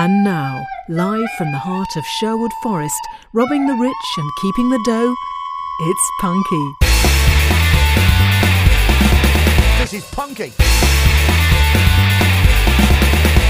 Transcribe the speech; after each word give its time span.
And 0.00 0.22
now, 0.22 0.64
live 0.88 1.28
from 1.36 1.50
the 1.50 1.58
heart 1.58 1.96
of 1.96 2.06
Sherwood 2.06 2.52
Forest, 2.62 3.00
robbing 3.32 3.66
the 3.66 3.74
rich 3.74 3.92
and 4.16 4.30
keeping 4.40 4.70
the 4.70 4.80
dough, 4.84 5.12
it's 5.80 6.10
Punky. 6.20 6.72
This 9.80 9.94
is 9.94 10.04
Punky. 10.12 10.52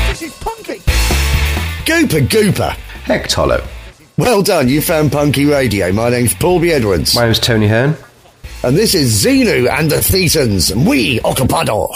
This 0.09 0.23
is 0.23 0.33
Punky. 0.41 0.79
Gooper 1.85 2.27
Gooper. 2.27 2.71
Heck, 3.05 3.29
Tolo. 3.29 3.63
Well 4.17 4.43
done, 4.43 4.71
you 4.71 4.81
found 4.81 5.13
Punky 5.13 5.45
Radio. 5.45 5.93
My 5.93 6.09
name's 6.09 6.33
Paul 6.33 6.61
B. 6.61 6.73
Edwards. 6.73 7.15
My 7.15 7.27
name's 7.27 7.41
Tony 7.41 7.69
Hearn. 7.69 7.95
and 8.65 8.75
this 8.75 8.95
is 8.95 9.23
Xenu 9.23 9.69
and 9.69 9.91
the 9.91 9.97
Thetans. 9.97 10.75
We 10.89 11.21
Occupado. 11.21 11.89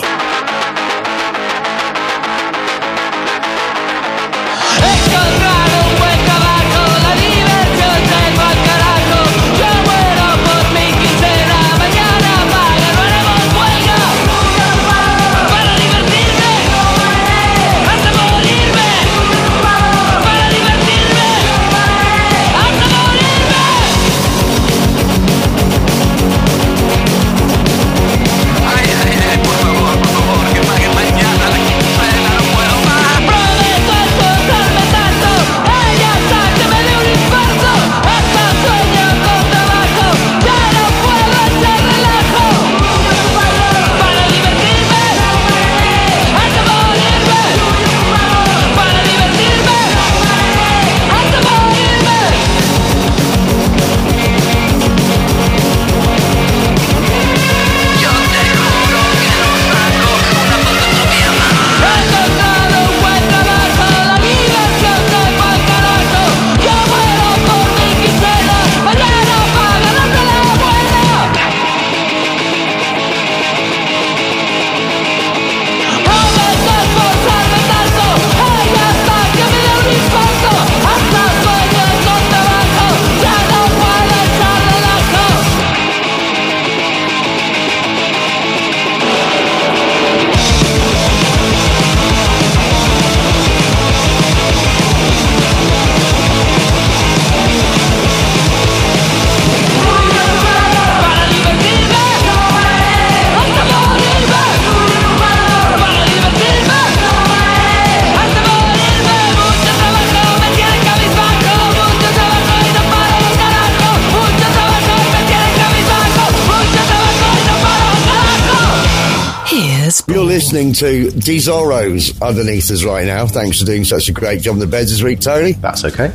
Listening 120.33 120.73
to 120.73 121.09
Desoros 121.09 122.19
underneath 122.27 122.71
us 122.71 122.85
right 122.85 123.05
now. 123.05 123.27
Thanks 123.27 123.59
for 123.59 123.67
doing 123.67 123.85
such 123.85 124.09
a 124.09 124.13
great 124.13 124.41
job 124.41 124.55
on 124.55 124.61
the 124.61 124.67
beds 124.67 124.91
this 124.91 125.03
week, 125.03 125.21
Tony. 125.21 125.53
That's 125.53 125.85
okay. 125.85 126.11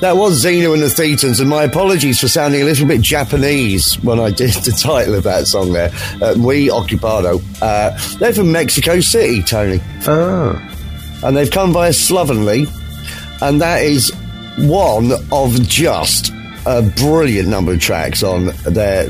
That 0.00 0.16
was 0.16 0.42
Xenu 0.42 0.72
and 0.72 0.82
the 0.82 0.86
Thetans, 0.86 1.38
and 1.38 1.50
my 1.50 1.64
apologies 1.64 2.18
for 2.20 2.26
sounding 2.26 2.62
a 2.62 2.64
little 2.64 2.88
bit 2.88 3.02
Japanese 3.02 4.02
when 4.02 4.18
I 4.18 4.30
did 4.30 4.52
the 4.64 4.70
title 4.70 5.14
of 5.14 5.24
that 5.24 5.46
song 5.46 5.74
there. 5.74 5.90
Uh, 6.22 6.36
we 6.38 6.68
Occupado. 6.68 7.42
Uh, 7.60 8.18
they're 8.18 8.32
from 8.32 8.50
Mexico 8.50 8.98
City, 9.00 9.42
Tony. 9.42 9.82
Oh. 10.06 10.58
and 11.22 11.36
they've 11.36 11.50
come 11.50 11.74
via 11.74 11.92
Slovenly, 11.92 12.66
and 13.42 13.60
that 13.60 13.82
is 13.82 14.10
one 14.56 15.12
of 15.30 15.68
just 15.68 16.32
a 16.68 16.82
brilliant 16.82 17.48
number 17.48 17.72
of 17.72 17.80
tracks 17.80 18.22
on 18.22 18.46
their 18.64 19.08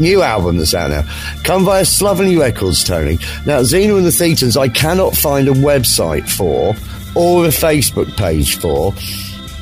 new 0.00 0.22
album 0.22 0.58
that's 0.58 0.74
out 0.74 0.90
now. 0.90 1.02
Come 1.44 1.64
via 1.64 1.84
Slovenly 1.84 2.36
Records, 2.36 2.82
Tony. 2.82 3.16
Now, 3.46 3.60
Xenu 3.60 3.96
and 3.96 4.04
the 4.04 4.10
Thetans, 4.10 4.56
I 4.56 4.68
cannot 4.68 5.16
find 5.16 5.46
a 5.46 5.52
website 5.52 6.28
for 6.28 6.74
or 7.14 7.44
a 7.44 7.48
Facebook 7.48 8.14
page 8.16 8.58
for, 8.58 8.92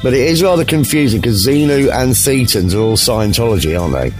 but 0.03 0.15
it 0.15 0.21
is 0.21 0.43
rather 0.43 0.65
confusing 0.65 1.21
because 1.21 1.47
Xenu 1.47 1.93
and 1.93 2.12
Thetans 2.12 2.75
are 2.75 2.81
all 2.81 2.97
Scientology, 2.97 3.78
aren't 3.78 3.93
they? 3.93 4.16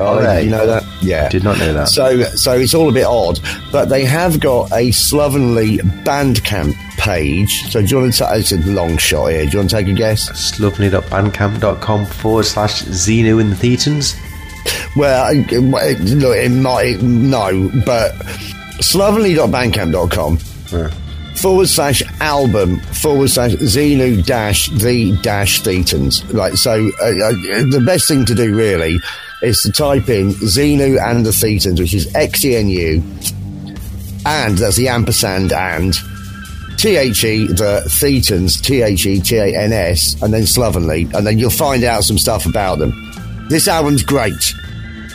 Oh, 0.00 0.22
they? 0.22 0.44
You 0.44 0.50
know 0.50 0.66
that? 0.66 0.82
Yeah. 1.02 1.28
Did 1.28 1.44
not 1.44 1.58
know 1.58 1.74
that. 1.74 1.88
So, 1.88 2.22
so 2.22 2.52
it's 2.52 2.72
all 2.72 2.88
a 2.88 2.92
bit 2.92 3.04
odd, 3.04 3.38
but 3.70 3.90
they 3.90 4.04
have 4.06 4.40
got 4.40 4.72
a 4.72 4.90
slovenly 4.92 5.76
Bandcamp 6.04 6.74
page. 7.02 7.70
So, 7.70 7.80
do 7.82 7.86
you 7.86 8.00
want 8.00 8.14
to? 8.14 8.18
take, 8.18 8.38
it's 8.40 8.52
a 8.52 8.58
long 8.70 8.96
shot 8.96 9.26
here. 9.32 9.44
Do 9.44 9.50
you 9.50 9.58
want 9.58 9.70
to 9.70 9.76
take 9.76 9.88
a 9.88 9.92
guess? 9.92 10.30
Slovely.bandcamp.com 10.30 12.06
forward 12.06 12.44
slash 12.44 12.82
Xenu 12.84 13.40
and 13.40 13.52
the 13.52 13.56
Thetans. 13.56 14.16
Well, 14.94 15.34
look, 15.34 16.36
it 16.36 16.50
might 16.50 17.02
no, 17.02 17.70
but 17.84 18.14
slovenly.bandcamp.com 18.80 20.38
forward 21.34 21.68
slash 21.68 22.02
album 22.20 22.78
forward 22.80 23.30
slash 23.30 23.52
Xenu 23.52 24.24
dash 24.24 24.68
the 24.70 25.18
dash 25.22 25.62
Thetans. 25.62 26.32
Right. 26.32 26.54
So, 26.54 26.90
uh, 27.00 27.04
uh, 27.04 27.32
the 27.68 27.82
best 27.84 28.06
thing 28.06 28.24
to 28.26 28.34
do 28.34 28.54
really 28.56 29.00
is 29.42 29.60
to 29.62 29.72
type 29.72 30.08
in 30.08 30.30
Xenu 30.34 31.02
and 31.04 31.26
the 31.26 31.30
Thetans, 31.30 31.80
which 31.80 31.94
is 31.94 32.14
X 32.14 32.44
E 32.44 32.54
N 32.54 32.68
U, 32.68 33.02
and 34.24 34.56
that's 34.56 34.76
the 34.76 34.86
ampersand 34.88 35.52
and. 35.52 35.96
T 36.82 36.96
H 36.96 37.22
E 37.22 37.46
the 37.46 37.80
Thetans, 37.86 38.60
T 38.60 38.82
H 38.82 39.06
E 39.06 39.20
T 39.20 39.36
A 39.36 39.56
N 39.56 39.72
S, 39.72 40.20
and 40.20 40.34
then 40.34 40.48
slovenly, 40.48 41.02
and 41.14 41.24
then 41.24 41.38
you'll 41.38 41.48
find 41.48 41.84
out 41.84 42.02
some 42.02 42.18
stuff 42.18 42.44
about 42.44 42.80
them. 42.80 42.92
This 43.48 43.68
album's 43.68 44.02
great. 44.02 44.52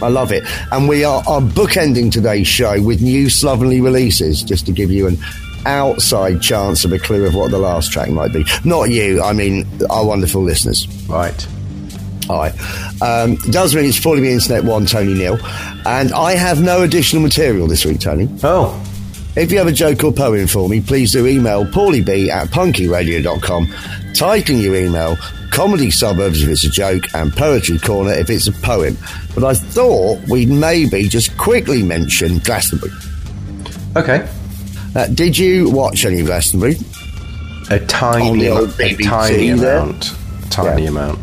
I 0.01 0.07
love 0.07 0.31
it. 0.31 0.45
And 0.71 0.87
we 0.87 1.03
are, 1.03 1.21
are 1.27 1.41
bookending 1.41 2.09
today's 2.09 2.47
show 2.47 2.81
with 2.81 3.01
new 3.01 3.29
slovenly 3.29 3.81
releases, 3.81 4.43
just 4.43 4.65
to 4.67 4.71
give 4.71 4.91
you 4.91 5.07
an 5.07 5.17
outside 5.65 6.41
chance 6.41 6.85
of 6.85 6.93
a 6.93 6.99
clue 6.99 7.25
of 7.25 7.35
what 7.35 7.51
the 7.51 7.57
last 7.57 7.91
track 7.91 8.11
might 8.11 8.31
be. 8.31 8.45
Not 8.63 8.89
you, 8.89 9.21
I 9.21 9.33
mean 9.33 9.67
our 9.89 10.05
wonderful 10.05 10.43
listeners. 10.43 10.87
Right. 11.09 11.47
Hi. 12.27 12.51
Um, 13.01 13.35
does 13.51 13.75
mean 13.75 13.83
it's 13.83 13.99
Falling 13.99 14.23
Me 14.23 14.31
Internet 14.31 14.63
1, 14.63 14.85
Tony 14.85 15.15
Neil. 15.15 15.37
And 15.85 16.13
I 16.13 16.31
have 16.35 16.63
no 16.63 16.83
additional 16.83 17.21
material 17.23 17.67
this 17.67 17.83
week, 17.83 17.99
Tony. 17.99 18.29
Oh. 18.41 18.81
If 19.37 19.51
you 19.51 19.59
have 19.59 19.67
a 19.67 19.71
joke 19.71 20.03
or 20.03 20.11
poem 20.11 20.47
for 20.47 20.67
me, 20.67 20.81
please 20.81 21.11
do 21.11 21.27
email 21.27 21.63
paulieb 21.63 22.09
at 22.29 22.47
punkyradio.com, 22.47 23.67
titling 24.13 24.63
your 24.63 24.75
email 24.75 25.15
Comedy 25.51 25.91
Suburbs 25.91 26.41
if 26.41 26.49
it's 26.49 26.63
a 26.65 26.69
joke, 26.69 27.03
and 27.13 27.31
Poetry 27.31 27.77
Corner 27.77 28.13
if 28.13 28.29
it's 28.31 28.47
a 28.47 28.51
poem. 28.51 28.97
But 29.35 29.43
I 29.43 29.53
thought 29.53 30.19
we'd 30.27 30.49
maybe 30.49 31.07
just 31.07 31.37
quickly 31.37 31.83
mention 31.83 32.39
Glastonbury. 32.39 32.91
Okay. 33.95 34.27
Uh, 34.95 35.07
did 35.07 35.37
you 35.37 35.69
watch 35.69 36.03
any 36.05 36.23
Glastonbury? 36.23 36.75
A 37.69 37.79
tiny, 37.85 38.47
a 38.47 38.67
tiny 38.97 39.49
amount. 39.49 40.13
A 40.45 40.49
tiny 40.49 40.83
Yeah. 40.83 40.89
amount. 40.89 41.19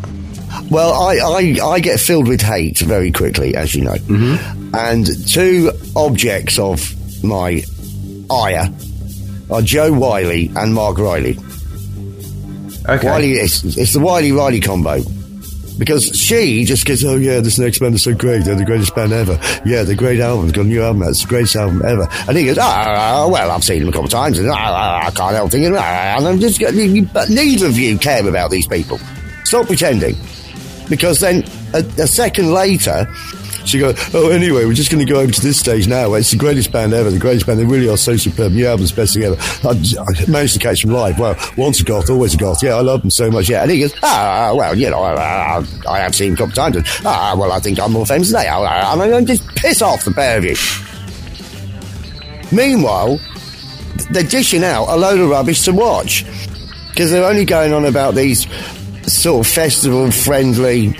Well, 0.71 0.93
I, 0.93 1.15
I, 1.17 1.67
I 1.67 1.79
get 1.81 1.99
filled 1.99 2.27
with 2.29 2.41
hate 2.41 2.77
very 2.79 3.11
quickly, 3.11 3.55
as 3.55 3.75
you 3.75 3.83
know. 3.83 3.93
Mm-hmm. 3.95 4.73
And 4.73 5.27
two 5.27 5.71
objects 5.97 6.57
of 6.57 6.93
my 7.23 7.61
ire 8.31 8.69
are 9.51 9.61
Jo 9.61 9.91
Whiley 9.93 10.51
and 10.55 10.73
Mark 10.73 10.97
Riley. 10.97 11.37
Okay. 12.87 13.07
Whiley, 13.07 13.33
it's, 13.33 13.63
it's 13.77 13.93
the 13.93 13.99
Whiley 13.99 14.31
Riley 14.31 14.59
combo. 14.59 15.01
Because 15.77 16.05
she 16.17 16.63
just 16.63 16.85
goes, 16.85 17.03
oh 17.03 17.17
yeah, 17.17 17.41
this 17.41 17.59
next 17.59 17.79
band 17.79 17.95
is 17.95 18.03
so 18.03 18.15
great. 18.15 18.45
They're 18.45 18.55
the 18.55 18.63
greatest 18.63 18.95
band 18.95 19.11
ever. 19.11 19.37
Yeah, 19.65 19.83
the 19.83 19.95
great 19.95 20.21
album. 20.21 20.49
Got 20.51 20.61
a 20.61 20.67
new 20.69 20.81
album. 20.81 21.03
It's 21.03 21.23
the 21.23 21.27
greatest 21.27 21.57
album 21.57 21.81
ever. 21.83 22.07
And 22.29 22.37
he 22.37 22.45
goes, 22.45 22.57
ah, 22.57 23.27
well, 23.29 23.51
I've 23.51 23.63
seen 23.63 23.79
them 23.79 23.89
a 23.89 23.91
couple 23.91 24.05
of 24.05 24.11
times 24.11 24.39
and 24.39 24.49
ah, 24.49 25.07
I 25.07 25.11
can't 25.11 25.35
help 25.35 25.51
thinking, 25.51 25.75
ah, 25.75 26.15
and 26.17 26.27
I'm 26.27 26.39
just, 26.39 26.61
but 26.61 27.29
neither 27.29 27.65
of 27.65 27.77
you 27.77 27.97
care 27.97 28.25
about 28.25 28.51
these 28.51 28.67
people. 28.67 28.99
Stop 29.43 29.67
pretending. 29.67 30.15
Because 30.89 31.19
then 31.19 31.43
a, 31.73 31.79
a 31.79 32.07
second 32.07 32.53
later, 32.53 33.05
she 33.65 33.79
goes, 33.79 33.97
oh, 34.13 34.29
anyway, 34.29 34.65
we're 34.65 34.73
just 34.73 34.91
going 34.91 35.05
to 35.05 35.11
go 35.11 35.19
over 35.19 35.31
to 35.31 35.41
this 35.41 35.59
stage 35.59 35.87
now. 35.87 36.13
It's 36.13 36.31
the 36.31 36.37
greatest 36.37 36.71
band 36.71 36.93
ever. 36.93 37.09
The 37.09 37.19
greatest 37.19 37.45
band. 37.45 37.59
They 37.59 37.65
really 37.65 37.89
are 37.89 37.97
so 37.97 38.15
superb. 38.17 38.51
New 38.51 38.65
album's 38.65 38.91
best 38.91 39.13
thing 39.13 39.23
ever. 39.23 39.35
I, 39.63 39.69
I 39.71 40.29
managed 40.29 40.53
to 40.53 40.59
catch 40.59 40.81
them 40.81 40.91
live. 40.91 41.19
Well, 41.19 41.35
once 41.57 41.79
a 41.81 41.83
goth, 41.83 42.09
always 42.09 42.33
a 42.33 42.37
goth. 42.37 42.61
Yeah, 42.63 42.75
I 42.75 42.81
love 42.81 43.01
them 43.01 43.11
so 43.11 43.29
much. 43.29 43.49
Yeah. 43.49 43.63
And 43.63 43.71
he 43.71 43.79
goes, 43.79 43.93
ah, 44.03 44.53
well, 44.55 44.77
you 44.77 44.89
know, 44.89 45.01
I, 45.01 45.13
I, 45.15 45.65
I 45.87 45.99
have 45.99 46.15
seen 46.15 46.33
a 46.33 46.37
couple 46.37 46.53
times. 46.53 46.77
Ah, 47.05 47.35
well, 47.37 47.51
I 47.51 47.59
think 47.59 47.79
I'm 47.79 47.91
more 47.91 48.05
famous 48.05 48.31
than 48.31 48.41
they 48.41 48.47
are. 48.47 48.65
And 48.65 49.01
I'm 49.01 49.09
going 49.09 49.25
to 49.25 49.35
just 49.35 49.47
piss 49.55 49.81
off 49.81 50.05
the 50.05 50.11
pair 50.11 50.37
of 50.37 50.43
you. 50.43 50.55
Meanwhile, 52.55 53.19
they're 54.11 54.23
dishing 54.23 54.63
out 54.63 54.87
a 54.87 54.95
load 54.95 55.19
of 55.19 55.29
rubbish 55.29 55.63
to 55.63 55.71
watch 55.71 56.25
because 56.89 57.11
they're 57.11 57.25
only 57.25 57.45
going 57.45 57.73
on 57.73 57.85
about 57.85 58.15
these 58.15 58.47
sort 59.11 59.45
of 59.45 59.51
festival 59.51 60.09
friendly, 60.11 60.95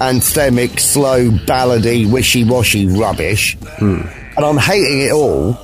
anthemic, 0.00 0.80
slow, 0.80 1.30
ballady, 1.30 2.10
wishy 2.10 2.44
washy 2.44 2.86
rubbish. 2.86 3.56
Hmm. 3.78 4.02
And 4.36 4.44
I'm 4.44 4.58
hating 4.58 5.02
it 5.02 5.12
all. 5.12 5.56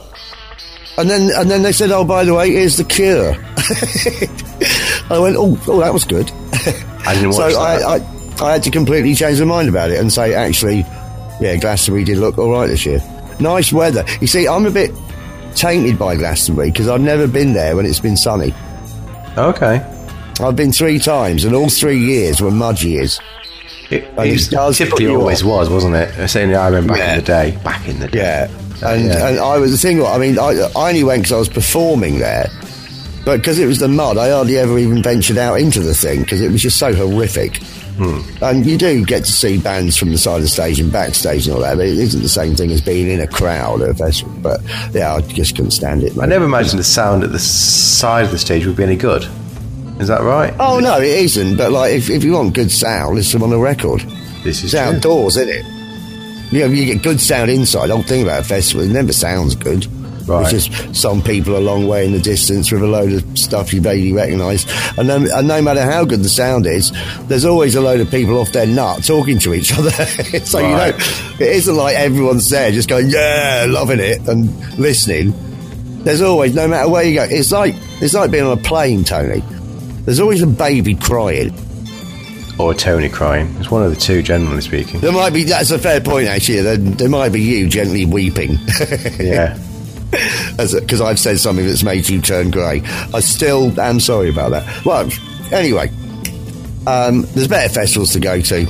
And 0.98 1.08
then, 1.08 1.30
and 1.36 1.50
then 1.50 1.62
they 1.62 1.72
said, 1.72 1.90
"Oh, 1.90 2.04
by 2.04 2.24
the 2.24 2.34
way, 2.34 2.50
here's 2.50 2.76
the 2.76 2.84
cure." 2.84 3.32
I 5.10 5.18
went, 5.18 5.36
"Oh, 5.36 5.58
oh, 5.68 5.80
that 5.80 5.92
was 5.92 6.04
good." 6.04 6.30
I 7.06 7.14
didn't 7.14 7.32
so 7.32 7.42
watch 7.42 7.54
that. 7.54 7.82
I, 7.82 7.96
I, 7.96 8.48
I 8.48 8.52
had 8.52 8.62
to 8.64 8.70
completely 8.70 9.14
change 9.14 9.38
my 9.40 9.46
mind 9.46 9.68
about 9.68 9.90
it 9.90 9.98
and 9.98 10.12
say, 10.12 10.34
actually, 10.34 10.78
yeah, 11.40 11.56
Glastonbury 11.56 12.04
did 12.04 12.18
look 12.18 12.38
all 12.38 12.50
right 12.50 12.66
this 12.66 12.84
year. 12.86 13.00
Nice 13.38 13.72
weather. 13.72 14.04
You 14.20 14.26
see, 14.26 14.46
I'm 14.46 14.66
a 14.66 14.70
bit 14.70 14.90
tainted 15.54 15.98
by 15.98 16.16
Glastonbury 16.16 16.70
because 16.70 16.88
I've 16.88 17.00
never 17.00 17.26
been 17.26 17.54
there 17.54 17.76
when 17.76 17.86
it's 17.86 18.00
been 18.00 18.16
sunny. 18.16 18.54
okay. 19.36 19.86
I've 20.40 20.56
been 20.56 20.72
three 20.72 20.98
times, 20.98 21.44
and 21.44 21.54
all 21.54 21.68
three 21.68 21.98
years 21.98 22.40
were 22.40 22.50
mud 22.50 22.80
years. 22.82 23.20
It, 23.90 24.04
it 24.18 24.50
does 24.50 24.78
typically 24.78 25.08
always 25.08 25.42
was, 25.42 25.68
wasn't 25.68 25.96
it? 25.96 26.12
Certainly, 26.28 26.54
I 26.54 26.66
remember 26.68 26.92
back 26.94 26.98
Yeah. 27.00 27.12
in 27.14 27.18
the 27.20 27.26
day. 27.26 27.58
Back 27.64 27.88
in 27.88 27.98
the 28.00 28.08
day. 28.08 28.18
Yeah. 28.18 28.48
And, 28.88 29.04
Yeah. 29.06 29.28
and 29.28 29.38
I 29.40 29.58
was 29.58 29.72
the 29.72 29.78
thing. 29.78 30.02
I 30.04 30.16
mean, 30.18 30.38
I, 30.38 30.52
I 30.76 30.88
only 30.88 31.02
went 31.04 31.22
because 31.22 31.32
I 31.32 31.38
was 31.38 31.48
performing 31.48 32.18
there, 32.20 32.48
but 33.24 33.38
because 33.38 33.58
it 33.58 33.66
was 33.66 33.78
the 33.80 33.88
mud, 33.88 34.16
I 34.16 34.30
hardly 34.30 34.56
ever 34.58 34.78
even 34.78 35.02
ventured 35.02 35.38
out 35.38 35.60
into 35.60 35.80
the 35.80 35.94
thing 35.94 36.20
because 36.20 36.40
it 36.40 36.50
was 36.50 36.62
just 36.62 36.78
so 36.78 36.94
horrific. 36.94 37.56
Hmm. 37.98 38.20
And 38.42 38.64
you 38.64 38.78
do 38.78 39.04
get 39.04 39.24
to 39.26 39.32
see 39.32 39.58
bands 39.58 39.96
from 39.98 40.10
the 40.10 40.16
side 40.16 40.36
of 40.36 40.42
the 40.42 40.48
stage 40.48 40.80
and 40.80 40.90
backstage 40.90 41.46
and 41.46 41.56
all 41.56 41.60
that, 41.62 41.76
but 41.76 41.84
it 41.84 41.98
isn't 41.98 42.22
the 42.22 42.28
same 42.30 42.54
thing 42.54 42.70
as 42.70 42.80
being 42.80 43.10
in 43.10 43.20
a 43.20 43.26
crowd 43.26 43.82
at 43.82 43.90
a 43.90 43.94
festival. 43.94 44.32
But 44.40 44.62
yeah, 44.94 45.16
I 45.16 45.20
just 45.20 45.54
couldn't 45.56 45.72
stand 45.72 46.02
it. 46.04 46.16
I 46.18 46.24
never 46.24 46.46
imagined 46.46 46.78
the 46.78 46.84
sound 46.84 47.24
at 47.24 47.32
the 47.32 47.38
side 47.38 48.24
of 48.24 48.30
the 48.30 48.38
stage 48.38 48.64
would 48.64 48.76
be 48.76 48.84
any 48.84 48.96
good. 48.96 49.26
Is 50.00 50.08
that 50.08 50.22
right? 50.22 50.54
Oh 50.58 50.80
no, 50.80 50.98
it 50.98 51.06
isn't. 51.08 51.56
But 51.56 51.72
like, 51.72 51.92
if, 51.92 52.08
if 52.10 52.24
you 52.24 52.32
want 52.32 52.54
good 52.54 52.70
sound, 52.70 53.14
listen 53.16 53.42
on 53.42 53.52
a 53.52 53.58
record. 53.58 54.00
This 54.42 54.58
is 54.64 54.64
It's 54.64 54.70
true. 54.72 54.80
outdoors, 54.80 55.36
isn't 55.36 55.48
it? 55.54 56.52
You 56.52 56.60
know, 56.60 56.66
you 56.66 56.86
get 56.86 57.02
good 57.02 57.20
sound 57.20 57.50
inside. 57.50 57.88
The 57.88 57.94
whole 57.94 58.02
thing 58.02 58.22
about 58.22 58.40
a 58.40 58.44
festival, 58.44 58.84
it 58.84 58.90
never 58.92 59.12
sounds 59.12 59.54
good. 59.54 59.86
Right. 60.26 60.52
It's 60.52 60.66
just 60.68 60.94
some 60.94 61.22
people 61.22 61.56
a 61.56 61.60
long 61.60 61.86
way 61.86 62.06
in 62.06 62.12
the 62.12 62.18
distance 62.20 62.70
with 62.72 62.82
a 62.82 62.86
load 62.86 63.12
of 63.12 63.38
stuff 63.38 63.72
you 63.74 63.80
barely 63.80 64.12
recognise. 64.12 64.64
And, 64.96 65.08
no- 65.08 65.26
and 65.34 65.46
no 65.48 65.60
matter 65.62 65.82
how 65.82 66.04
good 66.04 66.20
the 66.20 66.28
sound 66.28 66.66
is, 66.66 66.92
there's 67.28 67.44
always 67.44 67.74
a 67.74 67.80
load 67.80 68.00
of 68.00 68.10
people 68.10 68.38
off 68.38 68.52
their 68.52 68.66
nut 68.66 69.04
talking 69.04 69.38
to 69.40 69.54
each 69.54 69.72
other. 69.78 69.90
so, 69.90 70.58
you 70.60 70.68
know, 70.68 70.92
it 71.38 71.40
isn't 71.56 71.74
like 71.76 71.96
everyone's 71.96 72.48
there 72.48 72.70
just 72.70 72.88
going, 72.88 73.10
yeah, 73.10 73.66
loving 73.68 74.00
it 74.00 74.26
and 74.28 74.78
listening. 74.78 75.34
There's 76.04 76.22
always, 76.22 76.54
no 76.54 76.66
matter 76.68 76.88
where 76.88 77.04
you 77.04 77.14
go, 77.16 77.24
it's 77.28 77.52
like, 77.52 77.74
it's 78.00 78.14
like 78.14 78.30
being 78.30 78.44
on 78.44 78.56
a 78.58 78.62
plane, 78.62 79.04
Tony. 79.04 79.42
There's 80.04 80.20
always 80.20 80.42
a 80.42 80.46
baby 80.46 80.94
crying. 80.94 81.52
Or 82.58 82.74
Tony 82.74 83.08
crying. 83.08 83.54
It's 83.58 83.70
one 83.70 83.82
of 83.82 83.90
the 83.94 84.00
two, 84.00 84.22
generally 84.22 84.60
speaking. 84.60 85.00
There 85.00 85.12
might 85.12 85.32
be, 85.32 85.44
that's 85.44 85.70
a 85.70 85.78
fair 85.78 86.00
point 86.00 86.28
actually. 86.28 86.60
There, 86.60 86.76
there 86.76 87.08
might 87.08 87.30
be 87.30 87.40
you 87.40 87.68
gently 87.68 88.04
weeping. 88.06 88.58
Yeah. 89.18 89.58
Because 90.56 91.00
I've 91.00 91.20
said 91.20 91.38
something 91.38 91.64
that's 91.64 91.84
made 91.84 92.08
you 92.08 92.20
turn 92.20 92.50
grey. 92.50 92.82
I 93.14 93.20
still 93.20 93.78
am 93.80 94.00
sorry 94.00 94.28
about 94.28 94.50
that. 94.50 94.84
Well, 94.84 95.08
anyway, 95.52 95.88
um, 96.86 97.22
there's 97.34 97.46
better 97.46 97.72
festivals 97.72 98.12
to 98.14 98.20
go 98.20 98.40
to. 98.40 98.66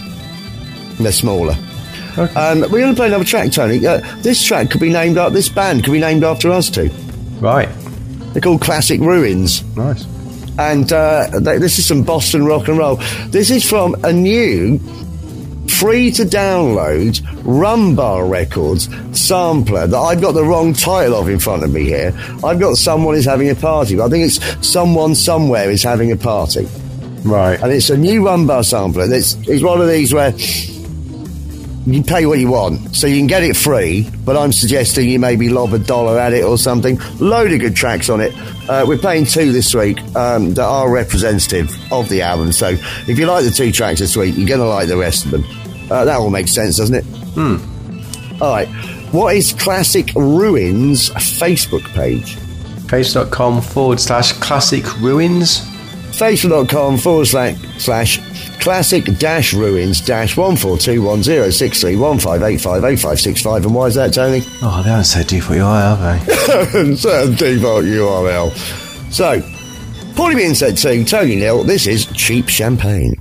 They're 1.00 1.12
smaller. 1.12 1.54
Um, 2.36 2.60
we're 2.60 2.80
going 2.80 2.90
to 2.90 2.94
play 2.94 3.06
another 3.06 3.24
track, 3.24 3.52
Tony. 3.52 3.84
Uh, 3.86 4.00
this 4.18 4.44
track 4.44 4.70
could 4.70 4.82
be 4.82 4.90
named 4.92 5.16
after, 5.16 5.32
this 5.32 5.48
band 5.48 5.82
could 5.84 5.92
be 5.92 6.00
named 6.00 6.24
after 6.24 6.50
us 6.50 6.68
too. 6.68 6.90
Right. 7.38 7.68
They're 8.34 8.42
called 8.42 8.60
Classic 8.60 9.00
Ruins. 9.00 9.64
Nice. 9.76 10.04
And 10.58 10.92
uh, 10.92 11.28
they, 11.40 11.58
this 11.58 11.78
is 11.78 11.86
some 11.86 12.02
Boston 12.02 12.44
rock 12.44 12.68
and 12.68 12.78
roll. 12.78 12.96
This 13.28 13.50
is 13.50 13.68
from 13.68 13.94
a 14.04 14.12
new 14.12 14.78
free 15.68 16.10
to 16.10 16.24
download 16.24 17.20
Rumbar 17.44 18.28
Records 18.28 18.88
sampler 19.18 19.86
that 19.86 19.96
I've 19.96 20.20
got 20.20 20.32
the 20.32 20.44
wrong 20.44 20.72
title 20.74 21.14
of 21.14 21.28
in 21.28 21.38
front 21.38 21.62
of 21.62 21.72
me 21.72 21.84
here. 21.84 22.12
I've 22.44 22.58
got 22.60 22.76
someone 22.76 23.14
is 23.14 23.24
having 23.24 23.48
a 23.50 23.54
party. 23.54 23.96
but 23.96 24.06
I 24.06 24.08
think 24.10 24.24
it's 24.26 24.66
someone 24.68 25.14
somewhere 25.14 25.70
is 25.70 25.82
having 25.82 26.10
a 26.12 26.16
party, 26.16 26.68
Right. 27.24 27.60
and 27.62 27.72
it's 27.72 27.88
a 27.90 27.96
new 27.96 28.22
Rumbar 28.22 28.64
sampler. 28.64 29.04
It's 29.12 29.34
it's 29.48 29.62
one 29.62 29.80
of 29.80 29.88
these 29.88 30.12
where. 30.12 30.32
You 31.92 32.04
pay 32.04 32.24
what 32.24 32.38
you 32.38 32.50
want, 32.50 32.94
so 32.94 33.06
you 33.08 33.16
can 33.16 33.26
get 33.26 33.42
it 33.42 33.56
free. 33.56 34.08
But 34.24 34.36
I'm 34.36 34.52
suggesting 34.52 35.08
you 35.08 35.18
maybe 35.18 35.48
lob 35.48 35.72
a 35.72 35.78
dollar 35.78 36.20
at 36.20 36.32
it 36.32 36.44
or 36.44 36.56
something. 36.56 37.00
Load 37.18 37.52
of 37.52 37.58
good 37.58 37.74
tracks 37.74 38.08
on 38.08 38.20
it. 38.20 38.32
Uh, 38.68 38.84
we're 38.86 38.98
playing 38.98 39.26
two 39.26 39.50
this 39.50 39.74
week 39.74 40.00
um, 40.14 40.54
that 40.54 40.64
are 40.64 40.88
representative 40.88 41.70
of 41.92 42.08
the 42.08 42.22
album. 42.22 42.52
So 42.52 42.68
if 42.68 43.18
you 43.18 43.26
like 43.26 43.44
the 43.44 43.50
two 43.50 43.72
tracks 43.72 43.98
this 43.98 44.16
week, 44.16 44.36
you're 44.36 44.46
going 44.46 44.60
to 44.60 44.66
like 44.66 44.86
the 44.86 44.96
rest 44.96 45.24
of 45.24 45.32
them. 45.32 45.44
Uh, 45.90 46.04
that 46.04 46.16
all 46.16 46.30
makes 46.30 46.52
sense, 46.52 46.76
doesn't 46.76 46.94
it? 46.94 47.04
Hmm. 47.34 47.56
All 48.40 48.52
right. 48.52 48.68
What 49.12 49.34
is 49.34 49.52
Classic 49.52 50.12
Ruins 50.14 51.10
Facebook 51.10 51.82
page? 51.94 52.36
Face.com 52.88 53.60
forward 53.62 53.98
slash 53.98 54.32
classic 54.34 54.84
ruins. 55.00 55.60
Facebook.com 56.12 56.98
forward 56.98 57.26
slash, 57.26 57.56
slash 57.78 58.18
classic 58.60 59.04
dash 59.18 59.54
ruins 59.54 60.00
dash 60.00 60.36
one 60.36 60.56
four 60.56 60.76
two 60.76 61.02
one 61.02 61.22
zero 61.22 61.50
six 61.50 61.80
three 61.80 61.96
one 61.96 62.18
five 62.18 62.42
eight 62.42 62.60
five 62.60 62.84
eight 62.84 62.98
five 63.00 63.18
six 63.20 63.42
five. 63.42 63.64
And 63.64 63.74
why 63.74 63.86
is 63.86 63.94
that, 63.94 64.12
Tony? 64.12 64.42
Oh, 64.62 64.82
they 64.82 64.90
haven't 64.90 65.04
said 65.04 65.26
default 65.26 65.58
UI, 65.58 65.64
have 65.64 66.00
they? 66.26 66.94
Certain 66.96 67.34
default 67.34 67.84
URL. 67.84 68.50
So, 69.12 69.40
Paulie 70.14 70.36
being 70.36 70.54
said 70.54 70.76
to 70.78 71.04
Tony 71.04 71.36
Nil, 71.36 71.64
this 71.64 71.86
is 71.86 72.06
cheap 72.06 72.48
champagne. 72.48 73.14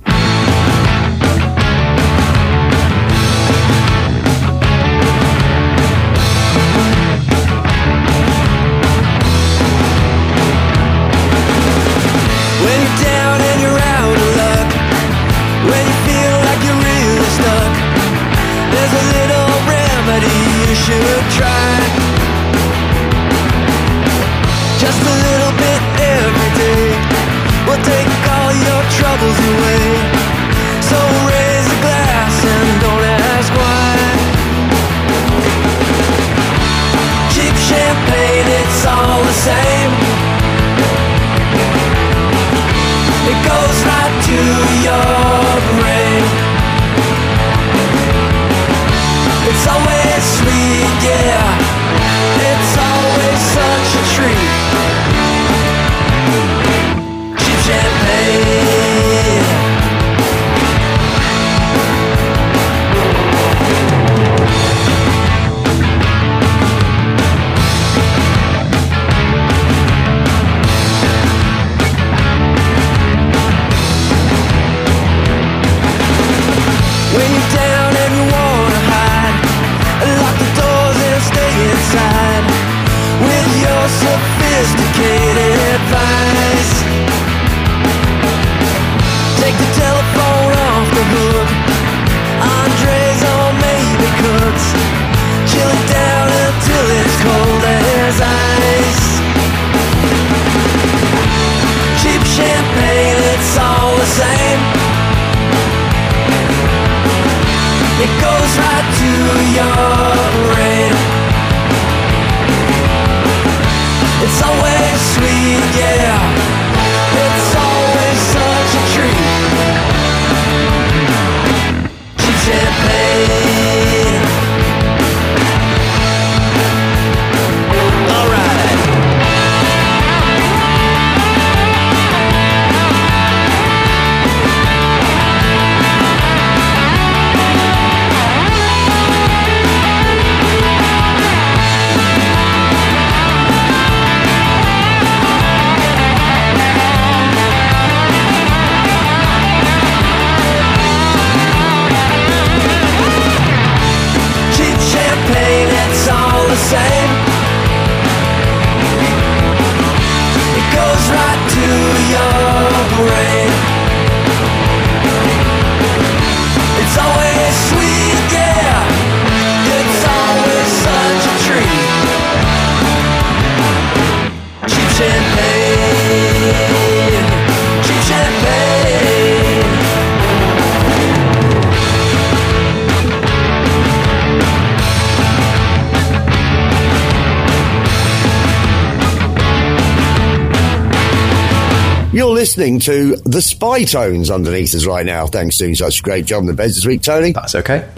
Listening 192.60 192.78
to 192.78 193.16
the 193.24 193.40
Spy 193.40 193.84
Tones 193.84 194.30
underneath 194.30 194.74
us 194.74 194.84
right 194.84 195.06
now. 195.06 195.26
Thanks 195.26 195.56
for 195.56 195.64
doing 195.64 195.74
such 195.74 196.00
a 196.00 196.02
great 196.02 196.26
job 196.26 196.40
on 196.40 196.46
the 196.46 196.52
beds 196.52 196.74
this 196.74 196.84
week, 196.84 197.00
Tony. 197.00 197.32
That's 197.32 197.54
okay. 197.54 197.90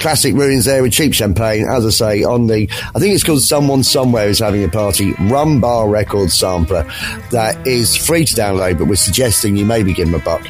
Classic 0.00 0.34
ruins 0.34 0.64
there 0.64 0.82
with 0.82 0.92
cheap 0.92 1.14
champagne. 1.14 1.68
As 1.68 1.86
I 1.86 1.90
say, 1.90 2.24
on 2.24 2.48
the, 2.48 2.68
I 2.96 2.98
think 2.98 3.14
it's 3.14 3.22
called 3.22 3.42
Someone 3.42 3.84
Somewhere 3.84 4.26
is 4.26 4.40
having 4.40 4.64
a 4.64 4.68
party 4.68 5.12
Rum 5.20 5.60
Bar 5.60 5.88
Records 5.88 6.34
sampler 6.34 6.82
that 7.30 7.64
is 7.64 7.94
free 7.94 8.24
to 8.24 8.34
download, 8.34 8.78
but 8.78 8.88
we're 8.88 8.96
suggesting 8.96 9.56
you 9.56 9.64
maybe 9.64 9.92
give 9.92 10.10
them 10.10 10.20
a 10.20 10.24
buck. 10.24 10.44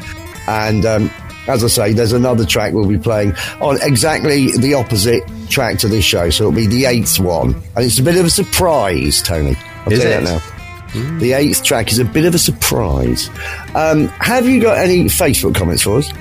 And 0.47 0.83
um, 0.87 1.11
as 1.47 1.63
I 1.63 1.67
say, 1.67 1.93
there's 1.93 2.13
another 2.13 2.45
track 2.47 2.73
we'll 2.73 2.87
be 2.87 2.97
playing 2.97 3.35
on 3.61 3.77
exactly 3.83 4.49
the 4.57 4.73
opposite 4.73 5.21
track 5.49 5.77
to 5.79 5.87
this 5.87 6.03
show, 6.03 6.31
so 6.31 6.45
it'll 6.45 6.55
be 6.55 6.65
the 6.65 6.85
eighth 6.85 7.19
one, 7.19 7.53
and 7.75 7.85
it's 7.85 7.99
a 7.99 8.03
bit 8.03 8.17
of 8.17 8.25
a 8.25 8.31
surprise, 8.31 9.21
Tony. 9.21 9.55
I'll 9.85 9.93
Is 9.93 9.99
tell 9.99 10.09
you 10.09 10.17
it? 10.17 10.21
that 10.21 10.41
now. 10.41 10.58
The 10.93 11.33
eighth 11.33 11.63
track 11.63 11.91
is 11.91 11.99
a 11.99 12.05
bit 12.05 12.25
of 12.25 12.33
a 12.35 12.39
surprise. 12.39 13.29
Um, 13.75 14.07
have 14.19 14.47
you 14.47 14.61
got 14.61 14.77
any 14.77 15.05
Facebook 15.05 15.55
comments 15.55 15.83
for 15.83 15.97
us? 15.99 16.11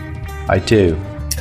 I 0.48 0.58
do. 0.58 0.94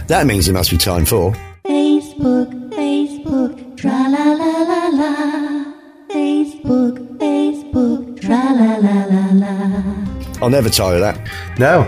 That 0.08 0.26
means 0.26 0.48
it 0.48 0.54
must 0.54 0.72
be 0.72 0.78
time 0.78 1.06
for. 1.06 1.34
Facebook, 1.66 2.50
Facebook, 2.72 3.78
tra 3.78 3.90
la 3.90 4.32
la 4.34 4.62
la 4.64 4.88
la. 4.88 5.74
Facebook, 6.10 6.98
Facebook, 7.18 8.22
tra 8.22 8.54
la 8.54 8.78
la 8.78 9.06
la 9.06 9.28
la. 9.34 10.42
I'll 10.42 10.50
never 10.50 10.70
tire 10.70 10.96
of 10.96 11.02
that. 11.02 11.20
No. 11.60 11.84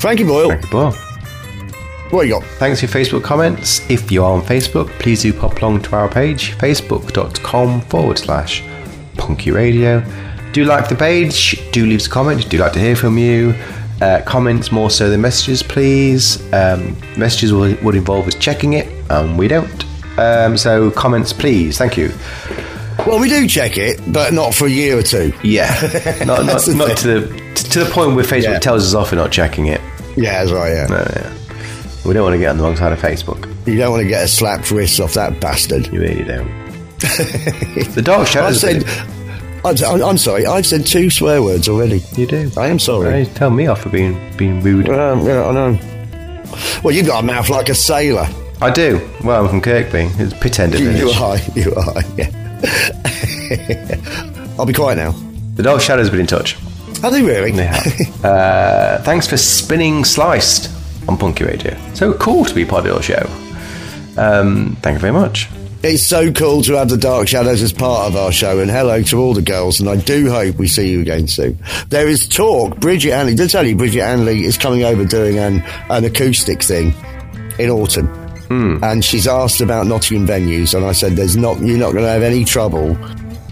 Frankie 0.00 0.24
Boyle, 0.24 0.48
Frankie 0.48 0.68
Boyle. 0.70 0.92
what 2.10 2.26
you 2.26 2.34
got? 2.34 2.44
Thanks 2.58 2.80
for 2.80 2.86
your 2.86 2.94
Facebook 2.94 3.24
comments. 3.24 3.88
If 3.90 4.10
you 4.12 4.22
are 4.24 4.32
on 4.32 4.42
Facebook, 4.42 4.88
please 4.98 5.22
do 5.22 5.32
pop 5.32 5.60
along 5.62 5.82
to 5.82 5.96
our 5.96 6.08
page, 6.08 6.52
facebook.com 6.58 7.80
forward 7.82 8.18
slash 8.18 8.62
punky 9.16 9.50
radio. 9.50 10.00
Do 10.56 10.64
like 10.64 10.88
the 10.88 10.94
page, 10.94 11.70
do 11.70 11.84
leave 11.84 11.98
us 12.00 12.06
a 12.06 12.08
comment, 12.08 12.48
do 12.48 12.56
like 12.56 12.72
to 12.72 12.78
hear 12.78 12.96
from 12.96 13.18
you. 13.18 13.54
Uh, 14.00 14.22
comments 14.24 14.72
more 14.72 14.88
so 14.88 15.10
than 15.10 15.20
messages, 15.20 15.62
please. 15.62 16.40
Um, 16.50 16.96
messages 17.18 17.52
will, 17.52 17.76
would 17.82 17.94
involve 17.94 18.26
us 18.26 18.34
checking 18.36 18.72
it, 18.72 18.88
and 19.10 19.38
we 19.38 19.48
don't. 19.48 19.84
Um, 20.18 20.56
so, 20.56 20.90
comments, 20.90 21.34
please. 21.34 21.76
Thank 21.76 21.98
you. 21.98 22.10
Well, 23.06 23.18
we 23.20 23.28
do 23.28 23.46
check 23.46 23.76
it, 23.76 24.00
but 24.10 24.32
not 24.32 24.54
for 24.54 24.66
a 24.66 24.70
year 24.70 24.96
or 24.98 25.02
two. 25.02 25.30
Yeah, 25.44 25.68
not, 26.24 26.46
not, 26.46 26.66
not 26.68 26.96
to 26.96 27.20
the 27.20 27.54
to 27.72 27.84
the 27.84 27.90
point 27.90 28.16
where 28.16 28.24
Facebook 28.24 28.44
Yeah. 28.44 28.58
tells 28.58 28.82
us 28.86 28.94
off 28.94 29.10
for 29.10 29.16
not 29.16 29.30
checking 29.30 29.66
it. 29.66 29.82
Yeah, 30.16 30.42
that's 30.42 30.52
right, 30.52 30.70
yeah. 30.72 30.86
No, 30.86 30.96
yeah. 30.96 31.34
We 32.06 32.14
don't 32.14 32.22
want 32.22 32.32
to 32.32 32.38
get 32.38 32.48
on 32.48 32.56
the 32.56 32.64
wrong 32.64 32.76
side 32.76 32.92
of 32.94 32.98
Facebook. 32.98 33.44
You 33.66 33.76
don't 33.76 33.90
want 33.90 34.04
to 34.04 34.08
get 34.08 34.24
a 34.24 34.28
slapped 34.28 34.70
wrist 34.70 35.00
off 35.00 35.12
that 35.12 35.38
bastard. 35.38 35.92
You 35.92 36.00
really 36.00 36.24
don't. 36.24 36.48
the 37.94 38.00
dark 38.02 38.26
shadows. 38.26 38.62
said, 38.62 38.86
I'm, 39.66 40.02
I'm 40.02 40.18
sorry, 40.18 40.46
I've 40.46 40.64
said 40.64 40.86
two 40.86 41.10
swear 41.10 41.42
words 41.42 41.68
already. 41.68 42.02
You 42.16 42.26
do. 42.26 42.50
I 42.56 42.68
am 42.68 42.78
sorry. 42.78 43.24
Hey, 43.24 43.32
tell 43.34 43.50
me 43.50 43.66
off 43.66 43.82
for 43.82 43.90
being 43.90 44.14
being 44.36 44.62
rude. 44.62 44.88
Um, 44.88 45.26
yeah, 45.26 45.44
I 45.44 45.52
know. 45.52 45.78
Well, 46.82 46.94
you've 46.94 47.06
got 47.06 47.24
a 47.24 47.26
mouth 47.26 47.48
like 47.48 47.68
a 47.68 47.74
sailor. 47.74 48.28
I 48.62 48.70
do. 48.70 49.06
Well, 49.22 49.42
I'm 49.42 49.48
from 49.50 49.60
Kirkby. 49.60 50.08
It's 50.22 50.32
pit 50.38 50.60
end 50.60 50.74
of 50.74 50.80
You, 50.80 50.90
you 50.90 51.10
are, 51.10 51.36
you 51.54 51.74
are, 51.74 52.02
yeah. 52.16 52.30
I'll 54.58 54.64
be 54.66 54.72
quiet 54.72 54.96
now. 54.96 55.12
The 55.56 55.62
Dark 55.62 55.82
Shadows 55.82 56.06
have 56.06 56.12
been 56.12 56.20
in 56.22 56.26
touch. 56.26 56.56
Are 57.02 57.10
they 57.10 57.22
really? 57.22 57.50
They 57.50 57.66
have. 57.66 58.24
uh, 58.24 59.02
thanks 59.02 59.26
for 59.26 59.36
spinning 59.36 60.04
Sliced 60.04 60.70
on 61.08 61.18
Punky 61.18 61.44
Radio. 61.44 61.76
So 61.94 62.14
cool 62.14 62.44
to 62.44 62.54
be 62.54 62.64
part 62.64 62.86
of 62.86 62.92
your 62.92 63.02
show. 63.02 63.26
Um, 64.16 64.76
thank 64.80 64.94
you 64.94 65.00
very 65.00 65.12
much. 65.12 65.48
It's 65.82 66.02
so 66.02 66.32
cool 66.32 66.62
to 66.62 66.74
have 66.74 66.88
the 66.88 66.96
Dark 66.96 67.28
Shadows 67.28 67.62
as 67.62 67.72
part 67.72 68.08
of 68.08 68.16
our 68.16 68.32
show, 68.32 68.58
and 68.60 68.70
hello 68.70 69.02
to 69.02 69.18
all 69.18 69.34
the 69.34 69.42
girls, 69.42 69.78
and 69.78 69.88
I 69.88 69.96
do 69.96 70.30
hope 70.30 70.56
we 70.56 70.66
see 70.66 70.90
you 70.90 71.00
again 71.00 71.28
soon. 71.28 71.58
There 71.90 72.08
is 72.08 72.26
talk, 72.28 72.80
Bridget 72.80 73.12
Anley, 73.12 73.34
did 73.34 73.44
I 73.44 73.48
tell 73.48 73.66
you 73.66 73.76
Bridget 73.76 74.00
Anley 74.02 74.44
is 74.44 74.58
coming 74.58 74.82
over 74.82 75.04
doing 75.04 75.38
an, 75.38 75.62
an 75.90 76.04
acoustic 76.04 76.62
thing 76.62 76.92
in 77.58 77.70
autumn. 77.70 78.06
Hmm. 78.48 78.82
And 78.82 79.04
she's 79.04 79.26
asked 79.26 79.60
about 79.60 79.86
Nottingham 79.86 80.26
venues, 80.26 80.74
and 80.74 80.84
I 80.84 80.92
said, 80.92 81.14
"There's 81.14 81.36
not, 81.36 81.60
you're 81.60 81.78
not 81.78 81.92
going 81.92 82.04
to 82.04 82.10
have 82.10 82.22
any 82.22 82.44
trouble 82.44 82.94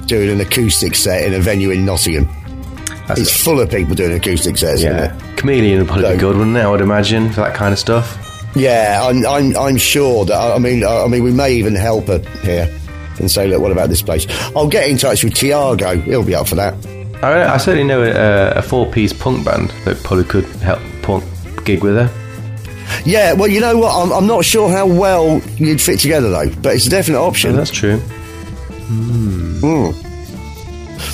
doing 0.07 0.31
an 0.31 0.41
acoustic 0.41 0.95
set 0.95 1.25
in 1.25 1.35
a 1.35 1.41
venue 1.41 1.71
in 1.71 1.85
Nottingham. 1.85 2.29
That's 3.07 3.21
It's 3.21 3.45
full 3.45 3.61
of 3.61 3.71
people 3.71 3.95
doing 3.95 4.13
acoustic 4.13 4.57
sets, 4.57 4.83
yeah. 4.83 5.19
Chameleon 5.37 5.81
would 5.81 5.89
probably 5.89 6.13
be 6.13 6.19
good, 6.19 6.37
wouldn't 6.37 6.57
it? 6.57 6.61
I 6.61 6.71
would 6.71 6.81
imagine 6.81 7.29
for 7.31 7.43
that 7.43 7.55
kind 7.55 7.73
of 7.73 7.79
stuff. 7.79 8.34
Yeah, 8.57 9.01
I'm, 9.03 9.27
I'm, 9.27 9.57
I'm 9.57 9.77
sure 9.77 10.25
that. 10.27 10.37
I 10.37 10.59
mean, 10.59 10.85
I 10.85 11.07
mean, 11.09 11.25
we 11.25 11.33
may 11.33 11.55
even 11.55 11.75
help 11.75 12.07
her 12.07 12.19
here 12.43 12.69
and 13.19 13.31
say, 13.31 13.49
look, 13.49 13.61
what 13.61 13.73
about 13.73 13.89
this 13.89 14.03
place? 14.03 14.27
I'll 14.57 14.69
get 14.69 14.89
in 14.89 14.97
touch 14.97 15.25
with 15.25 15.35
Tiago. 15.35 15.97
He'll 16.01 16.23
be 16.25 16.35
up 16.35 16.47
for 16.49 16.55
that. 16.57 16.75
I, 17.23 17.55
I 17.55 17.57
certainly 17.57 17.87
know 17.87 18.03
a, 18.03 18.51
a 18.59 18.63
four-piece 18.63 19.13
punk 19.13 19.45
band 19.45 19.71
that 19.85 19.97
probably 20.05 20.25
could 20.25 20.45
help 20.57 20.81
punk 21.03 21.25
gig 21.65 21.83
with 21.83 21.97
her. 21.97 22.11
Yeah, 23.05 23.33
well, 23.33 23.49
you 23.49 23.61
know 23.61 23.77
what? 23.79 23.95
I'm, 23.95 24.13
I'm 24.13 24.27
not 24.27 24.45
sure 24.45 24.69
how 24.71 24.87
well 24.87 25.41
you'd 25.57 25.81
fit 25.81 25.99
together 26.01 26.31
though, 26.31 26.51
but 26.63 26.75
it's 26.77 26.87
a 26.87 26.91
definite 26.91 27.19
option. 27.19 27.55
Oh, 27.55 27.57
that's 27.57 27.71
true. 27.71 27.97
Hmm. 28.87 29.91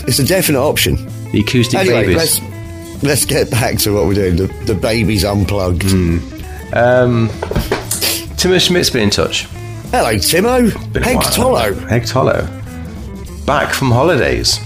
It's 0.08 0.18
a 0.18 0.24
definite 0.26 0.60
option. 0.60 0.96
The 1.30 1.40
acoustic 1.40 1.78
Anyway, 1.80 2.06
babies. 2.06 2.16
let's 2.40 3.02
let's 3.02 3.24
get 3.24 3.50
back 3.50 3.78
to 3.78 3.92
what 3.92 4.06
we're 4.06 4.14
doing. 4.14 4.36
The, 4.36 4.46
the 4.66 4.74
babies 4.74 5.24
unplugged. 5.24 5.84
Hmm. 5.90 6.18
Um, 6.72 7.28
Timo 8.38 8.60
Schmidt's 8.60 8.90
been 8.90 9.02
in 9.02 9.10
touch. 9.10 9.44
Hello, 9.90 10.14
Timo. 10.14 10.92
Been 10.92 11.02
a 11.02 11.06
Hank 11.06 11.22
while. 11.22 11.32
Tollo. 11.32 11.74
Hank 11.88 12.06
Tollo. 12.06 12.46
Back 13.44 13.72
from 13.74 13.90
holidays. 13.90 14.60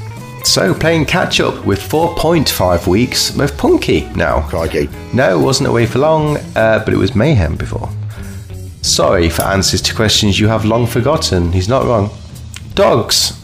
So 0.45 0.75
playing 0.75 1.07
catch 1.07 1.41
up 1.41 1.65
with 1.65 1.81
4.5 1.81 2.87
weeks 2.87 3.39
of 3.39 3.57
Punky 3.57 4.03
now. 4.15 4.43
Crikey. 4.49 4.91
No, 5.15 5.39
it 5.39 5.43
wasn't 5.43 5.71
away 5.71 5.87
for 5.87 5.99
long, 6.01 6.37
uh, 6.55 6.83
but 6.85 6.93
it 6.93 6.99
was 6.99 7.15
mayhem 7.15 7.57
before. 7.57 7.89
Sorry 8.83 9.31
for 9.31 9.43
answers 9.43 9.81
to 9.81 9.95
questions 9.95 10.39
you 10.39 10.49
have 10.49 10.67
long 10.67 10.87
forgotten. 10.87 11.53
He's 11.53 11.69
not 11.71 11.87
wrong. 11.87 12.11
Dogs. 12.75 13.41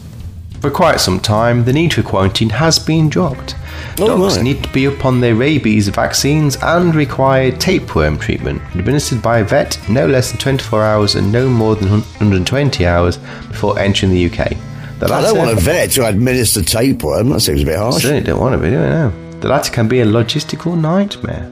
For 0.59 0.69
quite 0.69 0.99
some 0.99 1.19
time, 1.19 1.65
the 1.65 1.73
need 1.73 1.95
for 1.95 2.03
quarantine 2.03 2.49
has 2.51 2.77
been 2.77 3.09
dropped. 3.09 3.55
Oh, 3.99 4.07
Dogs 4.17 4.35
right. 4.37 4.43
need 4.43 4.63
to 4.63 4.69
be 4.69 4.85
upon 4.85 5.19
their 5.21 5.35
rabies 5.35 5.87
vaccines 5.89 6.57
and 6.61 6.93
require 6.95 7.51
tapeworm 7.51 8.17
treatment, 8.17 8.61
administered 8.75 9.21
by 9.21 9.39
a 9.39 9.43
vet 9.43 9.77
no 9.89 10.07
less 10.07 10.31
than 10.31 10.39
24 10.39 10.83
hours 10.83 11.15
and 11.15 11.31
no 11.31 11.47
more 11.49 11.75
than 11.75 11.89
120 11.89 12.85
hours 12.85 13.17
before 13.47 13.77
entering 13.79 14.11
the 14.11 14.25
UK. 14.25 14.51
The 14.99 15.11
I 15.11 15.21
don't 15.21 15.37
want 15.37 15.51
a 15.51 15.55
vet 15.61 15.91
to 15.91 16.05
administer 16.07 16.61
tapeworm. 16.63 17.29
That 17.29 17.39
seems 17.41 17.63
a 17.63 17.65
bit 17.65 17.77
harsh. 17.77 18.01
certainly 18.03 18.23
don't 18.23 18.39
want 18.39 18.53
to 18.53 18.59
be 18.61 18.69
doing 18.69 18.83
it. 18.91 19.41
The 19.41 19.47
latter 19.47 19.71
can 19.71 19.87
be 19.87 19.99
a 20.01 20.05
logistical 20.05 20.79
nightmare. 20.79 21.49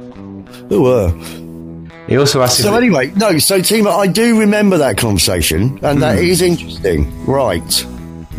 Ooh, 0.72 0.86
uh. 0.86 1.12
He 2.08 2.18
also 2.18 2.42
asked 2.42 2.58
So 2.62 2.76
anyway, 2.76 3.12
no. 3.16 3.38
So 3.40 3.60
Timo, 3.60 3.92
I 3.92 4.08
do 4.08 4.40
remember 4.40 4.78
that 4.80 4.98
conversation, 4.98 5.80
and 5.84 6.02
that 6.02 6.18
Hmm. 6.20 6.24
is 6.26 6.42
interesting. 6.42 7.26
Right. 7.26 7.86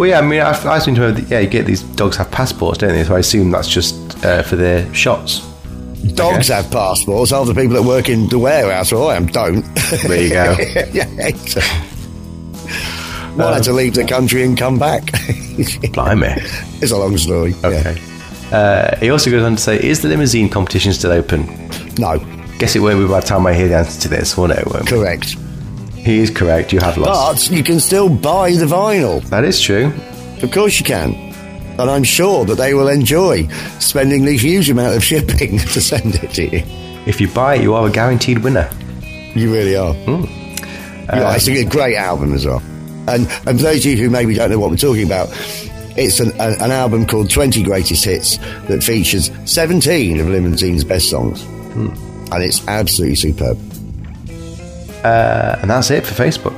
Well, 0.00 0.08
yeah, 0.08 0.18
I 0.18 0.22
mean, 0.22 0.40
I, 0.40 0.52
I 0.66 0.78
seem 0.78 0.94
to 0.94 1.12
that, 1.12 1.28
yeah, 1.28 1.40
you 1.40 1.46
get 1.46 1.66
these 1.66 1.82
dogs 1.82 2.16
have 2.16 2.30
passports, 2.30 2.78
don't 2.78 2.88
they? 2.88 3.04
So 3.04 3.16
I 3.16 3.18
assume 3.18 3.50
that's 3.50 3.68
just 3.68 4.24
uh, 4.24 4.42
for 4.42 4.56
their 4.56 4.90
shots. 4.94 5.40
Dogs 6.14 6.50
Okay. 6.50 6.62
have 6.62 6.72
passports. 6.72 7.32
All 7.32 7.44
the 7.44 7.52
people 7.52 7.74
that 7.74 7.82
work 7.82 8.08
in 8.08 8.26
the 8.30 8.38
warehouse 8.38 8.92
where 8.92 9.02
I 9.02 9.16
am 9.16 9.26
don't. 9.26 9.60
There 10.06 10.22
you 10.22 10.30
go. 10.30 10.56
yeah. 10.94 11.06
exactly. 11.18 11.60
Might 13.36 13.52
have 13.52 13.62
to 13.64 13.74
leave 13.74 13.92
the 13.92 14.06
country 14.06 14.42
and 14.42 14.56
come 14.56 14.78
back. 14.78 15.02
Blimey. 15.92 16.28
it's 16.80 16.92
a 16.92 16.96
long 16.96 17.18
story. 17.18 17.50
yeah. 17.60 17.66
Okay. 17.68 18.02
Uh, 18.52 18.96
he 19.00 19.10
also 19.10 19.30
goes 19.30 19.42
on 19.44 19.56
to 19.56 19.60
say, 19.62 19.78
is 19.86 20.00
the 20.00 20.08
limousine 20.08 20.48
competition 20.48 20.94
still 20.94 21.12
open? 21.12 21.44
No, 21.98 22.18
Guess 22.58 22.74
it 22.74 22.80
won't 22.80 23.00
be 23.00 23.06
by 23.06 23.20
the 23.20 23.26
time 23.26 23.46
I 23.46 23.52
hear 23.52 23.68
the 23.68 23.76
answer 23.76 24.00
to 24.00 24.08
this, 24.08 24.34
will 24.38 24.50
it? 24.50 24.60
it 24.60 24.66
won't 24.66 24.86
be. 24.86 24.92
correct. 24.92 25.36
He 26.04 26.18
is 26.18 26.30
correct, 26.30 26.72
you 26.72 26.80
have 26.80 26.96
lost. 26.96 27.48
But 27.50 27.56
you 27.56 27.62
can 27.62 27.78
still 27.80 28.08
buy 28.08 28.52
the 28.52 28.64
vinyl. 28.66 29.22
that 29.24 29.44
is 29.44 29.60
true. 29.60 29.92
Of 30.42 30.50
course 30.50 30.78
you 30.78 30.84
can. 30.84 31.14
And 31.78 31.90
I'm 31.90 32.04
sure 32.04 32.44
that 32.46 32.56
they 32.56 32.74
will 32.74 32.88
enjoy 32.88 33.46
spending 33.78 34.24
the 34.24 34.36
huge 34.36 34.70
amount 34.70 34.96
of 34.96 35.04
shipping 35.04 35.58
to 35.74 35.80
send 35.80 36.14
it 36.16 36.30
to 36.32 36.44
you. 36.44 36.62
If 37.06 37.20
you 37.20 37.28
buy 37.28 37.56
it, 37.56 37.62
you 37.62 37.74
are 37.74 37.86
a 37.86 37.90
guaranteed 37.90 38.38
winner. 38.38 38.68
You 39.34 39.52
really 39.52 39.76
are. 39.76 39.94
Hmm. 39.94 40.24
yeah, 41.08 41.34
it's 41.34 41.48
a 41.48 41.64
great 41.64 41.96
album 41.96 42.34
as 42.34 42.44
well. 42.46 42.62
And, 43.08 43.26
and 43.46 43.58
for 43.58 43.64
those 43.64 43.84
of 43.84 43.92
you 43.92 43.96
who 43.96 44.10
maybe 44.10 44.34
don't 44.34 44.50
know 44.50 44.58
what 44.58 44.70
we're 44.70 44.76
talking 44.76 45.06
about, 45.06 45.28
it's 45.96 46.20
an, 46.20 46.32
an, 46.40 46.60
an 46.60 46.70
album 46.70 47.06
called 47.06 47.30
20 47.30 47.62
Greatest 47.62 48.04
Hits 48.04 48.38
that 48.68 48.82
features 48.82 49.30
17 49.44 50.20
of 50.20 50.28
Limousine's 50.28 50.84
best 50.84 51.10
songs. 51.10 51.42
Hmm. 51.44 51.88
And 52.32 52.44
it's 52.44 52.66
absolutely 52.68 53.16
superb. 53.16 53.58
Uh, 55.04 55.58
and 55.62 55.70
that's 55.70 55.90
it 55.90 56.04
for 56.06 56.14
Facebook. 56.14 56.56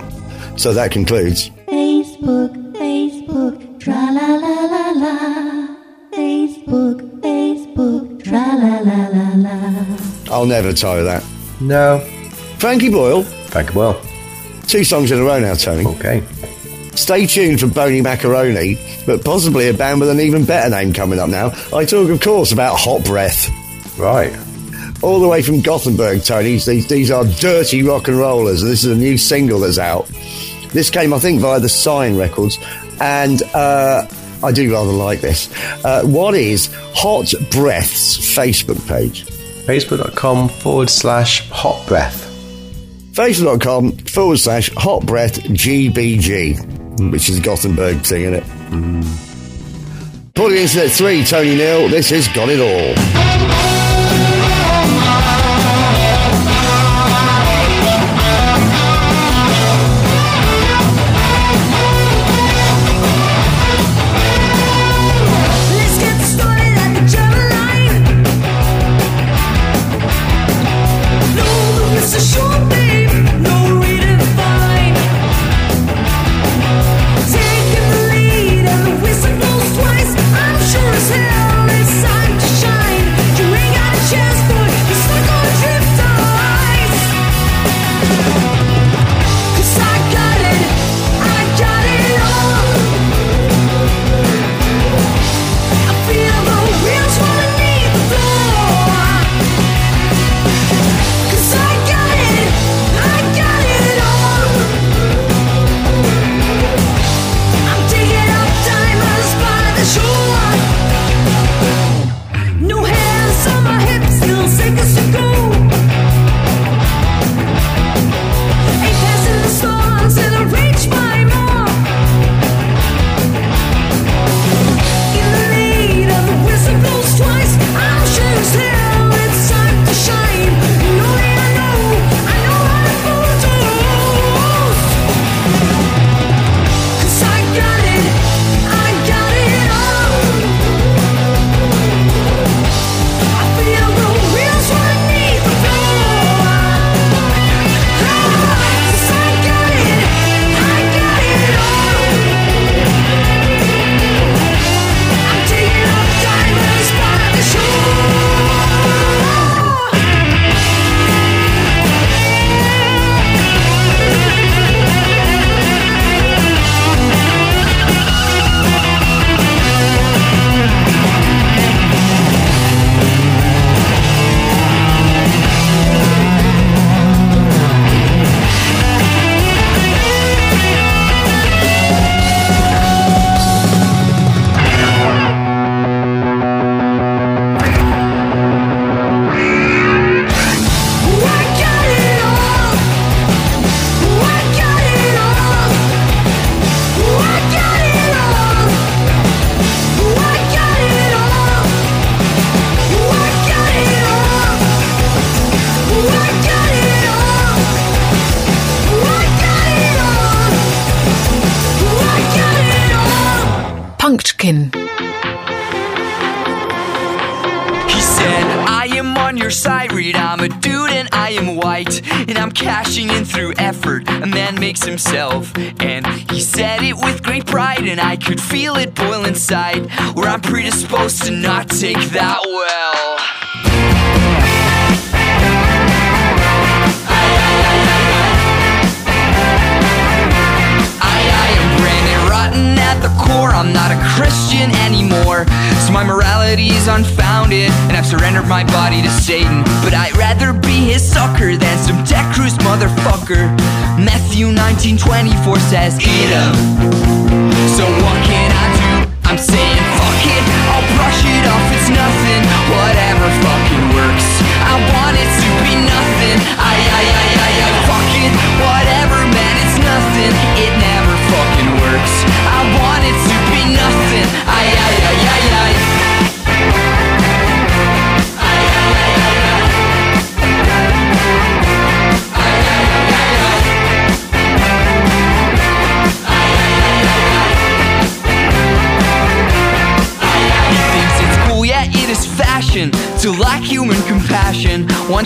So 0.59 0.73
that 0.75 0.91
concludes. 0.91 1.49
Facebook, 1.69 2.53
Facebook, 2.75 3.81
tra 3.81 3.93
la 4.13 4.27
la 4.37 4.65
la 4.67 4.91
la. 4.91 5.69
Facebook, 6.13 7.01
Facebook, 7.21 8.23
tra 8.25 8.39
la 8.57 8.79
la 8.81 9.09
la 9.09 9.29
la. 9.37 10.35
I'll 10.35 10.47
never 10.47 10.73
tire 10.73 11.03
that. 11.05 11.25
No. 11.61 12.01
Frankie 12.59 12.91
Boyle, 12.91 13.23
Thank 13.51 13.73
you, 13.73 13.79
well. 13.81 14.01
two 14.67 14.85
songs 14.85 15.11
in 15.11 15.19
a 15.19 15.25
row 15.25 15.41
now, 15.41 15.55
Tony. 15.55 15.85
Okay. 15.87 16.23
Stay 16.95 17.27
tuned 17.27 17.59
for 17.61 17.67
Boney 17.67 18.01
Macaroni, 18.03 18.77
but 19.07 19.25
possibly 19.25 19.69
a 19.69 19.75
band 19.75 20.01
with 20.01 20.11
an 20.11 20.21
even 20.21 20.45
better 20.45 20.69
name 20.71 20.93
coming 20.93 21.19
up 21.19 21.31
now. 21.31 21.51
I 21.75 21.85
talk, 21.85 22.11
of 22.11 22.21
course, 22.21 22.53
about 22.53 22.77
Hot 22.79 23.05
Breath. 23.05 23.49
Right. 23.99 24.33
All 25.03 25.21
the 25.21 25.29
way 25.29 25.43
from 25.43 25.61
Gothenburg, 25.61 26.25
Tony. 26.25 26.57
These, 26.57 26.89
these 26.89 27.11
are 27.11 27.25
dirty 27.25 27.83
rock 27.83 28.09
and 28.09 28.19
rollers, 28.19 28.63
and 28.63 28.71
this 28.71 28.85
is 28.85 28.93
a 28.93 28.97
new 28.97 29.19
single 29.19 29.61
that's 29.61 29.79
out. 29.79 30.07
This 30.73 30.91
came, 30.91 31.13
I 31.13 31.19
think, 31.19 31.41
via 31.41 31.61
the 31.61 31.69
Sign 31.69 32.17
Records, 32.17 32.59
and 33.01 33.43
uh, 33.55 34.07
I 34.43 34.53
do 34.53 34.73
rather 34.73 34.93
like 34.93 35.21
this. 35.21 35.51
Uh, 35.85 36.03
what 36.05 36.35
is 36.35 36.71
Hot 36.95 37.33
Breath's 37.51 38.17
Facebook 38.19 38.87
page? 38.88 39.25
Facebook.com 39.67 40.49
forward 40.49 40.91
slash 40.91 41.49
hot 41.51 41.87
breath. 41.87 42.29
Facebook.com 43.12 43.93
forward 43.99 44.38
slash 44.38 44.71
Hot 44.77 45.05
Breath 45.05 45.41
GBG, 45.43 47.11
which 47.12 47.29
is 47.29 47.38
Gothenburg 47.41 47.99
thing, 48.01 48.23
isn't 48.23 48.35
it? 48.35 48.45
Putting 50.35 50.59
Internet 50.59 50.91
3, 50.91 51.25
Tony 51.25 51.55
Neal, 51.57 51.88
this 51.88 52.11
has 52.11 52.27
got 52.29 52.49
it 52.49 52.59
all. 52.59 53.22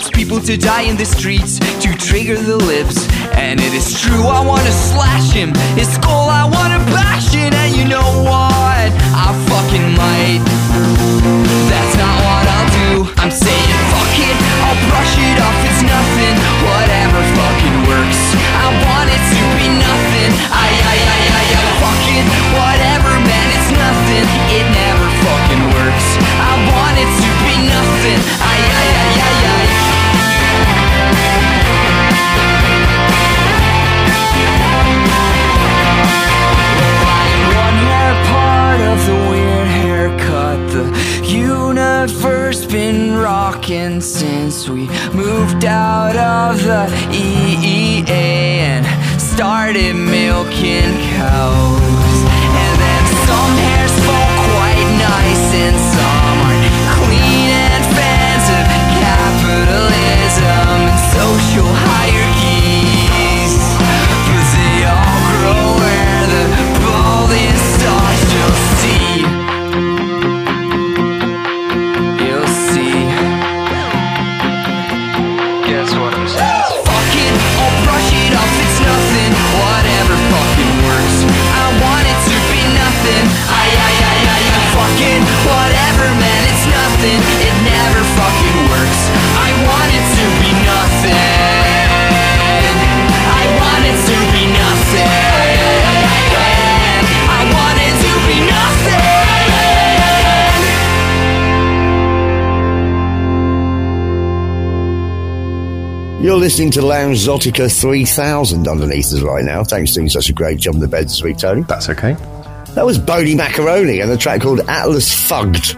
Wants 0.07 0.23
people 0.23 0.39
to 0.39 0.55
die 0.55 0.87
in 0.87 0.95
the 0.95 1.03
streets 1.03 1.59
to 1.83 1.91
trigger 1.99 2.39
the 2.39 2.55
lips. 2.55 2.95
And 3.35 3.59
it 3.59 3.73
is 3.75 3.91
true, 3.99 4.23
I 4.23 4.39
wanna 4.39 4.71
slash 4.71 5.35
him. 5.35 5.51
His 5.75 5.91
skull, 5.91 6.31
I 6.31 6.47
wanna 6.47 6.79
bash 6.95 7.35
it. 7.35 7.51
And 7.51 7.75
you 7.75 7.83
know 7.83 8.07
what? 8.23 8.87
I 9.11 9.35
fucking 9.51 9.87
might. 9.99 10.39
That's 11.67 11.95
not 11.99 12.15
what 12.23 12.45
I'll 12.55 12.71
do. 12.87 12.91
I'm 13.19 13.33
saying 13.35 13.67
fuck 13.91 14.15
it, 14.15 14.37
I'll 14.63 14.79
brush 14.87 15.15
it 15.19 15.37
off, 15.43 15.59
it's 15.67 15.83
nothing. 15.83 16.35
Whatever 16.63 17.19
fucking 17.35 17.77
works. 17.91 18.21
I 18.63 18.67
want 18.87 19.11
it 19.11 19.19
to 19.19 19.43
be 19.59 19.67
nothing. 19.75 20.31
I, 20.55 20.67
I, 20.87 20.95
I, 21.03 21.19
I, 21.35 21.43
I, 21.51 21.63
fuck 21.83 22.03
it. 22.15 22.25
Whatever, 22.55 23.11
man, 23.27 23.47
it's 23.59 23.71
nothing. 23.75 24.25
It 24.55 24.65
never 24.71 25.07
fucking 25.27 25.63
works. 25.75 26.07
I 26.23 26.53
want 26.63 26.95
it 26.95 27.11
to 27.11 27.29
be 27.43 27.55
nothing. 27.67 28.19
I, 28.39 28.55
I, 28.55 28.85
I, 29.03 29.33
I. 29.35 29.36
the 46.67 46.85
EEA 47.13 48.09
and 48.11 49.21
started 49.21 49.95
milking 49.95 50.91
cows. 51.15 51.86
Never 87.67 88.01
fucking 88.15 88.59
works. 88.71 89.01
I 89.35 89.49
want 89.67 89.89
it 89.91 90.05
to 90.17 90.25
be 90.41 90.51
nothing. 90.63 91.15
I 93.27 93.43
want 93.59 93.83
it 93.91 93.97
to 94.07 94.17
be 94.33 94.43
nothing. 94.55 95.11
I 97.27 97.41
want 97.51 97.77
it 97.87 97.95
to 98.03 98.11
be 98.27 98.37
nothing. 98.47 99.07
You're 106.23 106.35
listening 106.35 106.71
to 106.71 106.81
Lounge 106.81 107.19
Zotica 107.19 107.71
3000 107.71 108.67
underneath 108.67 109.13
us 109.13 109.21
right 109.21 109.45
now. 109.45 109.63
Thanks 109.63 109.91
for 109.91 109.95
doing 109.99 110.09
such 110.09 110.29
a 110.29 110.33
great 110.33 110.59
job 110.59 110.73
on 110.75 110.81
the 110.81 110.87
bed 110.87 111.05
this 111.05 111.21
week, 111.21 111.37
Tony. 111.37 111.61
That's 111.61 111.89
okay. 111.89 112.17
That 112.73 112.85
was 112.85 112.97
Boney 112.97 113.35
Macaroni 113.35 113.99
and 114.01 114.11
a 114.11 114.17
track 114.17 114.41
called 114.41 114.61
Atlas 114.67 115.13
Fugged. 115.13 115.77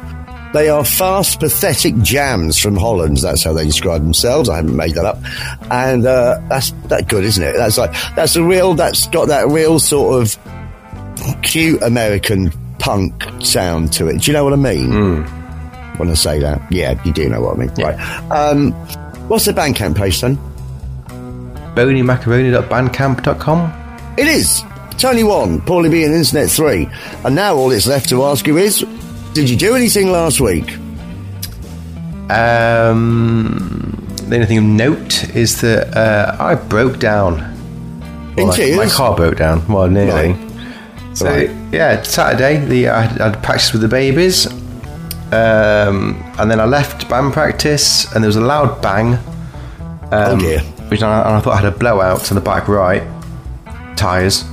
They 0.54 0.70
are 0.70 0.84
fast, 0.84 1.40
pathetic 1.40 1.96
jams 2.02 2.58
from 2.58 2.76
Holland. 2.76 3.18
That's 3.18 3.44
how 3.44 3.54
they 3.54 3.66
describe 3.66 4.02
themselves. 4.02 4.50
I 4.50 4.56
haven't 4.58 4.76
made 4.76 4.96
that 4.96 5.06
up, 5.06 5.20
and 5.72 6.06
uh, 6.06 6.40
that's 6.50 6.72
that 6.88 7.08
good, 7.08 7.24
isn't 7.24 7.44
it? 7.44 7.54
That's 7.56 7.78
like 7.78 7.92
that's 8.16 8.36
a 8.36 8.44
real. 8.44 8.74
That's 8.74 9.08
got 9.08 9.28
that 9.28 9.48
real 9.48 9.78
sort 9.80 10.22
of 10.22 10.38
cute 11.44 11.82
American 11.84 12.52
punk 12.80 13.24
sound 13.44 13.94
to 13.94 14.08
it. 14.08 14.22
Do 14.22 14.32
you 14.32 14.34
know 14.34 14.44
what 14.44 14.54
I 14.54 14.56
mean? 14.56 15.24
When 15.98 16.10
I 16.10 16.14
say 16.16 16.40
that, 16.40 16.62
yeah, 16.72 17.00
you 17.04 17.12
do 17.14 17.28
know 17.30 17.42
what 17.42 17.56
I 17.56 17.60
mean, 17.60 17.70
right? 17.76 18.32
Um, 18.32 18.72
what's 19.28 19.46
the 19.46 19.52
Bandcamp 19.52 19.98
page, 19.98 20.22
then? 20.22 20.38
boneymacaroni.bandcamp.com. 21.76 23.74
It 24.18 24.28
is 24.28 24.64
Tony 24.98 25.24
one, 25.24 25.62
Paulie 25.62 25.92
B, 25.92 26.04
and 26.04 26.14
Internet 26.14 26.50
three, 26.50 26.90
and 27.24 27.36
now 27.36 27.56
all 27.56 27.72
it's 27.72 27.88
left 27.88 28.10
to 28.10 28.24
ask 28.24 28.48
you 28.48 28.58
is, 28.58 28.84
did 29.34 29.50
you 29.50 29.56
do 29.56 29.76
anything 29.76 30.12
last 30.12 30.39
week? 30.42 30.78
Um, 32.30 33.96
the 34.28 34.36
only 34.36 34.46
thing 34.46 34.58
of 34.60 34.63
note 34.63 35.36
is 35.36 35.62
that 35.62 35.96
uh, 35.98 36.36
I 36.39 36.56
broke 36.56 37.00
down. 37.00 37.39
In 38.38 38.48
Well, 38.48 38.58
my, 38.58 38.86
my 38.86 38.89
car 38.89 39.15
broke 39.15 39.38
down. 39.38 39.68
Well, 39.68 39.88
nearly. 39.89 40.34
Right. 40.34 41.18
So 41.18 41.26
Right. 41.26 41.50
yeah, 41.72 42.02
Saturday 42.04 42.63
the 42.65 42.89
I 42.89 43.02
had, 43.02 43.22
I'd 43.22 43.44
practiced 43.44 43.74
with 43.74 43.82
the 43.82 43.88
babies, 43.88 44.46
um, 45.34 46.15
and 46.38 46.50
then 46.52 46.60
I 46.60 46.65
left 46.65 47.10
band 47.10 47.34
practice, 47.34 48.06
and 48.13 48.24
there 48.24 48.28
was 48.30 48.36
a 48.36 48.42
loud 48.42 48.82
bang. 48.82 49.18
oh 50.12 50.38
dear. 50.39 50.60
Which 50.89 51.02
I, 51.04 51.20
and 51.22 51.36
I 51.36 51.39
thought 51.39 51.54
I 51.54 51.62
had 51.62 51.65
a 51.74 51.78
blowout 51.78 52.22
to 52.26 52.34
the 52.34 52.42
back 52.42 52.68
right 52.68 53.04
tires. 53.98 54.44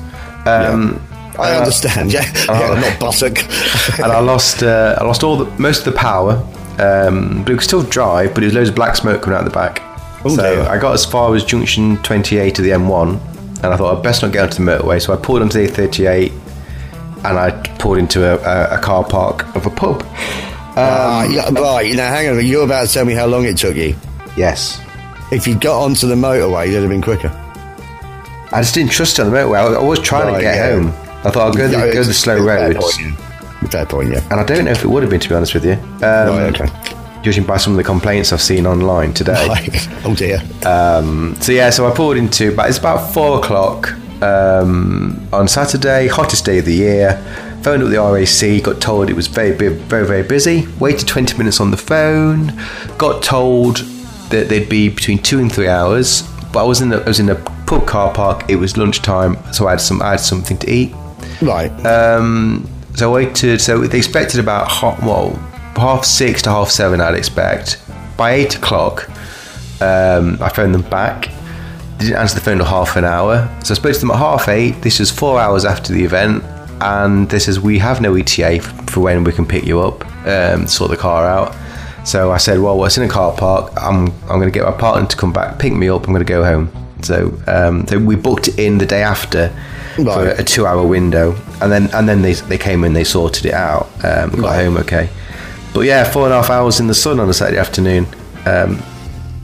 Um, 0.47 1.01
I 1.39 1.57
understand. 1.59 2.13
Yeah, 2.13 2.25
yeah, 2.49 2.81
not 2.81 2.99
buttock. 3.01 3.39
and 3.99 4.13
I 4.13 4.21
lost 4.21 4.63
uh, 4.63 4.97
I 5.01 5.05
lost 5.05 5.23
all 5.23 5.37
the 5.37 5.47
most 5.61 5.87
of 5.87 5.93
the 5.93 5.99
power, 5.99 6.33
um, 6.79 7.43
but 7.45 7.53
it 7.53 7.57
could 7.57 7.63
still 7.65 7.83
drive. 7.83 8.29
But 8.35 8.41
there 8.41 8.45
was 8.47 8.55
loads 8.55 8.69
of 8.71 8.75
black 8.75 8.97
smoke 8.97 9.23
coming 9.23 9.39
out 9.39 9.45
the 9.45 9.51
back. 9.51 9.83
Oh, 10.25 10.29
so 10.35 10.43
dear. 10.57 10.63
I 10.69 10.79
got 10.79 10.95
as 10.95 11.05
far 11.05 11.35
as 11.35 11.45
junction 11.45 11.99
28 11.99 12.59
of 12.59 12.65
the 12.65 12.71
M1, 12.73 13.63
and 13.63 13.67
I 13.67 13.77
thought 13.77 13.97
I'd 13.97 14.03
best 14.03 14.23
not 14.23 14.33
get 14.33 14.43
onto 14.45 14.65
the 14.65 14.71
motorway. 14.71 15.01
So 15.01 15.13
I 15.13 15.17
pulled 15.17 15.43
onto 15.43 15.65
the 15.65 15.71
A38, 15.73 16.33
and 17.25 17.39
I 17.39 17.51
pulled 17.79 17.99
into 17.99 18.25
a, 18.25 18.37
a, 18.39 18.79
a 18.79 18.81
car 18.81 19.05
park 19.05 19.55
of 19.55 19.67
a 19.67 19.71
pub. 19.71 20.03
Ah, 20.79 21.25
yeah, 21.25 21.49
right, 21.51 21.95
now 21.95 22.09
hang 22.09 22.29
on. 22.29 22.45
You're 22.47 22.65
about 22.65 22.87
to 22.89 22.93
tell 22.93 23.05
me 23.05 23.15
how 23.15 23.27
long 23.27 23.45
it 23.45 23.57
took 23.57 23.77
you. 23.77 23.95
Yes, 24.37 24.81
If 25.33 25.47
you'd 25.47 25.61
got 25.61 25.81
onto 25.83 26.07
the 26.07 26.15
motorway, 26.15 26.69
it'd 26.69 26.81
have 26.83 26.91
been 26.91 27.01
quicker. 27.03 27.29
I 28.53 28.61
just 28.63 28.75
didn't 28.75 28.93
trust 28.93 29.19
on 29.19 29.31
the 29.31 29.37
motorway. 29.37 29.59
I, 29.59 29.81
I 29.81 29.83
was 29.83 29.99
trying 30.01 30.27
Right, 30.29 30.37
to 30.37 30.43
get 30.43 30.57
yeah. 30.57 30.71
home. 30.81 31.06
I 31.27 31.31
thought 31.31 31.49
I'll 31.49 31.53
go, 31.53 31.69
the, 31.69 31.93
go 31.93 32.03
the 32.05 32.15
slow 32.15 32.43
a 32.43 32.45
fair 32.45 32.73
roads, 32.73 32.97
point, 32.97 33.09
yeah. 33.09 33.69
Fair 33.69 33.87
point, 33.87 34.13
yeah. 34.13 34.29
and 34.31 34.41
I 34.41 34.45
don't 34.45 34.65
know 34.65 34.71
if 34.71 34.85
it 34.85 34.89
would 34.89 35.03
have 35.03 35.11
been 35.11 35.21
to 35.21 35.29
be 35.29 35.35
honest 35.35 35.55
with 35.55 35.65
you. 35.65 35.73
Um, 35.73 36.01
right, 36.01 36.61
okay. 36.61 37.23
Judging 37.23 37.45
by 37.45 37.57
some 37.57 37.73
of 37.73 37.77
the 37.77 37.85
complaints 37.85 38.33
I've 38.33 38.43
seen 38.43 38.67
online 38.67 39.13
today. 39.13 39.47
Right. 39.49 39.89
Oh 40.05 40.15
dear. 40.15 40.39
So 41.43 41.53
yeah, 41.53 41.71
so 41.71 41.91
I 41.91 41.95
pulled 41.95 42.17
into, 42.17 42.55
but 42.55 42.69
it's 42.69 42.79
about 42.79 43.13
four 43.13 43.39
o'clock, 43.39 43.93
um, 44.23 45.27
on 45.33 45.49
Saturday, 45.49 46.09
hottest 46.09 46.45
day 46.45 46.59
of 46.59 46.65
the 46.65 46.75
year. 46.75 47.23
Phoned 47.63 47.83
up 47.83 47.89
the 47.89 47.99
RAC, 47.99 48.63
got 48.63 48.81
told 48.81 49.11
it 49.11 49.17
was 49.17 49.27
very, 49.27 49.51
very, 49.51 49.75
very, 49.75 50.07
very 50.07 50.23
busy. 50.23 50.69
Waited 50.79 51.09
20 51.09 51.37
minutes 51.37 51.61
on 51.61 51.71
the 51.73 51.77
phone. 51.77 52.53
Got 52.97 53.23
told 53.23 53.79
that 54.31 54.49
they'd 54.49 54.69
be 54.69 54.89
between 54.89 55.19
two 55.19 55.41
and 55.41 55.53
three 55.53 55.69
hours. 55.69 56.23
But 56.53 56.61
I 56.61 56.67
was 56.67 56.81
in 56.81 56.91
the, 56.91 57.03
I 57.03 57.09
was 57.09 57.19
in 57.19 57.29
a 57.29 57.35
pub 57.67 57.87
car 57.87 58.13
park. 58.15 58.49
It 58.49 58.57
was 58.57 58.77
lunchtime, 58.77 59.37
so 59.53 59.67
I 59.67 59.73
had 59.73 59.81
some, 59.81 60.01
I 60.01 60.13
had 60.13 60.21
something 60.21 60.57
to 60.59 60.71
eat. 60.71 60.95
Right. 61.43 61.71
Um, 61.85 62.69
so 62.95 63.11
I 63.11 63.15
waited. 63.15 63.61
So 63.61 63.87
they 63.87 63.99
expected 63.99 64.41
about 64.41 64.71
half, 64.71 65.03
well, 65.03 65.31
half 65.77 66.05
six 66.05 66.43
to 66.43 66.51
half 66.51 66.71
seven. 66.71 67.01
I'd 67.01 67.15
expect. 67.15 67.83
By 68.17 68.33
eight 68.33 68.57
o'clock, 68.57 69.09
um, 69.81 70.39
I 70.41 70.49
phoned 70.49 70.75
them 70.75 70.89
back. 70.89 71.29
They 71.99 72.07
didn't 72.07 72.19
answer 72.19 72.35
the 72.35 72.41
phone 72.41 72.59
for 72.59 72.65
half 72.65 72.97
an 72.97 73.05
hour. 73.05 73.49
So 73.65 73.73
I 73.73 73.77
spoke 73.77 73.95
to 73.95 74.01
them 74.01 74.11
at 74.11 74.19
half 74.19 74.49
eight. 74.49 74.83
This 74.83 74.99
was 74.99 75.11
four 75.11 75.39
hours 75.41 75.65
after 75.65 75.93
the 75.93 76.05
event, 76.05 76.43
and 76.81 77.29
this 77.29 77.49
is 77.49 77.61
we 77.61 77.79
have 77.79 78.01
no 78.01 78.15
ETA 78.15 78.61
for 78.91 79.01
when 79.01 79.25
we 79.25 79.33
can 79.33 79.47
pick 79.47 79.65
you 79.65 79.81
up, 79.81 80.07
um, 80.27 80.67
sort 80.67 80.91
the 80.91 80.97
car 80.97 81.27
out. 81.27 81.55
So 82.07 82.31
I 82.31 82.37
said, 82.37 82.61
well, 82.61 82.85
it's 82.85 82.97
in 82.97 83.03
a 83.05 83.09
car 83.09 83.37
park. 83.37 83.73
I'm 83.77 84.09
I'm 84.23 84.39
going 84.39 84.51
to 84.51 84.51
get 84.51 84.65
my 84.65 84.73
partner 84.73 85.07
to 85.07 85.17
come 85.17 85.33
back, 85.33 85.59
pick 85.59 85.73
me 85.73 85.89
up. 85.89 86.07
I'm 86.07 86.13
going 86.13 86.25
to 86.25 86.33
go 86.33 86.45
home. 86.45 86.71
So 87.03 87.39
um, 87.47 87.87
so 87.87 87.99
we 87.99 88.17
booked 88.17 88.49
it 88.49 88.59
in 88.59 88.79
the 88.79 88.87
day 88.87 89.03
after 89.03 89.53
for 89.97 90.29
a 90.29 90.45
two-hour 90.45 90.87
window, 90.87 91.35
and 91.61 91.71
then 91.73 91.89
and 91.95 92.09
then 92.09 92.23
they 92.23 92.35
they 92.35 92.59
came 92.59 92.85
in, 92.85 92.93
they 92.93 93.05
sorted 93.05 93.47
it 93.47 93.55
out. 93.55 93.87
Um, 94.05 94.31
got 94.31 94.39
Right. 94.41 94.65
home 94.65 94.77
okay, 94.79 95.09
but 95.75 95.81
yeah, 95.81 96.05
four 96.05 96.25
and 96.25 96.33
a 96.33 96.37
half 96.37 96.51
hours 96.51 96.81
in 96.81 96.87
the 96.87 96.95
sun 96.95 97.19
on 97.21 97.29
a 97.29 97.35
Saturday 97.35 97.59
afternoon, 97.59 98.07
um, 98.47 98.83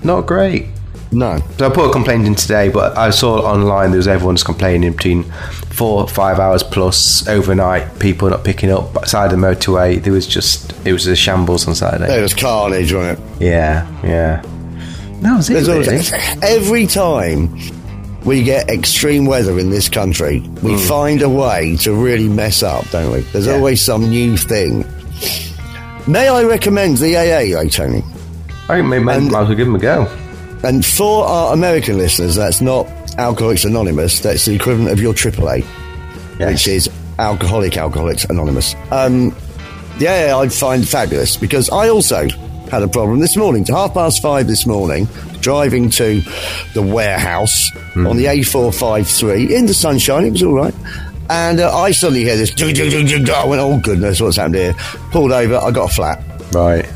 not 0.03 0.27
great. 0.27 0.67
No. 1.15 1.38
So 1.59 1.67
I 1.67 1.69
put 1.75 1.91
a 1.91 1.93
complaint 1.93 2.27
in 2.27 2.35
today, 2.35 2.71
but 2.71 2.97
I 2.97 3.11
saw 3.11 3.41
online 3.41 3.91
there 3.91 3.99
was 3.99 4.09
everyone's 4.09 4.43
complaining 4.43 4.93
between 4.93 5.25
four 5.71 6.09
five 6.09 6.38
hours 6.38 6.62
plus 6.62 7.29
overnight. 7.29 7.99
People 7.99 8.31
not 8.31 8.45
picking 8.45 8.71
up 8.71 9.07
side 9.07 9.31
of 9.31 9.38
the 9.38 9.47
motorway. 9.47 10.03
There 10.03 10.12
was 10.15 10.27
just 10.27 10.73
it 10.87 10.93
was 10.95 11.07
a 11.07 11.15
shambles 11.15 11.69
on 11.69 11.75
Saturday. 11.75 12.19
It 12.19 12.23
was 12.23 12.33
carnage, 12.33 12.95
wasn't 12.95 13.19
it? 13.19 13.25
Yeah, 13.43 13.87
yeah. 14.03 14.43
Was 15.37 15.51
it. 15.51 15.53
There's 15.53 15.69
always, 15.69 16.12
every 16.43 16.87
time 16.87 17.59
we 18.25 18.43
get 18.43 18.69
extreme 18.71 19.27
weather 19.27 19.59
in 19.59 19.71
this 19.71 19.89
country, 19.89 20.41
we 20.63 20.77
find 20.79 21.23
a 21.23 21.29
way 21.29 21.77
to 21.79 21.93
really 21.95 22.29
mess 22.29 22.63
up, 22.63 22.89
don't 22.91 23.13
we? 23.13 23.21
There's 23.33 23.47
Yeah. 23.47 23.55
always 23.55 23.83
some 23.83 24.09
new 24.11 24.37
thing. 24.37 24.85
May 26.07 26.29
I 26.29 26.43
recommend 26.45 26.99
the 26.99 27.17
AA, 27.17 27.53
though, 27.53 27.69
Tony? 27.69 28.03
I 28.69 28.77
think 28.77 28.89
maybe 28.89 29.05
might 29.05 29.17
as 29.23 29.31
well 29.31 29.47
give 29.49 29.67
them 29.67 29.75
a 29.77 29.79
go. 29.79 30.09
And 30.65 30.85
for 30.85 31.25
our 31.27 31.53
American 31.53 31.99
listeners, 31.99 32.37
that's 32.37 32.61
not 32.61 32.87
Alcoholics 33.19 33.65
Anonymous. 33.65 34.21
That's 34.21 34.45
the 34.45 34.55
equivalent 34.55 34.91
of 34.93 35.01
your 35.01 35.13
AAA, 35.15 35.65
Yes. 36.39 36.49
which 36.53 36.69
is 36.69 36.91
Alcoholic 37.19 37.77
Alcoholics 37.77 38.25
Anonymous. 38.25 38.75
Um, 38.91 39.35
the 39.99 40.09
AA 40.09 40.39
I'd 40.41 40.53
find 40.53 40.89
fabulous 40.89 41.37
because 41.37 41.69
I 41.71 41.89
also 41.89 42.29
had 42.71 42.83
a 42.83 42.89
problem 42.89 43.21
this 43.21 43.37
morning. 43.37 43.65
To 43.65 43.75
half 43.75 43.95
past 43.95 44.23
five 44.23 44.47
this 44.47 44.67
morning, 44.67 45.07
driving 45.42 45.90
to 45.90 46.22
the 46.72 46.83
warehouse 46.83 47.70
on 47.96 48.16
the 48.16 48.24
A453 48.24 49.50
in 49.50 49.66
the 49.66 49.74
sunshine. 49.74 50.24
It 50.24 50.31
was 50.31 50.42
all 50.42 50.55
right. 50.55 50.74
And 51.28 51.61
uh, 51.61 51.74
I 51.76 51.92
suddenly 51.92 52.24
hear 52.24 52.37
this. 52.37 52.50
jug, 52.50 52.74
jug, 52.74 52.90
jug. 52.90 53.31
I 53.31 53.44
went, 53.44 53.61
oh 53.61 53.78
goodness, 53.78 54.20
what's 54.20 54.37
happened 54.37 54.57
here? 54.57 54.74
Pulled 55.11 55.33
over. 55.33 55.57
I 55.57 55.70
got 55.70 55.90
a 55.90 55.94
flat. 55.94 56.22
Right. 56.52 56.88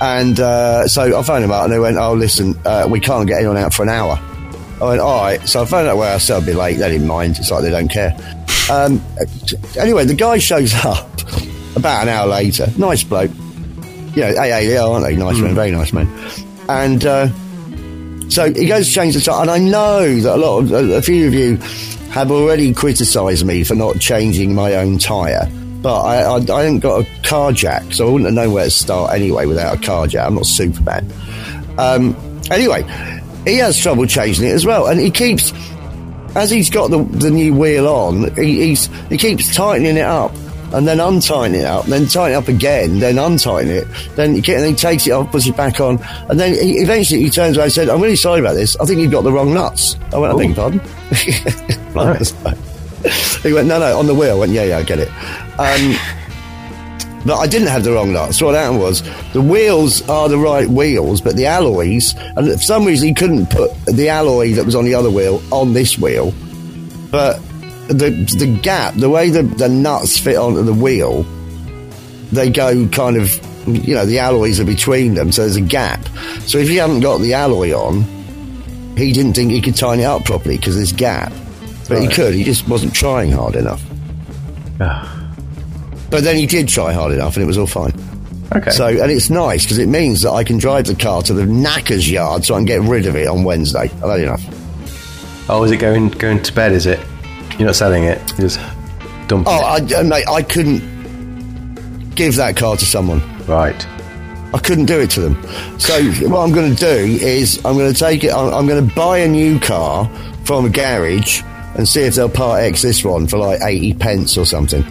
And 0.00 0.38
uh, 0.38 0.86
so 0.88 1.18
I 1.18 1.22
phoned 1.22 1.44
him 1.44 1.50
up 1.50 1.64
and 1.64 1.72
they 1.72 1.78
went, 1.78 1.96
oh, 1.96 2.12
listen, 2.14 2.54
uh, 2.64 2.86
we 2.88 3.00
can't 3.00 3.26
get 3.26 3.38
anyone 3.38 3.56
out 3.56 3.72
for 3.72 3.82
an 3.82 3.88
hour. 3.88 4.18
I 4.80 4.84
went, 4.84 5.00
all 5.00 5.22
right. 5.22 5.48
So 5.48 5.62
I 5.62 5.64
phoned 5.64 5.88
out 5.88 5.96
where 5.96 6.14
I 6.14 6.18
said 6.18 6.42
I'd 6.42 6.46
be 6.46 6.52
late. 6.52 6.76
They 6.76 6.90
didn't 6.90 7.06
mind. 7.06 7.38
It's 7.38 7.50
like 7.50 7.62
they 7.62 7.70
don't 7.70 7.88
care. 7.88 8.16
Um, 8.70 9.02
anyway, 9.78 10.04
the 10.04 10.14
guy 10.14 10.38
shows 10.38 10.74
up 10.84 11.08
about 11.76 12.02
an 12.02 12.08
hour 12.08 12.26
later. 12.26 12.66
Nice 12.76 13.04
bloke. 13.04 13.30
You 14.14 14.22
know, 14.22 14.92
aren't 14.92 15.04
they? 15.04 15.16
Nice 15.16 15.38
man, 15.38 15.54
very 15.54 15.70
nice 15.70 15.92
man. 15.92 16.08
And 16.68 17.04
uh, 17.04 17.28
so 18.28 18.52
he 18.52 18.66
goes 18.66 18.88
to 18.88 18.92
change 18.92 19.14
the 19.14 19.20
tyre. 19.20 19.42
And 19.42 19.50
I 19.50 19.58
know 19.58 20.20
that 20.20 20.34
a 20.34 20.36
lot 20.36 20.58
of, 20.58 20.72
a, 20.72 20.96
a 20.96 21.02
few 21.02 21.26
of 21.26 21.34
you 21.34 21.56
have 22.10 22.30
already 22.30 22.72
criticised 22.72 23.44
me 23.44 23.64
for 23.64 23.74
not 23.74 23.98
changing 23.98 24.54
my 24.54 24.74
own 24.74 24.98
tyre. 24.98 25.50
But 25.82 26.02
I, 26.02 26.16
I, 26.22 26.36
I 26.36 26.64
haven't 26.64 26.80
got 26.80 27.02
a 27.02 27.22
car 27.22 27.52
jack, 27.52 27.92
so 27.92 28.08
I 28.08 28.10
wouldn't 28.10 28.26
have 28.26 28.34
known 28.34 28.54
where 28.54 28.64
to 28.64 28.70
start 28.70 29.12
anyway 29.12 29.46
without 29.46 29.76
a 29.76 29.80
car 29.80 30.06
jack. 30.06 30.26
I'm 30.26 30.34
not 30.34 30.46
Superman. 30.46 31.12
Um, 31.78 32.16
anyway, 32.50 32.82
he 33.46 33.58
has 33.58 33.78
trouble 33.78 34.06
changing 34.06 34.46
it 34.46 34.52
as 34.52 34.66
well, 34.66 34.86
and 34.86 34.98
he 34.98 35.10
keeps, 35.10 35.52
as 36.34 36.50
he's 36.50 36.70
got 36.70 36.90
the, 36.90 37.04
the 37.04 37.30
new 37.30 37.54
wheel 37.54 37.86
on, 37.86 38.34
he, 38.34 38.68
he's 38.68 38.86
he 39.08 39.16
keeps 39.16 39.54
tightening 39.54 39.96
it 39.96 40.06
up. 40.06 40.32
And 40.76 40.86
then 40.86 40.98
untightening 40.98 41.60
it 41.60 41.64
up, 41.64 41.86
then 41.86 42.06
tighten 42.06 42.34
it 42.34 42.34
up 42.34 42.48
again, 42.48 42.98
then 42.98 43.16
untighten 43.16 43.70
it, 43.70 43.88
then 44.14 44.34
he, 44.34 44.42
then 44.42 44.68
he 44.68 44.74
takes 44.74 45.06
it 45.06 45.10
off, 45.10 45.32
puts 45.32 45.46
it 45.46 45.56
back 45.56 45.80
on, 45.80 45.98
and 46.28 46.38
then 46.38 46.52
he, 46.52 46.80
eventually 46.80 47.22
he 47.22 47.30
turns 47.30 47.56
around 47.56 47.64
and 47.64 47.72
said, 47.72 47.88
"I'm 47.88 48.02
really 48.02 48.14
sorry 48.14 48.40
about 48.40 48.56
this. 48.56 48.76
I 48.76 48.84
think 48.84 49.00
you've 49.00 49.10
got 49.10 49.22
the 49.22 49.32
wrong 49.32 49.54
nuts." 49.54 49.96
I 50.12 50.18
went, 50.18 50.34
"I 50.34 50.36
beg 50.36 50.48
your 50.48 50.56
pardon." 50.56 50.80
he 53.42 53.54
went, 53.54 53.68
"No, 53.68 53.78
no, 53.78 53.98
on 53.98 54.06
the 54.06 54.14
wheel." 54.14 54.36
I 54.36 54.40
went, 54.40 54.52
"Yeah, 54.52 54.64
yeah, 54.64 54.76
I 54.76 54.82
get 54.82 54.98
it." 54.98 55.08
Um, 55.58 55.96
but 57.24 57.38
I 57.38 57.46
didn't 57.46 57.68
have 57.68 57.82
the 57.82 57.92
wrong 57.92 58.12
nuts. 58.12 58.42
What 58.42 58.54
happened 58.54 58.80
was 58.80 59.02
the 59.32 59.40
wheels 59.40 60.06
are 60.10 60.28
the 60.28 60.36
right 60.36 60.68
wheels, 60.68 61.22
but 61.22 61.36
the 61.36 61.46
alloys, 61.46 62.14
and 62.36 62.52
for 62.52 62.58
some 62.58 62.84
reason 62.84 63.08
he 63.08 63.14
couldn't 63.14 63.48
put 63.48 63.74
the 63.86 64.10
alloy 64.10 64.52
that 64.52 64.66
was 64.66 64.74
on 64.74 64.84
the 64.84 64.94
other 64.94 65.10
wheel 65.10 65.40
on 65.50 65.72
this 65.72 65.96
wheel. 65.98 66.34
But 67.10 67.40
the 67.88 68.10
the 68.38 68.58
gap, 68.62 68.94
the 68.94 69.10
way 69.10 69.30
the, 69.30 69.42
the 69.42 69.68
nuts 69.68 70.18
fit 70.18 70.36
onto 70.36 70.62
the 70.62 70.74
wheel, 70.74 71.22
they 72.32 72.50
go 72.50 72.86
kind 72.88 73.16
of, 73.16 73.34
you 73.66 73.94
know, 73.94 74.04
the 74.06 74.18
alloys 74.18 74.58
are 74.60 74.64
between 74.64 75.14
them, 75.14 75.32
so 75.32 75.42
there's 75.42 75.56
a 75.56 75.60
gap. 75.60 76.06
So 76.46 76.58
if 76.58 76.68
he 76.68 76.76
hadn't 76.76 77.00
got 77.00 77.18
the 77.18 77.34
alloy 77.34 77.72
on, 77.72 78.02
he 78.96 79.12
didn't 79.12 79.34
think 79.34 79.52
he 79.52 79.60
could 79.60 79.76
tighten 79.76 80.00
it 80.00 80.04
up 80.04 80.24
properly 80.24 80.56
because 80.56 80.76
there's 80.76 80.92
gap. 80.92 81.32
But 81.88 82.02
he 82.02 82.08
could, 82.08 82.34
he 82.34 82.42
just 82.42 82.66
wasn't 82.68 82.94
trying 82.94 83.30
hard 83.30 83.54
enough. 83.56 83.82
But 86.08 86.22
then 86.22 86.36
he 86.36 86.46
did 86.46 86.68
try 86.68 86.92
hard 86.92 87.12
enough 87.12 87.34
and 87.34 87.42
it 87.42 87.46
was 87.46 87.58
all 87.58 87.66
fine. 87.66 87.92
Okay. 88.54 88.70
So, 88.70 88.86
and 88.86 89.10
it's 89.10 89.28
nice 89.28 89.64
because 89.64 89.78
it 89.78 89.88
means 89.88 90.22
that 90.22 90.30
I 90.30 90.44
can 90.44 90.56
drive 90.56 90.86
the 90.86 90.94
car 90.94 91.20
to 91.22 91.34
the 91.34 91.42
knacker's 91.42 92.08
yard 92.08 92.44
so 92.44 92.54
I 92.54 92.58
can 92.58 92.64
get 92.64 92.80
rid 92.82 93.06
of 93.06 93.16
it 93.16 93.26
on 93.26 93.42
Wednesday. 93.42 93.90
I've 93.90 93.98
had 93.98 94.20
enough. 94.20 95.50
oh, 95.50 95.64
is 95.64 95.72
it 95.72 95.78
going 95.78 96.10
going 96.10 96.40
to 96.44 96.52
bed? 96.52 96.70
Is 96.72 96.86
it? 96.86 97.00
You're 97.58 97.66
not 97.66 97.76
selling 97.76 98.04
it. 98.04 98.18
You're 98.38 98.48
just 98.48 98.60
dumping 99.28 99.44
Oh, 99.46 99.76
it. 99.76 99.92
I, 99.92 100.00
uh, 100.00 100.04
mate, 100.04 100.28
I 100.28 100.42
couldn't 100.42 102.14
give 102.14 102.36
that 102.36 102.56
car 102.56 102.76
to 102.76 102.84
someone. 102.86 103.20
Right. 103.46 103.86
I 104.54 104.58
couldn't 104.58 104.86
do 104.86 105.00
it 105.00 105.10
to 105.10 105.20
them. 105.20 105.42
So 105.78 106.02
what 106.28 106.40
I'm 106.40 106.52
going 106.52 106.74
to 106.74 106.78
do 106.78 107.24
is 107.24 107.58
I'm 107.64 107.76
going 107.76 107.92
to 107.92 107.98
take 107.98 108.24
it. 108.24 108.32
I'm, 108.32 108.52
I'm 108.54 108.66
going 108.66 108.88
to 108.88 108.94
buy 108.94 109.18
a 109.18 109.28
new 109.28 109.58
car 109.58 110.08
from 110.44 110.64
a 110.66 110.68
garage 110.70 111.42
and 111.76 111.86
see 111.86 112.02
if 112.02 112.14
they'll 112.14 112.28
part 112.28 112.62
X 112.62 112.82
this 112.82 113.04
one 113.04 113.26
for 113.26 113.38
like 113.38 113.60
80 113.62 113.94
pence 113.94 114.38
or 114.38 114.46
something. 114.46 114.82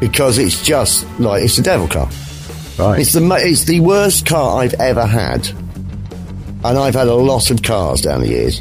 Because 0.00 0.38
it's 0.38 0.62
just 0.62 1.06
like 1.18 1.42
it's 1.44 1.58
a 1.58 1.62
devil 1.62 1.88
car. 1.88 2.08
Right. 2.78 3.00
It's 3.00 3.12
the 3.12 3.22
it's 3.40 3.64
the 3.64 3.80
worst 3.80 4.26
car 4.26 4.60
I've 4.62 4.74
ever 4.74 5.06
had, 5.06 5.46
and 5.48 6.78
I've 6.78 6.94
had 6.94 7.06
a 7.08 7.14
lot 7.14 7.50
of 7.50 7.62
cars 7.62 8.00
down 8.02 8.20
the 8.20 8.28
years. 8.28 8.60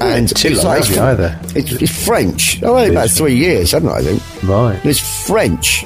And 0.00 0.32
like- 0.64 0.90
either? 0.90 1.38
It's, 1.54 1.72
it's 1.72 2.04
French. 2.04 2.62
Oh, 2.62 2.76
only 2.76 2.90
about 2.90 3.10
three 3.10 3.36
years, 3.36 3.72
haven't 3.72 3.90
I? 3.90 3.98
I 3.98 4.02
think. 4.02 4.42
right. 4.44 4.80
It's 4.84 5.26
French. 5.26 5.84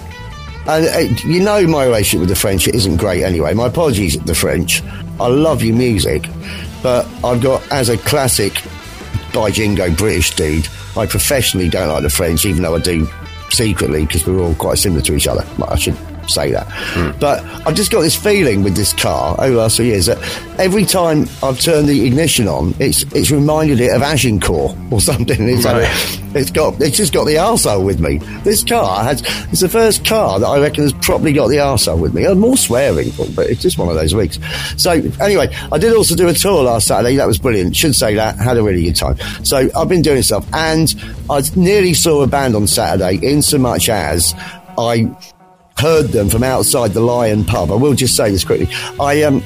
And 0.66 0.86
uh, 0.86 0.98
you 1.26 1.40
know 1.40 1.66
my 1.66 1.84
relationship 1.84 2.20
with 2.20 2.28
the 2.28 2.36
French 2.36 2.68
isn't 2.68 2.96
great 2.96 3.22
anyway. 3.22 3.52
My 3.54 3.66
apologies 3.66 4.16
to 4.16 4.24
the 4.24 4.34
French. 4.34 4.82
I 5.20 5.26
love 5.26 5.62
your 5.62 5.76
music, 5.76 6.26
but 6.82 7.06
I've 7.24 7.42
got, 7.42 7.70
as 7.70 7.88
a 7.88 7.98
classic 7.98 8.62
by 9.34 9.50
Jingo 9.50 9.94
British 9.94 10.34
dude, 10.34 10.68
I 10.96 11.06
professionally 11.06 11.68
don't 11.68 11.88
like 11.88 12.02
the 12.02 12.10
French, 12.10 12.46
even 12.46 12.62
though 12.62 12.76
I 12.76 12.78
do 12.80 13.06
secretly 13.50 14.06
because 14.06 14.26
we're 14.26 14.40
all 14.40 14.54
quite 14.54 14.78
similar 14.78 15.02
to 15.02 15.14
each 15.14 15.26
other. 15.28 15.44
I 15.68 15.76
should 15.76 15.96
say 16.30 16.50
that. 16.52 16.66
But 17.20 17.42
I've 17.66 17.74
just 17.74 17.90
got 17.90 18.00
this 18.02 18.16
feeling 18.16 18.62
with 18.62 18.76
this 18.76 18.92
car 18.92 19.34
over 19.40 19.50
the 19.50 19.56
last 19.56 19.76
few 19.76 19.86
years 19.86 20.06
that 20.06 20.18
every 20.58 20.84
time 20.84 21.26
I've 21.42 21.60
turned 21.60 21.88
the 21.88 22.06
ignition 22.06 22.48
on, 22.48 22.74
it's 22.78 23.02
it's 23.14 23.30
reminded 23.30 23.80
it 23.80 23.90
of 23.94 24.02
Agincourt 24.02 24.76
or 24.90 25.00
something. 25.10 25.48
It's, 25.48 25.64
like- 25.64 25.74
Right. 25.84 26.20
it's 26.36 26.50
got 26.50 26.80
it's 26.80 26.96
just 26.96 27.12
got 27.12 27.24
the 27.24 27.34
arsehole 27.34 27.84
with 27.84 28.00
me. 28.00 28.18
This 28.44 28.62
car 28.64 29.02
has 29.04 29.22
it's 29.50 29.60
the 29.60 29.68
first 29.68 30.04
car 30.04 30.38
that 30.40 30.46
I 30.46 30.60
reckon 30.60 30.82
has 30.84 30.92
probably 30.94 31.32
got 31.32 31.48
the 31.48 31.56
arsehole 31.56 31.98
with 32.00 32.14
me. 32.14 32.26
Uh, 32.26 32.34
more 32.34 32.56
swearing, 32.56 33.10
but 33.34 33.48
it's 33.50 33.62
just 33.62 33.78
one 33.78 33.88
of 33.88 33.94
those 33.94 34.14
weeks. 34.14 34.38
So 34.76 34.90
anyway, 35.20 35.54
I 35.72 35.78
did 35.78 35.92
also 35.94 36.14
do 36.14 36.28
a 36.28 36.32
tour 36.34 36.62
last 36.64 36.86
Saturday. 36.86 37.16
That 37.16 37.26
was 37.26 37.38
brilliant. 37.38 37.74
Should 37.76 37.94
say 37.94 38.14
that. 38.14 38.38
Had 38.38 38.56
a 38.56 38.62
really 38.62 38.82
good 38.84 38.96
time. 38.96 39.16
So 39.44 39.68
I've 39.76 39.88
been 39.88 40.02
doing 40.02 40.22
stuff, 40.22 40.46
and 40.52 40.94
I 41.30 41.42
nearly 41.56 41.94
saw 41.94 42.22
a 42.22 42.26
band 42.26 42.54
on 42.56 42.66
Saturday. 42.66 43.18
In 43.26 43.42
so 43.42 43.58
much 43.58 43.88
as 43.88 44.34
I 44.78 45.08
heard 45.78 46.08
them 46.08 46.28
from 46.28 46.42
outside 46.42 46.92
the 46.92 47.00
Lion 47.00 47.44
pub. 47.44 47.70
I 47.70 47.74
will 47.74 47.94
just 47.94 48.16
say 48.16 48.30
this 48.30 48.44
quickly. 48.44 48.68
I 49.00 49.22
um 49.22 49.42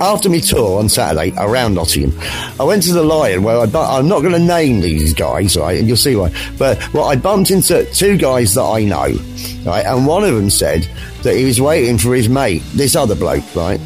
after 0.00 0.28
my 0.28 0.38
tour 0.38 0.78
on 0.78 0.88
Saturday 0.88 1.32
around 1.36 1.74
Nottingham, 1.74 2.18
I 2.60 2.64
went 2.64 2.84
to 2.84 2.92
the 2.92 3.02
Lion 3.02 3.42
where 3.42 3.58
I 3.58 3.64
I'm 3.64 4.08
not 4.08 4.20
going 4.20 4.32
to 4.32 4.38
name 4.38 4.80
these 4.80 5.12
guys, 5.12 5.56
right? 5.56 5.78
And 5.78 5.88
you'll 5.88 5.96
see 5.96 6.14
why. 6.16 6.32
But 6.56 6.92
well, 6.92 7.04
I 7.04 7.16
bumped 7.16 7.50
into 7.50 7.84
two 7.92 8.16
guys 8.16 8.54
that 8.54 8.62
I 8.62 8.84
know, 8.84 9.16
right? 9.64 9.84
And 9.84 10.06
one 10.06 10.24
of 10.24 10.34
them 10.34 10.50
said 10.50 10.88
that 11.22 11.34
he 11.34 11.44
was 11.44 11.60
waiting 11.60 11.98
for 11.98 12.14
his 12.14 12.28
mate, 12.28 12.62
this 12.74 12.94
other 12.94 13.14
bloke, 13.14 13.44
right? 13.56 13.80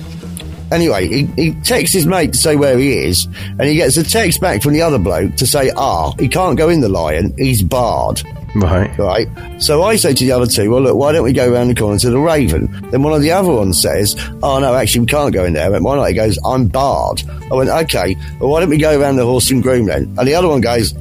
Anyway, 0.71 1.07
he, 1.07 1.25
he 1.37 1.55
texts 1.62 1.95
his 1.95 2.07
mate 2.07 2.33
to 2.33 2.38
say 2.38 2.57
where 2.57 2.79
he 2.79 3.07
is, 3.07 3.27
and 3.27 3.62
he 3.62 3.75
gets 3.75 3.97
a 3.99 4.03
text 4.03 4.41
back 4.41 4.62
from 4.62 4.73
the 4.73 4.81
other 4.81 4.99
bloke 4.99 5.35
to 5.37 5.47
say, 5.47 5.71
ah, 5.77 6.12
he 6.19 6.29
can't 6.29 6.57
go 6.57 6.71
in 6.71 6.81
the 6.81 6.88
Lion, 6.88 7.35
he's 7.37 7.62
barred. 7.62 8.23
Right. 8.55 8.97
Right. 8.99 9.29
So 9.62 9.83
I 9.83 9.97
say 9.97 10.12
to 10.12 10.25
the 10.25 10.33
other 10.33 10.47
two, 10.47 10.71
well, 10.71 10.83
look, 10.83 10.97
why 10.97 11.12
don't 11.12 11.25
we 11.25 11.33
go 11.33 11.51
around 11.51 11.69
the 11.69 11.75
corner 11.75 11.99
to 11.99 12.11
the 12.11 12.19
Raven? 12.19 12.67
Then 12.91 13.03
one 13.03 13.15
of 13.15 13.23
the 13.23 13.31
other 13.31 13.53
ones 13.53 13.81
says, 13.81 14.15
oh, 14.43 14.59
no, 14.59 14.75
actually, 14.75 15.01
we 15.01 15.07
can't 15.07 15.33
go 15.33 15.45
in 15.45 15.55
there. 15.55 15.73
And 15.73 15.85
why 15.85 15.97
not? 15.97 16.09
He 16.09 16.15
goes, 16.15 16.38
I'm 16.45 16.69
barred. 16.69 17.23
I 17.51 17.55
went, 17.55 17.71
okay, 17.71 18.17
well, 18.41 18.51
why 18.51 18.61
don't 18.61 18.69
we 18.71 18.79
go 18.79 18.99
around 18.99 19.17
the 19.17 19.25
Horse 19.25 19.51
and 19.51 19.62
Groom 19.62 19.87
then? 19.87 20.15
And 20.19 20.29
the 20.29 20.35
other 20.35 20.49
one 20.49 20.61
goes, 20.61 20.93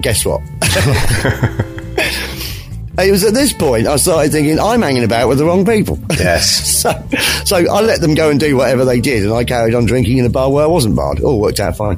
guess 0.00 0.24
what? 0.24 0.42
It 2.98 3.12
was 3.12 3.22
at 3.22 3.32
this 3.32 3.52
point 3.52 3.86
I 3.86 3.94
started 3.94 4.32
thinking 4.32 4.58
I'm 4.58 4.82
hanging 4.82 5.04
about 5.04 5.28
with 5.28 5.38
the 5.38 5.44
wrong 5.44 5.64
people. 5.64 6.00
Yes. 6.10 6.80
so, 6.82 6.90
so 7.44 7.56
I 7.56 7.80
let 7.80 8.00
them 8.00 8.14
go 8.14 8.28
and 8.28 8.40
do 8.40 8.56
whatever 8.56 8.84
they 8.84 9.00
did, 9.00 9.22
and 9.22 9.32
I 9.32 9.44
carried 9.44 9.74
on 9.74 9.86
drinking 9.86 10.18
in 10.18 10.26
a 10.26 10.28
bar 10.28 10.50
where 10.50 10.64
I 10.64 10.66
wasn't 10.66 10.96
barred. 10.96 11.20
All 11.20 11.40
worked 11.40 11.60
out 11.60 11.76
fine. 11.76 11.96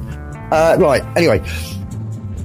Uh, 0.51 0.75
right. 0.79 1.01
Anyway, 1.17 1.41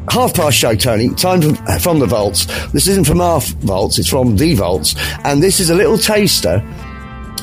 half 0.08 0.34
past 0.34 0.56
show, 0.56 0.74
Tony. 0.74 1.08
Time 1.14 1.42
from, 1.42 1.66
uh, 1.66 1.78
from 1.78 1.98
the 1.98 2.06
vaults. 2.06 2.46
This 2.72 2.88
isn't 2.88 3.06
from 3.06 3.20
our 3.20 3.40
vaults; 3.40 3.98
it's 3.98 4.08
from 4.08 4.36
the 4.36 4.54
vaults, 4.54 4.94
and 5.24 5.42
this 5.42 5.60
is 5.60 5.70
a 5.70 5.74
little 5.74 5.98
taster 5.98 6.62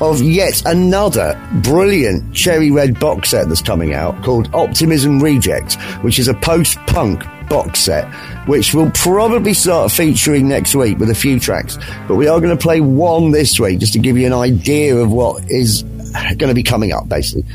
of 0.02 0.22
yet 0.22 0.62
another 0.66 1.40
brilliant 1.64 2.34
cherry 2.34 2.72
red 2.72 3.00
box 3.00 3.30
set 3.30 3.48
that's 3.48 3.62
coming 3.62 3.94
out 3.94 4.24
called 4.24 4.50
Optimism 4.54 5.22
Reject, 5.22 5.76
which 6.02 6.20
is 6.20 6.28
a 6.28 6.34
post-punk 6.34 7.24
box 7.48 7.82
set, 7.82 8.12
which 8.48 8.74
will 8.74 8.90
probably 8.92 9.54
start 9.54 9.92
featuring 9.92 10.48
next 10.48 10.76
week 10.76 10.98
with 10.98 11.10
a 11.10 11.16
few 11.16 11.40
tracks. 11.40 11.78
But 12.08 12.16
we 12.16 12.28
are 12.28 12.40
going 12.40 12.56
to 12.56 12.62
play 12.62 12.82
one 12.82 13.32
this 13.32 13.60
week 13.60 13.80
just 13.80 13.94
to 13.94 14.00
give 14.00 14.18
you 14.18 14.26
an 14.26 14.34
idea 14.34 14.96
of 14.96 15.12
what 15.12 15.44
is 15.50 15.84
going 16.14 16.50
to 16.50 16.54
be 16.54 16.64
coming 16.64 16.92
up, 16.92 17.08
basically. 17.08 17.46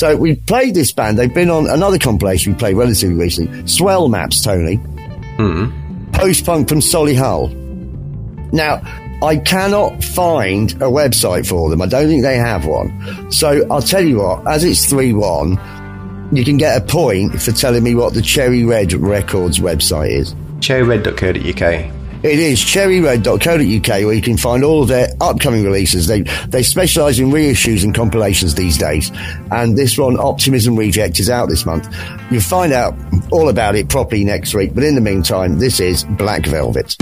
So 0.00 0.16
we 0.16 0.36
played 0.36 0.74
this 0.74 0.92
band. 0.92 1.18
They've 1.18 1.32
been 1.32 1.50
on 1.50 1.68
another 1.68 1.98
compilation 1.98 2.54
we 2.54 2.58
played 2.58 2.74
relatively 2.74 3.14
recently. 3.14 3.66
Swell 3.66 4.08
Maps, 4.08 4.40
Tony. 4.40 4.76
Hmm. 4.76 6.10
Post 6.12 6.46
punk 6.46 6.70
from 6.70 6.78
Solihull. 6.78 7.52
Now, 8.50 8.80
I 9.22 9.36
cannot 9.36 10.02
find 10.02 10.72
a 10.72 10.86
website 10.86 11.46
for 11.46 11.68
them. 11.68 11.82
I 11.82 11.86
don't 11.86 12.08
think 12.08 12.22
they 12.22 12.38
have 12.38 12.64
one. 12.64 13.30
So 13.30 13.66
I'll 13.70 13.82
tell 13.82 14.02
you 14.02 14.20
what, 14.20 14.48
as 14.48 14.64
it's 14.64 14.86
3 14.86 15.12
1, 15.12 16.30
you 16.32 16.46
can 16.46 16.56
get 16.56 16.80
a 16.80 16.86
point 16.86 17.38
for 17.42 17.52
telling 17.52 17.84
me 17.84 17.94
what 17.94 18.14
the 18.14 18.22
Cherry 18.22 18.64
Red 18.64 18.94
Records 18.94 19.58
website 19.58 20.12
is. 20.12 20.34
Cherryred.co.uk. 20.60 21.99
It 22.22 22.38
is 22.38 22.60
cherryred.co.uk 22.60 23.88
where 23.88 24.12
you 24.12 24.20
can 24.20 24.36
find 24.36 24.62
all 24.62 24.82
of 24.82 24.88
their 24.88 25.08
upcoming 25.20 25.64
releases. 25.64 26.06
They 26.06 26.22
they 26.48 26.62
specialise 26.62 27.18
in 27.18 27.30
reissues 27.30 27.82
and 27.82 27.94
compilations 27.94 28.54
these 28.54 28.76
days. 28.76 29.10
And 29.50 29.76
this 29.76 29.96
one, 29.96 30.18
Optimism 30.18 30.76
Reject, 30.76 31.18
is 31.18 31.30
out 31.30 31.48
this 31.48 31.64
month. 31.64 31.88
You'll 32.30 32.42
find 32.42 32.72
out 32.72 32.94
all 33.30 33.48
about 33.48 33.74
it 33.74 33.88
properly 33.88 34.24
next 34.24 34.54
week. 34.54 34.74
But 34.74 34.84
in 34.84 34.94
the 34.94 35.00
meantime, 35.00 35.58
this 35.58 35.80
is 35.80 36.04
Black 36.04 36.44
Velvet. 36.44 36.96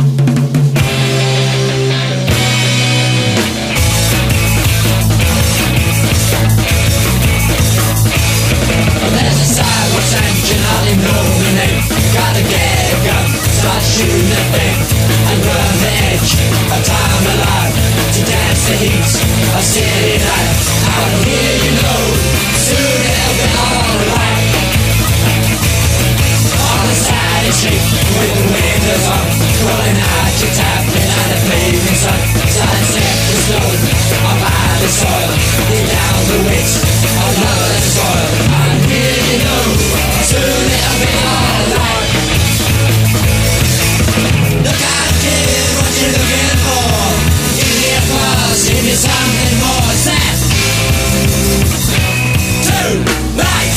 Gotta 12.15 12.43
get 12.49 12.89
start 13.59 13.83
shooting 13.83 14.29
the 14.31 14.43
thing, 14.55 14.88
the 18.69 18.77
heat 18.85 19.01
of 19.57 19.65
city 19.65 20.21
life. 20.21 20.61
Out 20.93 21.13
here, 21.25 21.57
you 21.65 21.73
know, 21.81 22.05
soon 22.53 23.01
it'll 23.01 23.37
be 23.41 23.49
alright. 23.57 24.45
On 26.69 26.85
the 26.85 26.97
side 27.01 27.49
of 27.49 27.49
the 27.49 27.53
street 27.57 27.81
with 28.13 28.33
the 28.37 28.45
windows 28.45 29.05
on, 29.09 29.25
calling 29.65 29.97
out 29.97 30.33
your 30.37 30.53
tapping 30.53 31.09
at 31.17 31.29
the 31.33 31.39
paving 31.49 31.97
sun. 31.97 32.21
Sunset 32.45 33.17
is 33.33 33.41
glowing 33.49 33.85
on 34.29 34.37
by 34.37 34.53
the 34.85 34.91
soil, 34.93 35.33
down 35.89 36.21
the 36.29 36.39
witch 36.45 36.75
of 37.25 37.33
love 37.41 37.73
and 37.73 37.89
soil. 37.89 38.29
And 38.53 38.85
here 38.85 39.21
you 39.33 39.39
know, 39.49 39.65
soon 40.29 40.65
it'll 40.77 40.99
be 41.01 41.13
alright. 41.25 42.38
Something 48.99 49.55
more. 49.63 49.95
Set, 49.95 50.39
two, 52.67 52.99
right. 53.39 53.75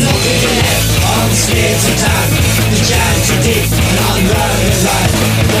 Look 0.00 0.22
at 0.24 0.38
your 0.40 0.56
left 0.56 0.92
on 1.04 1.28
streets 1.36 1.84
of 1.84 1.96
town. 2.00 2.28
The 2.72 2.80
jams 2.80 3.28
are 3.28 3.42
deep 3.44 3.68
and 3.68 3.98
on 4.08 4.20
the 4.24 4.34
right. 4.88 5.12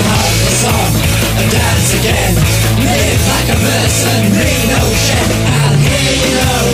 Heart 0.08 0.36
the 0.40 0.52
song 0.64 0.92
and 1.36 1.48
dance 1.52 1.92
again. 2.00 2.34
Live 2.80 3.22
like 3.28 3.48
a 3.52 3.58
mercenary, 3.60 4.56
no 4.72 4.80
shed. 5.04 5.28
I'll 5.52 5.76
hear 5.84 6.12
you 6.16 6.32
know. 6.40 6.64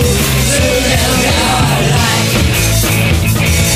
Soon 0.54 0.82
be 0.86 1.30
alright. 1.34 2.46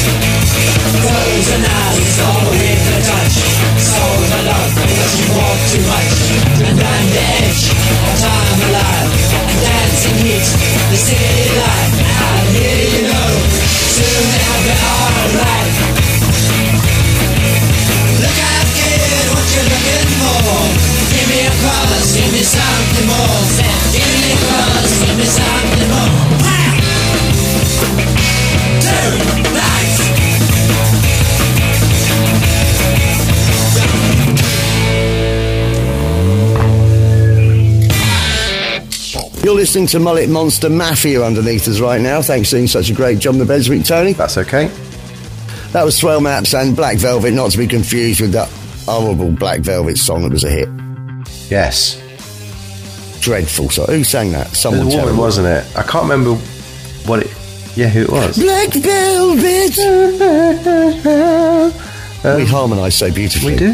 Frozen 0.00 1.64
eyes, 1.64 2.16
all 2.24 2.48
with 2.50 2.96
a 2.96 3.00
touch. 3.04 3.36
Soul 3.76 4.20
the 4.32 4.40
love, 4.48 4.72
because 4.80 5.14
you 5.20 5.28
walk 5.36 5.60
too 5.68 5.84
much. 5.84 6.16
And 6.64 6.76
round 6.80 7.08
the 7.12 7.24
edge 7.44 7.68
of 7.68 8.14
time 8.20 8.60
alive. 8.68 9.12
And 9.44 9.60
dancing 9.60 10.18
heat, 10.24 10.46
the 10.88 10.96
city 10.96 11.52
life. 11.60 11.94
I'll 12.00 12.48
hear 12.56 12.80
you 12.96 13.02
know. 13.12 13.32
Soon 13.92 14.24
it'll 14.36 14.62
be 14.64 14.74
alright. 14.80 15.74
Look 18.20 18.38
out, 18.40 18.68
kid, 18.76 19.24
what 19.32 19.46
you 19.52 19.62
looking 19.68 20.08
for? 20.16 20.64
Give 21.12 21.28
me 21.28 21.44
a 21.44 21.52
cross, 21.60 22.16
give 22.16 22.32
me 22.32 22.40
something 22.40 23.06
more. 23.08 23.40
Give 23.92 24.08
me 24.08 24.32
a 24.32 24.38
cross, 24.48 24.92
give 25.04 25.16
me 25.16 25.26
something 25.28 25.88
more. 25.92 26.20
One, 29.00 29.18
two, 29.18 29.50
right. 29.54 30.10
You're 39.42 39.54
listening 39.54 39.86
to 39.88 39.98
Mullet 39.98 40.28
Monster 40.28 40.68
Mafia 40.68 41.22
underneath 41.24 41.66
us 41.66 41.80
right 41.80 42.00
now. 42.00 42.20
Thanks 42.20 42.50
for 42.50 42.56
doing 42.56 42.66
such 42.66 42.90
a 42.90 42.92
great 42.92 43.18
job 43.18 43.36
on 43.36 43.46
the 43.46 43.66
week, 43.70 43.86
Tony. 43.86 44.12
That's 44.12 44.36
okay. 44.36 44.66
That 45.72 45.84
was 45.84 45.96
Swell 45.96 46.20
Maps 46.20 46.52
and 46.52 46.76
Black 46.76 46.98
Velvet, 46.98 47.32
not 47.32 47.52
to 47.52 47.58
be 47.58 47.66
confused 47.66 48.20
with 48.20 48.32
that 48.32 48.50
horrible 48.84 49.30
Black 49.32 49.60
Velvet 49.60 49.96
song 49.96 50.24
that 50.24 50.32
was 50.32 50.44
a 50.44 50.50
hit. 50.50 50.68
Yes. 51.48 51.96
Dreadful 53.20 53.70
song. 53.70 53.86
Who 53.86 54.04
sang 54.04 54.32
that? 54.32 54.48
Someone 54.48 54.86
was 54.86 54.94
a 54.94 54.98
woman, 54.98 55.16
wasn't 55.16 55.46
it? 55.46 55.64
I 55.76 55.84
can't 55.84 56.02
remember 56.02 56.34
what 57.06 57.20
it. 57.20 57.39
Yeah, 57.76 57.88
who 57.88 58.02
it 58.02 58.10
was. 58.10 58.36
Black 58.38 58.72
Velvet. 58.72 59.76
we 62.36 62.44
harmonise 62.46 62.94
so 62.94 63.12
beautifully. 63.12 63.52
We 63.54 63.58
do. 63.58 63.72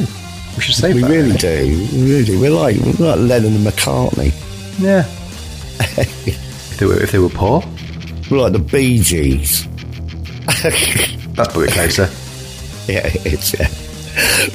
We 0.56 0.62
should 0.62 0.74
say 0.74 0.92
We 0.94 1.02
that. 1.02 1.10
really 1.10 1.36
do. 1.36 1.88
We 1.92 2.10
really 2.10 2.24
do. 2.24 2.40
We're 2.40 2.50
like, 2.50 2.76
we're 2.98 3.06
like 3.16 3.18
Lennon 3.20 3.54
and 3.56 3.66
McCartney. 3.66 4.32
Yeah. 4.78 5.04
if, 5.98 6.76
they 6.78 6.86
were, 6.86 7.02
if 7.02 7.12
they 7.12 7.18
were 7.18 7.28
poor, 7.28 7.62
We're 8.30 8.38
like 8.38 8.52
the 8.52 8.58
Bee 8.58 9.00
Gees. 9.02 9.66
that's 10.46 11.34
probably 11.52 11.68
closer. 11.68 12.08
Yeah, 12.90 13.08
it's 13.24 13.52
yeah. 13.58 13.68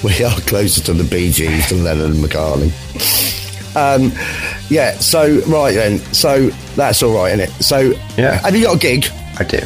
We 0.03 0.23
are 0.23 0.39
closer 0.41 0.81
to 0.85 0.93
the 0.93 1.03
Bee 1.03 1.31
Gees 1.31 1.69
than 1.69 1.83
Lennon 1.83 2.11
and 2.11 2.23
McCartney. 2.23 2.71
Um, 3.75 4.11
yeah. 4.69 4.93
So 4.99 5.39
right 5.41 5.73
then. 5.73 5.99
So 6.13 6.47
that's 6.75 7.03
all 7.03 7.13
right, 7.15 7.33
isn't 7.39 7.41
it? 7.41 7.63
So 7.63 7.93
Yeah. 8.17 8.39
Have 8.41 8.55
you 8.55 8.65
got 8.65 8.75
a 8.77 8.79
gig? 8.79 9.05
I 9.41 9.43
do. 9.43 9.59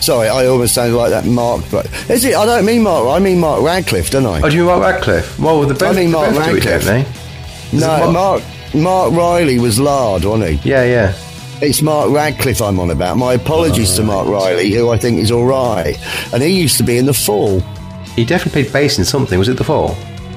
Sorry, 0.00 0.28
I 0.28 0.46
almost 0.46 0.74
sounded 0.74 0.94
like 0.96 1.10
that 1.10 1.24
Mark. 1.24 1.64
But 1.70 1.86
is 2.10 2.24
it? 2.24 2.34
I 2.36 2.44
don't 2.44 2.64
mean 2.66 2.82
Mark. 2.82 3.08
I 3.08 3.18
mean 3.18 3.40
Mark 3.40 3.62
Radcliffe, 3.62 4.10
don't 4.10 4.26
I? 4.26 4.40
Oh, 4.42 4.50
do 4.50 4.56
you 4.56 4.62
mean 4.66 4.78
Mark 4.78 4.82
Radcliffe? 4.82 5.38
Well, 5.38 5.62
the 5.62 5.86
I 5.86 5.92
mean 5.92 6.10
Mark 6.10 6.34
both 6.34 6.44
do 6.50 6.56
it, 6.56 6.64
Radcliffe. 6.66 7.72
no, 7.72 7.86
Mark- 7.86 8.12
Mark. 8.12 8.42
Mark 8.74 9.12
Riley 9.14 9.58
was 9.58 9.78
Lard, 9.80 10.24
wasn't 10.24 10.50
he? 10.60 10.68
Yeah, 10.68 10.84
yeah. 10.84 11.14
It's 11.62 11.80
Mark 11.80 12.10
Radcliffe 12.10 12.60
I'm 12.60 12.78
on 12.78 12.90
about. 12.90 13.16
My 13.16 13.32
apologies 13.32 13.94
to 13.96 14.02
Mark 14.02 14.28
Riley, 14.28 14.70
who 14.72 14.90
I 14.90 14.98
think 14.98 15.18
is 15.18 15.30
all 15.30 15.46
right. 15.46 15.96
And 16.34 16.42
he 16.42 16.50
used 16.60 16.76
to 16.76 16.82
be 16.82 16.98
in 16.98 17.06
the 17.06 17.14
Fall. 17.14 17.60
He 18.14 18.24
definitely 18.26 18.64
played 18.64 18.72
bass 18.74 18.98
in 18.98 19.04
something. 19.06 19.38
Was 19.38 19.48
it 19.48 19.56
The 19.56 19.64
Fall? 19.64 19.94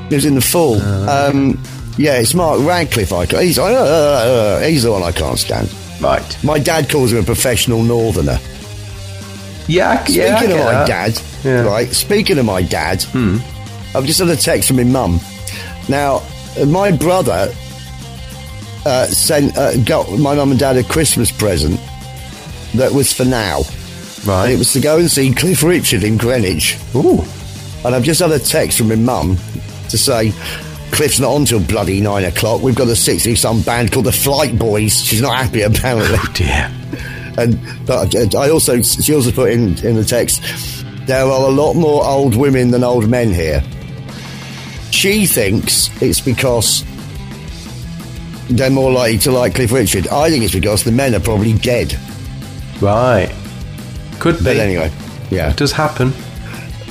He 0.07 0.15
was 0.15 0.23
in 0.25 0.36
the 0.36 0.41
Fall. 0.41 0.80
Uh. 0.82 1.30
um, 1.32 1.59
Yeah, 1.97 2.19
it's 2.19 2.34
Mark 2.34 2.61
Radcliffe. 2.61 3.11
I 3.11 3.25
he's, 3.43 3.59
uh, 3.59 3.63
uh, 3.65 3.67
uh, 3.67 4.59
he's 4.61 4.84
the 4.84 4.91
one 4.91 5.03
I 5.03 5.11
can't 5.11 5.38
stand. 5.38 5.67
Right. 6.02 6.38
My 6.43 6.60
dad 6.60 6.89
calls 6.89 7.12
him 7.12 7.20
a 7.20 7.24
professional 7.24 7.84
northerner. 7.84 8.38
Yeah, 9.68 10.04
Speaking 10.04 10.22
yeah, 10.22 10.38
I 10.39 10.43
of 10.43 10.50
my 10.50 10.56
that. 10.72 10.88
dad, 10.88 11.22
Yeah. 11.43 11.62
Hmm. 11.64 11.68
right? 11.68 11.89
Speaking 11.93 12.38
of 12.39 12.45
my 12.45 12.62
dad, 12.64 13.06
I've 13.95 14.06
just 14.06 14.20
had 14.20 14.30
a 14.30 14.36
text 14.36 14.68
from 14.70 14.78
my 14.78 14.84
mum. 14.84 15.20
Now, 15.88 16.24
uh, 16.60 16.66
my 16.66 16.91
brother 16.91 17.54
uh, 18.86 19.06
sent 19.08 19.56
uh, 19.58 19.78
got 19.84 20.10
my 20.18 20.36
mum 20.36 20.52
and 20.52 20.60
dad 20.60 20.78
a 20.78 20.84
Christmas 20.84 21.32
present 21.32 21.80
that 22.76 22.91
was 22.91 23.14
for 23.14 23.26
now. 23.26 23.62
Right. 24.26 24.45
And 24.45 24.54
it 24.54 24.58
was 24.58 24.74
to 24.74 24.80
go 24.82 24.97
and 24.97 25.10
see 25.10 25.34
Cliff 25.34 25.62
Richard 25.64 26.04
in 26.04 26.18
Greenwich. 26.18 26.78
Ooh. 26.95 27.24
And 27.86 27.95
I've 27.95 28.04
just 28.04 28.20
had 28.22 28.32
a 28.32 28.39
text 28.39 28.78
from 28.78 28.89
my 28.89 28.95
mum 28.95 29.38
to 29.89 29.97
say, 29.97 30.34
Cliff's 30.92 31.20
not 31.20 31.32
on 31.32 31.46
till 31.46 31.60
bloody 31.62 32.02
nine 32.02 32.26
o'clock. 32.26 32.62
We've 32.62 32.76
got 32.76 32.88
a 32.88 32.96
60 32.96 33.36
some 33.36 33.62
band 33.62 33.92
called 33.92 34.06
the 34.06 34.12
Flight 34.12 34.58
Boys. 34.58 35.04
She's 35.04 35.22
not 35.22 35.36
happy, 35.36 35.62
apparently. 35.62 36.18
Oh 36.20 36.32
dear. 36.34 36.72
And 37.38 37.60
but 37.86 38.16
I 38.36 38.50
also, 38.50 38.82
she 38.82 39.14
also 39.14 39.32
put 39.32 39.52
in, 39.52 39.78
in 39.86 39.96
the 39.96 40.04
text, 40.04 40.42
there 41.06 41.26
are 41.26 41.48
a 41.48 41.52
lot 41.52 41.76
more 41.76 42.06
old 42.06 42.36
women 42.36 42.72
than 42.72 42.84
old 42.84 43.08
men 43.10 43.32
here. 43.32 43.64
She 44.92 45.26
thinks 45.26 45.90
it's 46.02 46.20
because 46.20 46.84
they're 48.50 48.70
more 48.70 48.92
likely 48.92 49.20
to 49.20 49.32
like 49.32 49.56
Cliff 49.56 49.72
Richard. 49.72 50.08
I 50.08 50.30
think 50.30 50.44
it's 50.44 50.54
because 50.54 50.84
the 50.84 50.92
men 50.92 51.16
are 51.16 51.20
probably 51.20 51.54
dead. 51.54 51.98
Right. 52.82 53.34
Could 54.20 54.40
be. 54.40 54.44
But 54.46 54.58
anyway, 54.58 54.92
yeah. 55.30 55.52
It 55.52 55.58
does 55.58 55.72
happen. 55.72 56.12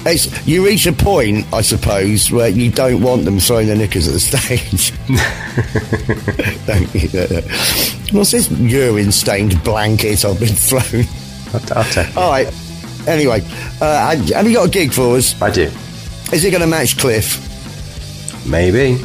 It's, 0.07 0.47
you 0.47 0.65
reach 0.65 0.87
a 0.87 0.93
point, 0.93 1.47
I 1.53 1.61
suppose, 1.61 2.31
where 2.31 2.49
you 2.49 2.71
don't 2.71 3.03
want 3.03 3.25
them 3.25 3.39
throwing 3.39 3.67
their 3.67 3.77
knickers 3.77 4.07
at 4.09 4.15
the 4.15 4.21
stage. 4.21 4.93
Don't 6.67 6.95
you? 6.95 8.17
What's 8.19 8.31
this 8.31 8.51
urine-stained 8.51 9.63
blanket 9.65 10.25
I've 10.25 10.39
been 10.39 10.49
thrown? 10.49 11.05
I'll, 11.53 11.79
I'll 11.79 11.85
take 11.93 12.09
it. 12.09 12.17
All 12.17 12.31
right. 12.31 12.49
Anyway, 13.07 13.41
uh, 13.81 14.17
have 14.17 14.47
you 14.47 14.55
got 14.55 14.69
a 14.69 14.71
gig 14.71 14.93
for 14.93 15.17
us? 15.17 15.41
I 15.43 15.51
do. 15.51 15.71
Is 16.33 16.45
it 16.45 16.51
going 16.51 16.61
to 16.63 16.67
match 16.67 16.99
Cliff? 16.99 17.45
Maybe. 18.47 19.03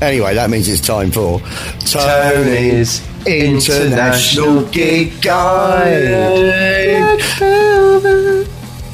Anyway, 0.00 0.34
that 0.34 0.50
means 0.50 0.68
it's 0.68 0.80
time 0.80 1.10
for 1.10 1.40
Tony's 1.80 3.00
International 3.26 4.64
Gig 4.66 5.20
Guide. 5.22 7.20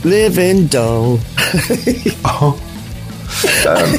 Living 0.04 0.66
dull. 0.66 1.18
Oh. 2.24 2.60
Um, 3.66 3.92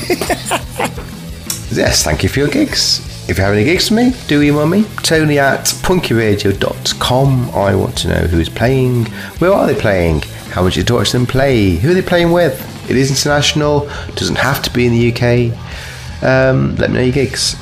yes, 1.72 2.04
thank 2.04 2.22
you 2.24 2.30
for 2.30 2.40
your 2.40 2.48
gigs. 2.50 3.00
If 3.30 3.38
you 3.38 3.44
have 3.44 3.54
any 3.54 3.64
gigs 3.64 3.88
for 3.88 3.94
me, 3.96 4.14
do 4.28 4.42
email 4.42 4.68
me. 4.68 4.84
Tony 5.04 5.40
at 5.40 5.66
punkyradio.com. 5.66 7.50
I 7.52 7.76
want 7.76 7.98
to 8.00 8.08
know 8.10 8.28
who's 8.28 8.50
playing, 8.50 9.06
where 9.40 9.54
are 9.54 9.66
they 9.66 9.74
playing, 9.80 10.22
how 10.52 10.64
much 10.64 10.78
you 10.78 10.84
watch 10.94 11.12
them 11.12 11.26
play, 11.26 11.76
who 11.78 11.92
are 11.92 11.94
they 11.94 12.02
playing 12.02 12.32
with. 12.32 12.60
It 12.90 12.98
is 12.98 13.10
international, 13.10 13.88
doesn't 14.16 14.38
have 14.38 14.62
to 14.64 14.70
be 14.72 14.86
in 14.86 14.92
the 14.94 15.12
UK. 15.12 16.24
Um, 16.24 16.76
let 16.76 16.90
me 16.92 16.98
know 16.98 17.04
your 17.04 17.14
gigs. 17.14 17.56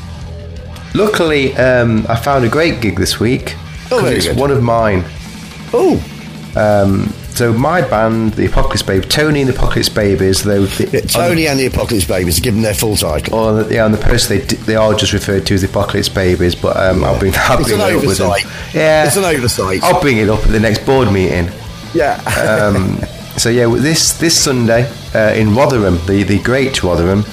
Luckily, 0.96 1.56
um, 1.56 2.06
I 2.10 2.16
found 2.16 2.44
a 2.46 2.50
great 2.50 2.82
gig 2.82 2.98
this 2.98 3.20
week. 3.20 3.56
Oh, 3.92 4.06
it's 4.06 4.28
good. 4.28 4.38
one 4.38 4.52
of 4.52 4.62
mine. 4.64 5.04
Oh, 5.72 6.02
Um, 6.58 7.14
so 7.40 7.54
my 7.54 7.80
band, 7.80 8.34
the 8.34 8.48
Apocalypse 8.48 8.82
Babies, 8.82 9.10
Tony 9.10 9.40
and 9.40 9.50
the 9.50 9.56
Apocalypse 9.56 9.88
Babies, 9.88 10.44
though 10.44 10.66
the, 10.66 10.90
yeah, 10.92 11.00
Tony 11.00 11.48
and 11.48 11.58
the 11.58 11.68
Apocalypse 11.68 12.04
Babies, 12.06 12.38
give 12.42 12.54
them 12.54 12.64
their 12.64 12.74
full 12.74 12.98
title. 12.98 13.56
the, 13.64 13.74
yeah, 13.74 13.86
on 13.86 13.94
the 13.94 13.98
post 13.98 14.28
they 14.28 14.40
they 14.40 14.76
are 14.76 14.94
just 14.94 15.14
referred 15.14 15.46
to 15.46 15.54
as 15.54 15.62
the 15.62 15.70
Apocalypse 15.70 16.10
Babies, 16.10 16.54
but 16.54 16.76
um, 16.76 17.02
I'll 17.06 17.18
bring 17.18 17.32
I'll 17.38 17.58
It's 17.58 17.70
bring 17.70 17.80
an 17.80 17.88
it 17.88 17.96
up 17.96 18.06
with 18.06 18.18
them. 18.18 18.34
Yeah, 18.74 19.06
It's 19.08 19.16
an 19.16 19.24
oversight. 19.24 19.82
I'll 19.84 20.02
bring 20.02 20.18
it 20.18 20.28
up 20.28 20.42
at 20.42 20.50
the 20.50 20.60
next 20.60 20.86
board 20.86 21.14
meeting. 21.14 21.50
Yeah. 21.94 22.20
Um, 22.46 22.98
so 23.38 23.48
yeah, 23.48 23.74
this 23.74 24.20
this 24.20 24.38
Sunday 24.38 24.92
uh, 25.16 25.34
in 25.34 25.56
Rotherham, 25.56 25.96
the 26.08 26.24
the 26.24 26.40
great 26.44 26.84
Rotherham, 26.84 27.24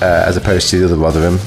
uh, 0.00 0.24
as 0.26 0.38
opposed 0.38 0.70
to 0.70 0.78
the 0.78 0.86
other 0.86 0.96
Rotherham. 0.96 1.38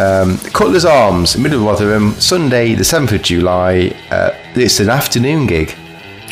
Um, 0.00 0.36
Cutler's 0.50 0.84
Arms, 0.84 1.38
middle 1.38 1.60
of 1.60 1.66
Rotherham, 1.66 2.10
Sunday, 2.14 2.74
the 2.74 2.84
seventh 2.84 3.12
of 3.12 3.22
July. 3.22 3.96
Uh, 4.10 4.32
it's 4.56 4.80
an 4.80 4.90
afternoon 4.90 5.46
gig. 5.46 5.76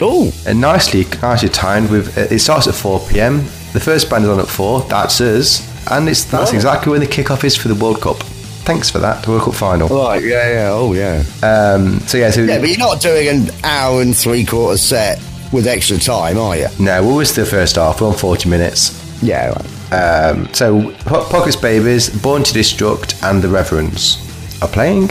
Oh, 0.00 0.32
and 0.46 0.60
nicely 0.60 1.04
nicely 1.22 1.48
timed 1.48 1.90
with 1.90 2.16
uh, 2.18 2.22
it 2.34 2.38
starts 2.40 2.66
at 2.66 2.74
4 2.74 3.00
p.m. 3.08 3.38
The 3.72 3.80
first 3.80 4.08
band 4.08 4.24
is 4.24 4.30
on 4.30 4.38
at 4.40 4.48
4, 4.48 4.82
that's 4.82 5.20
us, 5.20 5.68
and 5.90 6.08
it's 6.08 6.24
that's 6.24 6.52
Oh. 6.52 6.54
exactly 6.54 6.92
when 6.92 7.00
the 7.00 7.06
kickoff 7.06 7.44
is 7.44 7.56
for 7.56 7.68
the 7.68 7.74
World 7.74 8.00
Cup. 8.00 8.18
Thanks 8.64 8.88
for 8.90 8.98
that, 9.00 9.22
the 9.24 9.30
World 9.30 9.42
Cup 9.42 9.54
final. 9.54 9.88
right. 9.88 10.22
Yeah, 10.22 10.48
yeah. 10.52 10.70
Oh, 10.72 10.92
yeah. 10.94 11.22
Um, 11.42 12.00
so 12.00 12.16
yeah, 12.18 12.30
so 12.30 12.42
Yeah, 12.42 12.60
but 12.60 12.68
you're 12.68 12.78
not 12.78 13.00
doing 13.00 13.28
an 13.28 13.50
hour 13.62 14.00
and 14.00 14.16
three 14.16 14.44
quarter 14.44 14.78
set 14.78 15.20
with 15.52 15.66
extra 15.66 15.98
time, 15.98 16.38
are 16.38 16.56
you? 16.56 16.68
no, 16.80 17.02
we're 17.06 17.24
the 17.24 17.44
first 17.46 17.76
half. 17.76 18.00
We're 18.00 18.08
on 18.08 18.14
40 18.14 18.48
minutes. 18.48 19.00
Yeah. 19.22 19.48
Right. 19.48 19.92
Um, 19.92 20.52
so 20.54 20.92
Po- 21.04 21.24
Pockets 21.28 21.56
Babies, 21.56 22.08
Born 22.22 22.42
to 22.42 22.54
Destruct, 22.58 23.22
and 23.22 23.42
the 23.42 23.48
Reverends 23.48 24.16
are 24.62 24.68
playing. 24.68 25.10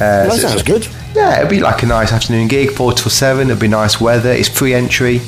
Uh, 0.00 0.26
that 0.26 0.32
so- 0.32 0.48
sounds 0.48 0.62
good. 0.62 0.88
Yeah, 1.14 1.38
it'd 1.38 1.50
be 1.50 1.60
like 1.60 1.82
a 1.82 1.86
nice 1.86 2.12
afternoon 2.12 2.48
gig, 2.48 2.70
four 2.72 2.92
till 2.92 3.10
seven. 3.10 3.48
It'd 3.48 3.60
be 3.60 3.68
nice 3.68 4.00
weather. 4.00 4.32
It's 4.32 4.48
free 4.48 4.74
entry. 4.74 5.20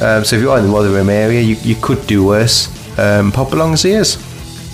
Um, 0.00 0.24
so 0.24 0.36
if 0.36 0.42
you're 0.42 0.56
in 0.58 0.64
the 0.64 0.72
Rotherham 0.72 1.10
area, 1.10 1.40
you, 1.40 1.56
you 1.56 1.76
could 1.76 2.06
do 2.06 2.24
worse. 2.24 2.68
Um, 2.98 3.30
pop 3.30 3.52
along 3.52 3.70
and 3.70 3.78
see 3.78 3.96
us. 3.96 4.16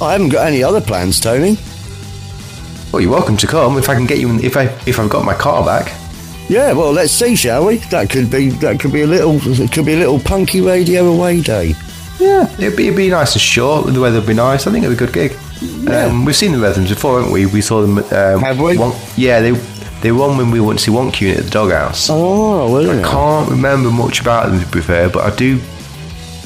I 0.00 0.12
haven't 0.12 0.28
got 0.28 0.46
any 0.46 0.62
other 0.62 0.80
plans, 0.80 1.20
Tony. 1.20 1.58
Well, 2.92 3.02
you're 3.02 3.10
welcome 3.10 3.36
to 3.36 3.46
come 3.46 3.76
if 3.78 3.88
I 3.88 3.94
can 3.94 4.06
get 4.06 4.18
you. 4.18 4.30
In, 4.30 4.42
if 4.42 4.56
I 4.56 4.64
if 4.86 4.98
I've 4.98 5.10
got 5.10 5.24
my 5.24 5.34
car 5.34 5.64
back. 5.64 5.92
Yeah, 6.48 6.72
well, 6.72 6.92
let's 6.92 7.12
see, 7.12 7.36
shall 7.36 7.66
we? 7.66 7.76
That 7.90 8.08
could 8.08 8.30
be 8.30 8.48
that 8.50 8.80
could 8.80 8.92
be 8.92 9.02
a 9.02 9.06
little 9.06 9.36
it 9.42 9.72
could 9.72 9.84
be 9.84 9.94
a 9.94 9.98
little 9.98 10.18
punky 10.18 10.60
radio 10.60 11.06
away 11.06 11.42
day. 11.42 11.74
Yeah, 12.18 12.50
it'd 12.54 12.76
be, 12.76 12.86
it'd 12.86 12.96
be 12.96 13.10
nice 13.10 13.34
and 13.34 13.42
short. 13.42 13.92
The 13.92 14.00
weather 14.00 14.18
would 14.20 14.26
be 14.26 14.34
nice. 14.34 14.66
I 14.66 14.72
think 14.72 14.84
it'd 14.84 14.96
be 14.98 15.04
a 15.04 15.06
good 15.06 15.14
gig. 15.14 15.36
Um, 15.88 16.24
we've 16.24 16.36
seen 16.36 16.52
the 16.52 16.58
Rhythms 16.58 16.88
before, 16.88 17.18
haven't 17.18 17.32
we? 17.32 17.46
We 17.46 17.60
saw 17.60 17.82
them. 17.82 17.98
Um, 17.98 18.40
Have 18.40 18.60
we? 18.60 18.78
One, 18.78 18.96
yeah, 19.16 19.40
they 19.40 19.52
they 20.00 20.12
were 20.12 20.24
on 20.24 20.36
when 20.36 20.50
we 20.50 20.60
went 20.60 20.78
to 20.78 20.84
see 20.84 20.90
Wonk 20.90 21.20
Unit 21.20 21.38
at 21.38 21.44
the 21.44 21.50
Doghouse. 21.50 22.08
Oh, 22.10 22.72
well, 22.72 22.90
I 22.90 23.02
can't 23.02 23.50
remember 23.50 23.90
much 23.90 24.20
about 24.20 24.50
them 24.50 24.60
to 24.60 24.66
be 24.70 24.80
fair, 24.80 25.08
but 25.08 25.24
I 25.24 25.34
do. 25.34 25.60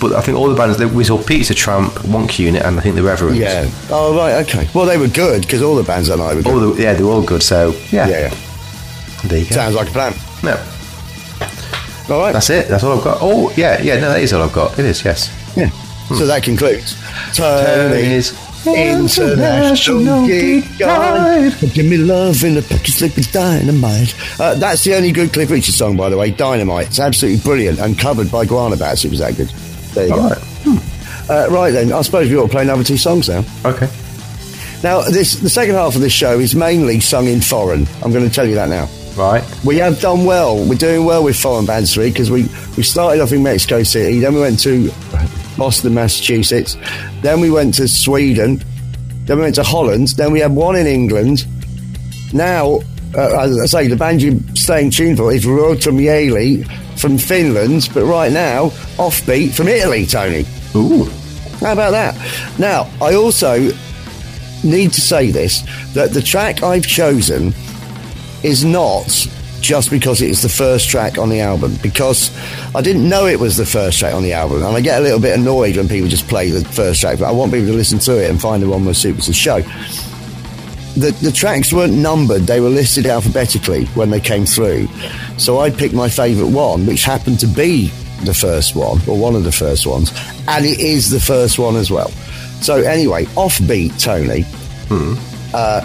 But 0.00 0.14
I 0.14 0.20
think 0.20 0.36
all 0.36 0.48
the 0.48 0.56
bands 0.56 0.78
that 0.78 0.88
we 0.88 1.04
saw 1.04 1.22
Pizza 1.22 1.54
Tramp, 1.54 1.92
Wonk 1.92 2.38
Unit, 2.38 2.62
and 2.62 2.76
I 2.78 2.82
think 2.82 2.96
the 2.96 3.02
Reverends. 3.02 3.38
Yeah. 3.38 3.70
Oh, 3.90 4.16
right. 4.16 4.44
Okay. 4.46 4.68
Well, 4.74 4.86
they 4.86 4.98
were 4.98 5.06
good 5.06 5.42
because 5.42 5.62
all 5.62 5.76
the 5.76 5.84
bands 5.84 6.08
that 6.08 6.16
night 6.16 6.34
were 6.34 6.42
good. 6.42 6.52
All 6.52 6.72
the, 6.72 6.82
yeah, 6.82 6.94
they 6.94 7.04
were 7.04 7.10
all 7.10 7.22
good. 7.22 7.42
So 7.42 7.70
yeah, 7.90 8.08
yeah, 8.08 8.20
yeah. 8.20 8.34
there 9.24 9.38
you 9.38 9.44
go. 9.44 9.54
Sounds 9.54 9.74
like 9.74 9.88
a 9.88 9.92
plan. 9.92 10.14
No, 10.42 10.56
All 12.10 12.20
right. 12.20 12.32
that's 12.32 12.50
it. 12.50 12.68
That's 12.68 12.82
all 12.82 12.98
I've 12.98 13.04
got. 13.04 13.18
Oh 13.20 13.52
yeah, 13.56 13.80
yeah. 13.80 14.00
No, 14.00 14.08
that 14.08 14.22
is 14.22 14.32
all 14.32 14.42
I've 14.42 14.52
got. 14.52 14.76
It 14.78 14.86
is. 14.86 15.04
Yes. 15.04 15.30
Yeah. 15.56 15.68
So 16.08 16.16
hmm. 16.16 16.26
that 16.26 16.42
concludes 16.42 16.96
Tony's 17.36 18.32
International 18.66 20.26
Gig 20.26 20.64
Guide. 20.78 21.52
Give 21.72 21.86
me 21.86 21.96
love 21.96 22.42
in 22.44 22.56
a 22.56 22.62
pocket 22.62 22.88
slip 22.88 23.16
with 23.16 23.30
dynamite. 23.32 24.14
Uh, 24.40 24.54
that's 24.54 24.84
the 24.84 24.94
only 24.94 25.12
good 25.12 25.32
Cliff 25.32 25.50
Richard 25.50 25.74
song, 25.74 25.96
by 25.96 26.08
the 26.08 26.16
way. 26.16 26.30
Dynamite. 26.30 26.88
It's 26.88 27.00
absolutely 27.00 27.42
brilliant 27.42 27.78
and 27.80 27.98
covered 27.98 28.30
by 28.30 28.44
Guana 28.44 28.76
Batz. 28.76 29.04
It 29.04 29.10
was 29.10 29.18
that 29.20 29.36
good. 29.36 29.48
There 29.94 30.06
you 30.06 30.14
All 30.14 30.28
go. 30.28 30.34
right. 30.34 31.30
Uh, 31.30 31.48
right 31.50 31.70
then, 31.70 31.92
I 31.92 32.02
suppose 32.02 32.28
we 32.28 32.36
ought 32.36 32.46
to 32.46 32.48
play 32.48 32.62
another 32.62 32.84
two 32.84 32.96
songs 32.96 33.28
now. 33.28 33.44
Okay. 33.64 33.88
Now, 34.82 35.02
this 35.02 35.36
the 35.36 35.48
second 35.48 35.76
half 35.76 35.94
of 35.94 36.00
this 36.00 36.12
show 36.12 36.38
is 36.40 36.54
mainly 36.56 36.98
sung 37.00 37.26
in 37.28 37.40
foreign. 37.40 37.86
I'm 38.02 38.12
going 38.12 38.28
to 38.28 38.34
tell 38.34 38.46
you 38.46 38.56
that 38.56 38.68
now. 38.68 38.88
Right. 39.16 39.44
We 39.64 39.76
have 39.76 40.00
done 40.00 40.24
well. 40.24 40.56
We're 40.64 40.74
doing 40.74 41.04
well 41.04 41.22
with 41.22 41.36
foreign 41.38 41.66
bands 41.66 41.92
three 41.94 42.10
because 42.10 42.30
we, 42.30 42.44
we 42.76 42.82
started 42.82 43.20
off 43.20 43.30
in 43.32 43.42
Mexico 43.42 43.82
City, 43.82 44.20
then 44.20 44.34
we 44.34 44.40
went 44.40 44.58
to 44.60 44.90
Boston, 45.62 45.94
Massachusetts, 45.94 46.76
then 47.20 47.38
we 47.38 47.48
went 47.48 47.74
to 47.74 47.86
Sweden, 47.86 48.60
then 49.26 49.36
we 49.36 49.44
went 49.44 49.54
to 49.54 49.62
Holland, 49.62 50.08
then 50.16 50.32
we 50.32 50.40
had 50.40 50.50
one 50.50 50.74
in 50.74 50.88
England. 50.88 51.46
Now, 52.32 52.80
uh, 53.16 53.42
as 53.42 53.56
I 53.60 53.66
say, 53.66 53.86
the 53.86 53.94
band 53.94 54.22
you're 54.22 54.40
staying 54.56 54.90
tuned 54.90 55.18
for 55.18 55.32
is 55.32 55.44
Ruotomieli 55.44 56.66
from 56.98 57.16
Finland, 57.16 57.90
but 57.94 58.04
right 58.06 58.32
now, 58.32 58.70
offbeat 58.98 59.54
from 59.54 59.68
Italy, 59.68 60.04
Tony. 60.04 60.44
Ooh. 60.74 61.04
How 61.60 61.74
about 61.74 61.92
that? 61.92 62.16
Now, 62.58 62.90
I 63.00 63.14
also 63.14 63.70
need 64.64 64.92
to 64.94 65.00
say 65.00 65.30
this 65.30 65.62
that 65.94 66.10
the 66.10 66.22
track 66.22 66.64
I've 66.64 66.88
chosen 66.88 67.54
is 68.42 68.64
not 68.64 69.28
just 69.62 69.90
because 69.90 70.20
it 70.20 70.28
is 70.28 70.42
the 70.42 70.48
first 70.48 70.90
track 70.90 71.16
on 71.16 71.28
the 71.28 71.40
album, 71.40 71.78
because 71.82 72.30
I 72.74 72.82
didn't 72.82 73.08
know 73.08 73.26
it 73.26 73.40
was 73.40 73.56
the 73.56 73.64
first 73.64 73.98
track 73.98 74.12
on 74.12 74.22
the 74.22 74.32
album, 74.32 74.58
and 74.58 74.76
I 74.76 74.80
get 74.80 75.00
a 75.00 75.02
little 75.02 75.20
bit 75.20 75.38
annoyed 75.38 75.76
when 75.76 75.88
people 75.88 76.08
just 76.08 76.28
play 76.28 76.50
the 76.50 76.64
first 76.64 77.00
track, 77.00 77.18
but 77.18 77.26
I 77.26 77.32
want 77.32 77.52
people 77.52 77.68
to 77.68 77.72
listen 77.72 77.98
to 78.00 78.22
it 78.22 78.28
and 78.28 78.40
find 78.40 78.62
the 78.62 78.68
one 78.68 78.92
suits 78.92 79.28
the 79.28 79.32
show. 79.32 79.60
The, 80.94 81.16
the 81.22 81.32
tracks 81.32 81.72
weren't 81.72 81.94
numbered, 81.94 82.42
they 82.42 82.60
were 82.60 82.68
listed 82.68 83.06
alphabetically 83.06 83.86
when 83.94 84.10
they 84.10 84.20
came 84.20 84.44
through. 84.44 84.88
So 85.38 85.60
I 85.60 85.70
picked 85.70 85.94
my 85.94 86.10
favourite 86.10 86.52
one, 86.52 86.84
which 86.84 87.04
happened 87.04 87.40
to 87.40 87.46
be 87.46 87.88
the 88.24 88.34
first 88.34 88.76
one, 88.76 89.00
or 89.08 89.16
one 89.18 89.34
of 89.34 89.44
the 89.44 89.52
first 89.52 89.86
ones, 89.86 90.12
and 90.48 90.66
it 90.66 90.80
is 90.80 91.08
the 91.08 91.20
first 91.20 91.58
one 91.58 91.76
as 91.76 91.90
well. 91.90 92.10
So 92.60 92.76
anyway, 92.76 93.24
offbeat 93.36 93.98
Tony 94.00 94.44
Uh, 95.54 95.80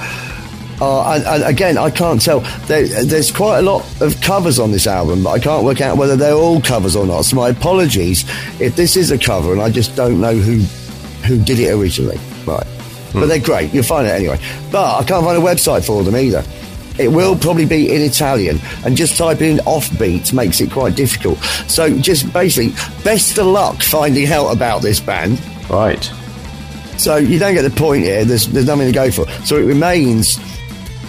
uh, 0.80 1.14
and, 1.14 1.24
and 1.26 1.44
again, 1.44 1.78
I 1.78 1.90
can't 1.90 2.22
tell. 2.22 2.42
There, 2.68 2.88
there's 3.04 3.32
quite 3.32 3.60
a 3.60 3.62
lot 3.62 3.84
of 4.02 4.20
covers 4.22 4.60
on 4.60 4.72
this 4.72 4.86
album, 4.86 5.24
but 5.24 5.32
I 5.32 5.40
can't 5.40 5.64
work 5.64 5.82
out 5.82 5.98
whether 5.98 6.16
they're 6.16 6.34
all 6.34 6.62
covers 6.62 6.96
or 6.96 7.06
not. 7.06 7.24
So 7.24 7.36
my 7.36 7.50
apologies 7.50 8.26
if 8.60 8.76
this 8.76 8.96
is 8.96 9.12
a 9.12 9.18
cover 9.18 9.54
and 9.54 9.62
I 9.62 9.70
just 9.70 9.96
don't 9.96 10.22
know 10.22 10.36
who 10.36 10.60
who 11.26 11.44
did 11.44 11.60
it 11.60 11.72
originally. 11.72 12.20
Right, 12.46 12.66
but 13.14 13.26
they're 13.26 13.40
great. 13.40 13.74
You'll 13.74 13.84
find 13.84 14.08
it 14.08 14.12
anyway. 14.12 14.40
But 14.72 15.00
I 15.00 15.04
can't 15.04 15.26
find 15.26 15.38
a 15.38 15.46
website 15.46 15.86
for 15.86 16.04
them 16.04 16.16
either. 16.16 16.44
It 17.00 17.10
will 17.10 17.36
probably 17.36 17.66
be 17.66 17.94
in 17.94 18.02
Italian, 18.02 18.60
and 18.84 18.96
just 18.96 19.18
typing 19.18 19.52
in 19.52 19.58
offbeat 19.60 20.34
makes 20.34 20.62
it 20.62 20.72
quite 20.72 20.96
difficult. 20.96 21.38
So 21.68 21.96
just 22.00 22.32
basically, 22.34 22.74
best 23.04 23.38
of 23.38 23.46
luck 23.48 23.84
finding 23.84 24.28
out 24.28 24.50
about 24.50 24.82
this 24.82 25.00
band. 25.00 25.42
Right. 25.70 26.04
So 26.98 27.18
you 27.18 27.38
don't 27.38 27.54
get 27.54 27.62
the 27.62 27.70
point 27.70 28.04
here. 28.04 28.26
There's, 28.26 28.48
there's 28.48 28.66
nothing 28.66 28.88
to 28.88 28.92
go 28.92 29.12
for. 29.12 29.30
So 29.46 29.58
it 29.58 29.66
remains 29.66 30.40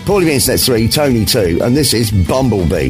Paulie 0.08 0.30
Internet 0.30 0.60
3, 0.60 0.88
Tony 0.88 1.24
2, 1.26 1.58
and 1.60 1.76
this 1.76 1.92
is 1.92 2.10
Bumblebee. 2.10 2.88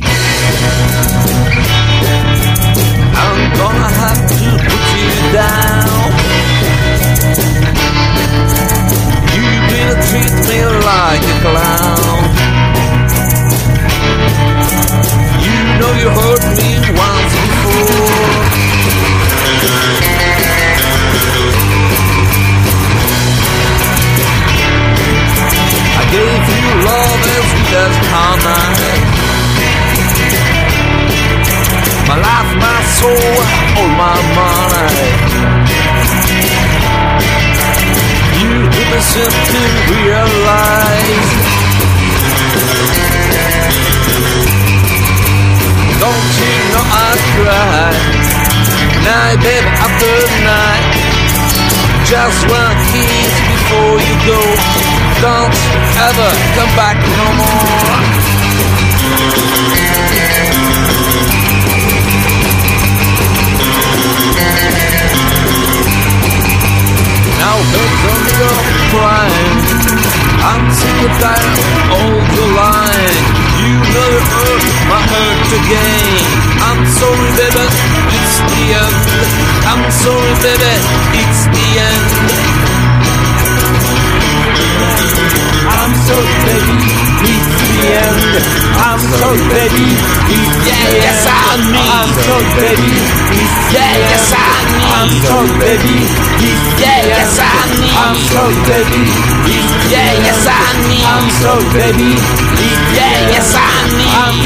I'm 3.13 3.41
gonna 3.59 3.91
have 3.91 4.23
to 4.29 4.39
put 4.63 4.87
you 4.95 5.11
down. 5.35 6.15
You 9.35 9.51
will 9.67 9.99
treat 10.07 10.31
me 10.47 10.63
like 10.87 11.25
a 11.27 11.37
clown. 11.43 12.23
You 15.43 15.59
know 15.81 15.93
you 15.99 16.09
hurt 16.15 16.45
me 16.63 16.68
sweet 27.69 27.81
as. 27.81 29.01
My 32.09 32.17
life, 32.17 32.53
my 32.57 32.81
soul, 32.97 33.37
all 33.77 33.91
my 34.03 34.19
money. 34.39 35.11
You 38.41 38.55
something 38.73 39.33
to 39.53 39.63
realize. 39.93 41.29
Don't 46.01 46.31
you 46.41 46.55
know 46.73 46.87
I 46.89 47.13
cry? 47.35 47.93
Night, 49.05 49.39
baby, 49.45 49.69
after 49.85 50.17
night. 50.49 50.85
Just 52.07 52.41
one 52.49 52.77
kiss 52.93 53.58
before 53.69 54.01
you 54.01 54.17
go. 54.25 54.41
Don't 55.21 55.57
ever 56.09 56.31
come 56.57 56.73
back 56.73 56.97
no 56.97 57.29
more. 57.37 57.93
Now 67.37 67.57
baby, 67.73 67.97
don't 68.05 68.25
stop 68.33 68.65
crying. 68.89 69.61
I'm 70.49 70.65
sick 70.73 70.99
of 71.05 71.15
that 71.21 71.45
old 71.93 72.37
line. 72.57 73.21
You 73.69 73.77
never 73.85 74.21
hurt 74.33 74.65
my 74.89 75.01
hurt 75.13 75.49
again. 75.61 76.25
I'm 76.65 76.83
sorry, 76.89 77.31
baby, 77.37 77.67
it's 78.17 78.37
the 78.49 78.63
end. 78.81 79.05
I'm 79.69 79.85
sorry, 79.93 80.35
baby, 80.41 80.73
it's 81.21 81.43
the 81.53 81.67
end. 81.85 82.88
I'm 84.59 85.95
sorry, 86.05 86.35
baby, 86.45 86.79
it's 87.23 87.49
the 87.63 87.71
end. 87.95 88.35
I'm 88.79 89.01
it's 90.29 90.59
yeah, 90.67 90.99
yes, 90.99 91.27
I 91.29 91.61
mean. 91.63 91.79
I'm 91.79 92.11
baby, 92.59 92.93
it's 93.39 93.55
yeah, 93.71 93.95
yes, 94.11 94.33
I 94.35 94.59
mean. 94.69 94.89
I'm 94.89 95.11
baby, 95.63 95.97
it's 96.43 96.67
yeah, 96.83 97.07
yes, 97.07 97.39
I 97.39 97.71
mean. 97.79 97.95
I'm 97.95 98.17
baby, 98.49 98.99
it's 99.47 99.75
yeah, 99.87 100.27
yes, 100.27 100.47
I 100.49 100.67
mean. 100.89 101.05
I'm 101.07 101.29
baby, 101.77 102.11
it's 102.17 102.83
yeah, 102.97 103.31
yes, 103.31 103.55
I 103.55 103.79
mean. 103.95 104.11
I'm 104.11 104.37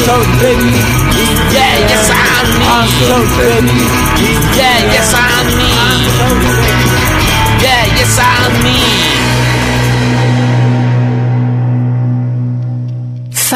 baby, 0.43 0.75
it's 1.17 1.55
yeah, 1.55 1.89
yes, 1.89 2.11
I 2.13 2.45
mean. 2.53 2.69
I'm 2.69 2.89
baby, 3.39 3.81
it's 4.21 4.47
yeah, 4.59 4.93
yes, 4.93 5.15
I 5.15 5.43
mean. 5.57 6.03
Yeah, 7.63 7.87
yes, 7.97 8.19
I. 8.19 8.43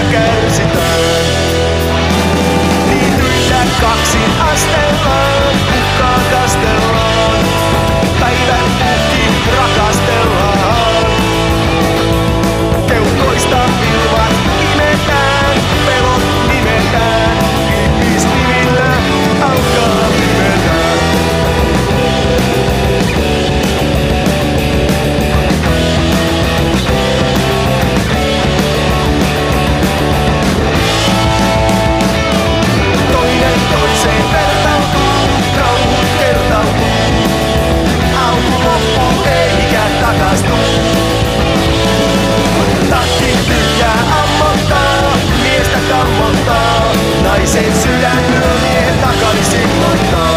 kärsitään. 0.00 1.00
Niityillä 2.88 3.64
kaksin 3.80 4.43
Sen 47.44 47.74
sydän 47.82 48.24
on 48.42 48.98
takaisin 49.00 49.70
ottaa 49.92 50.33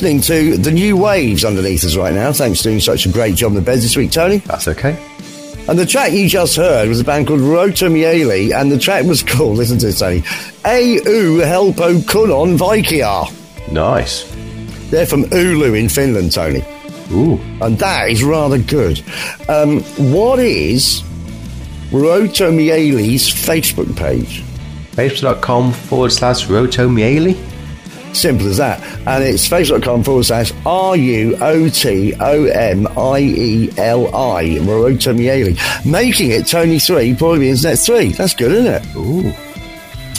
listening 0.00 0.22
to 0.22 0.56
the 0.56 0.70
new 0.70 0.96
waves 0.96 1.44
underneath 1.44 1.84
us 1.84 1.94
right 1.94 2.14
now. 2.14 2.32
Thanks 2.32 2.60
for 2.60 2.70
doing 2.70 2.80
such 2.80 3.04
a 3.04 3.10
great 3.10 3.34
job 3.34 3.50
on 3.50 3.54
the 3.54 3.60
beds 3.60 3.82
this 3.82 3.98
week, 3.98 4.10
Tony. 4.10 4.38
That's 4.38 4.66
okay. 4.66 4.98
And 5.68 5.78
the 5.78 5.84
track 5.84 6.12
you 6.12 6.26
just 6.26 6.56
heard 6.56 6.88
was 6.88 7.00
a 7.00 7.04
band 7.04 7.26
called 7.26 7.40
Ruotomieli, 7.40 8.58
and 8.58 8.72
the 8.72 8.78
track 8.78 9.04
was 9.04 9.22
called, 9.26 9.58
listen 9.58 9.76
to 9.76 9.86
this, 9.86 9.98
Tony, 9.98 10.20
Au 10.64 11.42
Helpo 11.44 12.00
Kunon 12.00 12.56
Vaikia. 12.56 13.30
Nice. 13.70 14.24
They're 14.90 15.04
from 15.04 15.24
Oulu 15.24 15.78
in 15.78 15.90
Finland, 15.90 16.32
Tony. 16.32 16.64
Ooh. 17.12 17.38
And 17.60 17.78
that 17.78 18.08
is 18.08 18.24
rather 18.24 18.56
good. 18.56 19.02
Um, 19.50 19.82
what 20.14 20.38
is 20.38 21.02
Ruotomieli's 21.90 23.28
Facebook 23.28 23.94
page? 23.98 24.42
Facebook.com 24.92 25.72
forward 25.72 26.12
slash 26.12 26.46
ruotomieli. 26.46 27.49
Simple 28.12 28.48
as 28.48 28.56
that. 28.56 28.82
And 29.06 29.22
it's 29.24 29.48
facebook.com 29.48 30.02
forward 30.04 30.24
slash 30.24 30.52
R 30.66 30.96
U 30.96 31.36
O 31.40 31.68
T 31.68 32.14
O 32.20 32.44
M 32.46 32.86
I 32.98 33.18
E 33.20 33.70
L 33.78 34.08
I, 34.14 34.58
Maroto 34.60 35.16
Miele. 35.16 35.56
Making 35.90 36.32
it 36.32 36.46
Tony 36.46 36.78
3, 36.78 37.14
probably 37.14 37.50
Internet 37.50 37.78
3. 37.78 38.08
That's 38.12 38.34
good, 38.34 38.52
isn't 38.52 38.66
it? 38.66 38.96
Ooh. 38.96 39.32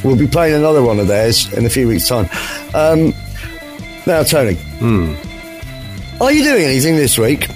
We'll 0.03 0.17
be 0.17 0.27
playing 0.27 0.55
another 0.55 0.81
one 0.81 0.99
of 0.99 1.07
theirs 1.07 1.51
in 1.53 1.65
a 1.65 1.69
few 1.69 1.87
weeks' 1.87 2.07
time. 2.07 2.27
Um, 2.73 3.13
now, 4.07 4.23
Tony. 4.23 4.57
Are 6.19 6.31
you 6.31 6.43
doing 6.43 6.63
anything 6.63 6.95
this 6.95 7.17
week? 7.17 7.47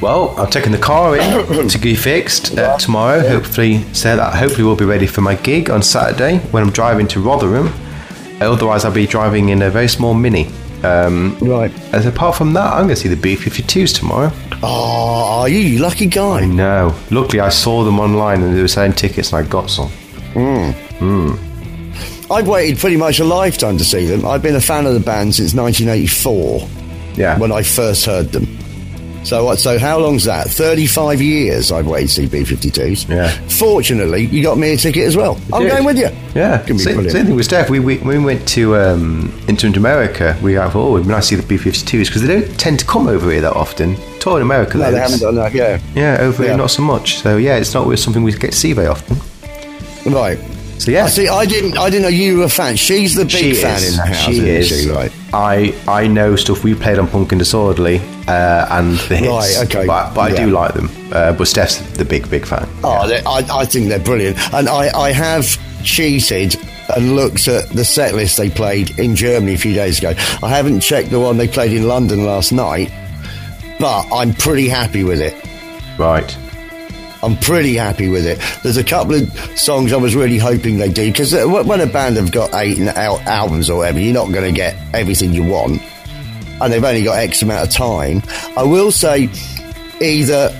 Well, 0.00 0.32
I'm 0.38 0.48
taking 0.50 0.70
the 0.70 0.78
car 0.78 1.16
in 1.16 1.68
to 1.68 1.78
be 1.78 1.96
fixed 1.96 2.56
uh, 2.56 2.76
tomorrow. 2.78 3.26
Hopefully, 3.26 3.82
so 3.94 4.16
that 4.16 4.34
hopefully 4.36 4.62
we'll 4.62 4.76
be 4.76 4.84
ready 4.84 5.06
for 5.06 5.22
my 5.22 5.34
gig 5.34 5.70
on 5.70 5.82
Saturday 5.82 6.38
when 6.52 6.62
I'm 6.62 6.70
driving 6.70 7.08
to 7.08 7.20
Rotherham. 7.20 7.72
Otherwise, 8.40 8.84
I'll 8.84 8.92
be 8.92 9.06
driving 9.06 9.48
in 9.48 9.62
a 9.62 9.70
very 9.70 9.88
small 9.88 10.14
Mini. 10.14 10.46
Um, 10.84 11.36
Right. 11.40 11.72
as 11.92 12.06
apart 12.06 12.36
from 12.36 12.52
that, 12.52 12.72
I'm 12.72 12.84
going 12.84 12.90
to 12.90 12.96
see 12.96 13.08
the 13.08 13.16
B52s 13.16 13.92
tomorrow. 13.98 14.30
Oh, 14.62 15.40
are 15.40 15.48
you, 15.48 15.58
you 15.58 15.78
lucky 15.80 16.06
guy? 16.06 16.44
No, 16.46 16.94
luckily 17.10 17.40
I 17.40 17.48
saw 17.48 17.82
them 17.84 17.98
online 17.98 18.42
and 18.42 18.56
they 18.56 18.62
were 18.62 18.68
selling 18.68 18.92
tickets 18.92 19.32
and 19.32 19.44
I 19.44 19.48
got 19.48 19.70
some. 19.70 19.88
Hmm. 20.34 21.32
I've 22.30 22.46
waited 22.46 22.78
pretty 22.78 22.96
much 22.96 23.18
a 23.20 23.24
lifetime 23.24 23.78
to 23.78 23.84
see 23.84 24.06
them. 24.06 24.24
I've 24.26 24.42
been 24.42 24.54
a 24.54 24.60
fan 24.60 24.86
of 24.86 24.94
the 24.94 25.00
band 25.00 25.34
since 25.34 25.54
1984 25.54 26.68
Yeah. 27.16 27.38
when 27.38 27.50
I 27.50 27.62
first 27.62 28.04
heard 28.04 28.30
them. 28.32 28.46
So? 29.28 29.54
So 29.56 29.78
how 29.78 29.98
long's 29.98 30.24
that? 30.24 30.48
35 30.48 31.20
years 31.20 31.70
I've 31.70 31.86
waited 31.86 32.08
to 32.08 32.14
see 32.14 32.26
B52s. 32.26 33.08
Yeah. 33.08 33.28
Fortunately, 33.48 34.24
you 34.26 34.42
got 34.42 34.56
me 34.56 34.72
a 34.72 34.76
ticket 34.76 35.04
as 35.06 35.16
well. 35.16 35.38
I'm 35.52 35.62
did. 35.62 35.72
going 35.72 35.84
with 35.84 35.98
you. 35.98 36.08
Yeah, 36.34 36.64
same, 36.64 36.76
brilliant. 36.76 37.10
same 37.10 37.26
thing 37.26 37.36
with 37.36 37.44
Steph. 37.44 37.68
We, 37.68 37.80
we, 37.80 37.98
when 37.98 38.18
we 38.18 38.24
went 38.24 38.48
to 38.48 38.76
um, 38.76 39.38
into 39.48 39.66
America, 39.66 40.38
we 40.42 40.54
got 40.54 40.74
oh, 40.74 40.96
nice 40.98 41.28
to 41.28 41.36
see 41.36 41.40
the 41.42 41.46
B-52s 41.46 42.06
because 42.06 42.22
they 42.22 42.40
don't 42.40 42.58
tend 42.58 42.78
to 42.80 42.86
come 42.86 43.06
over 43.06 43.30
here 43.30 43.40
that 43.42 43.54
often. 43.54 43.96
Tour 44.18 44.36
in 44.36 44.42
America, 44.42 44.78
No, 44.78 44.84
though, 44.84 44.92
they 44.92 44.98
haven't 45.00 45.20
done 45.20 45.34
that. 45.34 45.52
Yeah. 45.52 45.80
Yeah, 45.94 46.18
over 46.20 46.42
Yeah. 46.42 46.50
here 46.50 46.58
not 46.58 46.70
so 46.70 46.82
much. 46.82 47.18
So 47.18 47.36
yeah, 47.36 47.56
it's 47.56 47.74
not 47.74 47.98
something 47.98 48.22
we 48.22 48.32
get 48.32 48.52
to 48.52 48.56
see 48.56 48.72
very 48.72 48.88
often. 48.88 49.16
Right. 50.10 50.38
So 50.78 50.90
yeah, 50.92 51.04
I 51.04 51.08
see. 51.08 51.28
I 51.28 51.44
didn't. 51.44 51.76
I 51.76 51.90
didn't 51.90 52.02
know 52.02 52.08
you 52.08 52.38
were 52.38 52.44
a 52.44 52.48
fan. 52.48 52.76
She's 52.76 53.14
the 53.14 53.24
big 53.24 53.30
she 53.32 53.54
fan 53.54 53.76
is. 53.78 53.90
in 53.90 53.96
the 53.96 54.06
house. 54.06 54.24
she 54.24 54.32
isn't 54.32 54.46
is. 54.48 54.68
She? 54.84 54.90
Right. 54.90 55.12
I 55.32 55.74
I 55.88 56.06
know 56.06 56.36
stuff 56.36 56.62
we 56.64 56.74
played 56.74 56.98
on 56.98 57.08
Punk 57.08 57.32
and 57.32 57.38
Disorderly 57.40 57.98
uh, 58.28 58.66
and 58.70 58.96
the 59.08 59.16
hits. 59.16 59.28
Right, 59.28 59.56
okay. 59.66 59.86
But, 59.86 60.14
but 60.14 60.20
I 60.20 60.28
Yeah. 60.34 60.46
do 60.46 60.50
like 60.52 60.74
them. 60.74 60.88
Uh, 61.12 61.32
but 61.32 61.46
Steph's 61.48 61.78
the 61.94 62.04
big 62.04 62.30
big 62.30 62.46
fan. 62.46 62.68
Oh, 62.84 63.08
they- 63.08 63.22
I, 63.24 63.60
I 63.60 63.64
think 63.64 63.88
they're 63.88 63.98
brilliant. 63.98 64.38
And 64.54 64.68
I, 64.68 64.88
I 64.96 65.10
have 65.12 65.44
cheated 65.84 66.56
and 66.96 67.16
looked 67.16 67.48
at 67.48 67.68
the 67.70 67.84
set 67.84 68.14
list 68.14 68.36
they 68.36 68.48
played 68.48 68.98
in 68.98 69.14
Germany 69.16 69.54
a 69.54 69.58
few 69.58 69.74
days 69.74 69.98
ago. 69.98 70.14
I 70.42 70.48
haven't 70.48 70.80
checked 70.80 71.10
the 71.10 71.20
one 71.20 71.36
they 71.38 71.48
played 71.48 71.72
in 71.72 71.86
London 71.88 72.24
last 72.24 72.52
night, 72.52 72.90
but 73.80 74.06
I'm 74.12 74.32
pretty 74.34 74.68
happy 74.68 75.04
with 75.04 75.20
it. 75.20 75.34
Right. 75.98 76.36
I'm 77.22 77.36
pretty 77.36 77.74
happy 77.74 78.08
with 78.08 78.26
it. 78.26 78.38
There's 78.62 78.76
a 78.76 78.84
couple 78.84 79.14
of 79.14 79.58
songs 79.58 79.92
I 79.92 79.96
was 79.96 80.14
really 80.14 80.38
hoping 80.38 80.78
they 80.78 80.88
do 80.88 81.10
because 81.10 81.34
uh, 81.34 81.46
when 81.46 81.80
a 81.80 81.86
band 81.86 82.16
have 82.16 82.30
got 82.30 82.54
eight 82.54 82.78
out 82.80 83.20
albums 83.22 83.68
or 83.68 83.78
whatever, 83.78 83.98
you're 83.98 84.14
not 84.14 84.32
going 84.32 84.44
to 84.44 84.56
get 84.56 84.76
everything 84.94 85.32
you 85.32 85.42
want, 85.44 85.82
and 86.60 86.72
they've 86.72 86.84
only 86.84 87.02
got 87.02 87.18
X 87.18 87.42
amount 87.42 87.68
of 87.68 87.74
time. 87.74 88.22
I 88.56 88.62
will 88.62 88.92
say, 88.92 89.28
either 90.00 90.50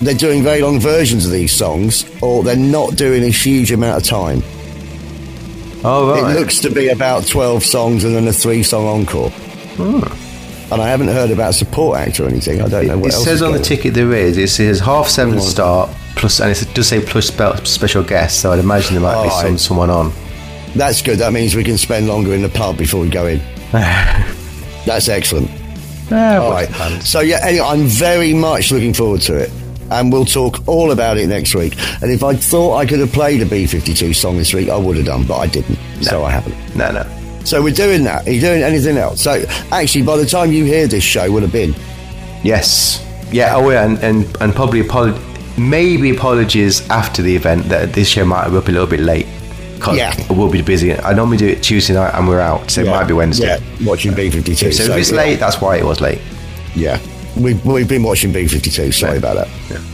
they're 0.00 0.14
doing 0.14 0.42
very 0.42 0.60
long 0.60 0.80
versions 0.80 1.24
of 1.24 1.32
these 1.32 1.52
songs, 1.52 2.04
or 2.20 2.42
they're 2.42 2.56
not 2.56 2.96
doing 2.96 3.22
a 3.22 3.28
huge 3.28 3.70
amount 3.70 4.02
of 4.02 4.08
time. 4.08 4.42
Oh 5.84 6.10
right. 6.10 6.36
It 6.36 6.40
looks 6.40 6.60
to 6.60 6.70
be 6.70 6.88
about 6.88 7.26
12 7.26 7.64
songs 7.64 8.04
and 8.04 8.14
then 8.14 8.26
a 8.28 8.32
three 8.32 8.62
song 8.62 8.86
encore. 8.86 9.30
Hmm. 9.30 10.21
And 10.72 10.80
I 10.80 10.88
haven't 10.88 11.08
heard 11.08 11.30
about 11.30 11.54
support 11.54 11.98
act 11.98 12.18
or 12.18 12.26
anything. 12.26 12.62
I 12.62 12.68
don't 12.68 12.86
know 12.86 12.96
what 12.98 13.10
it 13.10 13.14
else. 13.14 13.24
says 13.24 13.34
is 13.36 13.42
on 13.42 13.52
the 13.52 13.58
ticket 13.60 13.92
there 13.94 14.12
is. 14.14 14.38
It 14.38 14.48
says 14.48 14.80
half 14.80 15.06
seven 15.08 15.40
start 15.40 15.90
plus, 16.16 16.40
and 16.40 16.50
it 16.50 16.66
does 16.74 16.88
say 16.88 17.00
plus 17.04 17.26
special 17.68 18.02
guest. 18.02 18.40
So 18.40 18.52
I'd 18.52 18.58
imagine 18.58 18.94
there 18.94 19.02
might 19.02 19.22
be 19.22 19.28
Oh, 19.32 19.40
some 19.42 19.52
I- 19.54 19.56
someone 19.56 19.90
on. 19.90 20.12
That's 20.74 21.02
good. 21.02 21.18
That 21.18 21.32
means 21.34 21.54
we 21.54 21.64
can 21.64 21.76
spend 21.76 22.08
longer 22.08 22.32
in 22.32 22.40
the 22.42 22.48
pub 22.48 22.78
before 22.78 23.00
we 23.02 23.10
go 23.10 23.26
in. 23.26 23.40
That's 23.72 25.08
excellent. 25.08 25.50
Ah, 26.10 26.38
all 26.38 26.50
right. 26.50 26.68
So 27.02 27.20
yeah, 27.20 27.40
anyway, 27.42 27.64
I'm 27.66 27.84
very 27.84 28.32
much 28.34 28.70
looking 28.72 28.94
forward 28.94 29.20
to 29.22 29.36
it, 29.36 29.50
and 29.90 30.10
we'll 30.12 30.24
talk 30.24 30.66
all 30.66 30.90
about 30.90 31.18
it 31.18 31.26
next 31.28 31.54
week. 31.54 31.74
And 32.02 32.10
if 32.10 32.22
I 32.22 32.34
thought 32.34 32.76
I 32.76 32.86
could 32.86 33.00
have 33.00 33.12
played 33.12 33.40
a 33.42 33.46
B52 33.46 34.14
song 34.14 34.36
this 34.38 34.52
week, 34.54 34.68
I 34.68 34.76
would 34.76 34.96
have 34.96 35.06
done, 35.06 35.26
but 35.26 35.36
I 35.38 35.46
didn't, 35.46 35.78
so 36.02 36.24
I 36.24 36.30
haven't. 36.30 36.54
No, 36.76 36.90
no. 36.92 37.06
So 37.44 37.62
we're 37.62 37.74
doing 37.74 38.04
that. 38.04 38.26
Are 38.26 38.30
you 38.32 38.40
doing 38.40 38.62
anything 38.62 38.96
else? 38.96 39.20
So 39.22 39.44
actually, 39.70 40.02
by 40.04 40.16
the 40.16 40.26
time 40.26 40.52
you 40.52 40.64
hear 40.64 40.86
this 40.86 41.02
show, 41.04 41.30
would 41.30 41.42
have 41.42 41.52
been. 41.52 41.74
Yes. 42.42 43.04
Yeah. 43.30 43.54
Oh 43.56 43.68
yeah, 43.70 43.84
and 43.84 43.98
and, 43.98 44.36
and 44.40 44.54
probably 44.54 44.82
apolo- 44.82 45.18
maybe 45.58 46.10
apologies 46.14 46.88
after 46.88 47.22
the 47.22 47.34
event 47.34 47.64
that 47.64 47.92
this 47.92 48.08
show 48.08 48.24
might 48.24 48.48
be 48.50 48.56
up 48.56 48.68
a 48.68 48.72
little 48.72 48.86
bit 48.86 49.00
late. 49.00 49.26
Yeah. 49.92 50.14
we'll 50.30 50.50
be 50.50 50.62
busy. 50.62 50.94
I 50.94 51.12
normally 51.12 51.38
do 51.38 51.48
it 51.48 51.62
Tuesday 51.62 51.94
night 51.94 52.14
and 52.14 52.28
we're 52.28 52.38
out, 52.40 52.70
so 52.70 52.82
it 52.82 52.86
might 52.86 53.04
be 53.06 53.14
Wednesday. 53.14 53.46
Yeah, 53.58 53.86
watching 53.86 54.12
B52. 54.12 54.72
So, 54.72 54.84
if 54.84 54.96
it's 54.96 55.10
yeah. 55.10 55.16
late, 55.16 55.40
that's 55.40 55.60
why 55.60 55.76
it 55.76 55.84
was 55.84 56.00
late. 56.00 56.20
Yeah, 56.76 57.00
we've, 57.36 57.64
we've 57.66 57.88
been 57.88 58.04
watching 58.04 58.32
B52. 58.32 58.94
Sorry 58.94 59.12
Yeah. 59.14 59.18
about 59.18 59.34
that. 59.34 59.91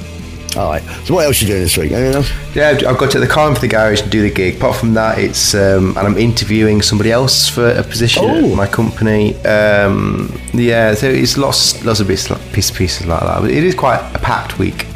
All 0.59 0.71
right. 0.71 0.83
So 1.05 1.15
what 1.15 1.25
else 1.25 1.41
are 1.41 1.45
you 1.45 1.51
doing 1.53 1.63
this 1.63 1.77
week? 1.77 1.93
Anything 1.93 2.15
else? 2.17 2.31
Yeah, 2.55 2.71
I've 2.71 2.99
got 2.99 3.13
to 3.13 3.21
the 3.21 3.29
car 3.29 3.55
for 3.55 3.61
the 3.61 3.69
garage 3.69 4.01
to 4.03 4.09
do 4.09 4.23
the 4.23 4.31
gig. 4.31 4.57
Apart 4.57 4.77
from 4.77 4.95
that, 4.95 5.19
it's 5.19 5.55
um, 5.55 5.91
and 5.97 5.99
I'm 5.99 6.19
interviewing 6.19 6.83
somebody 6.83 7.13
else 7.13 7.49
for 7.49 7.69
a 7.71 7.85
position 7.85 8.25
Oh. 8.27 8.51
at 8.51 8.57
my 8.57 8.67
company. 8.67 9.37
Um, 9.45 10.37
yeah, 10.53 10.95
so 10.95 11.07
it's 11.09 11.39
lots, 11.39 11.85
lots 11.85 12.01
of 12.01 12.09
bits, 12.09 12.27
pieces, 12.53 12.77
pieces 12.77 13.07
like 13.07 13.21
that. 13.21 13.41
But 13.41 13.51
it 13.53 13.63
is 13.63 13.75
quite 13.77 14.01
a 14.15 14.19
packed 14.19 14.59
week. 14.59 14.87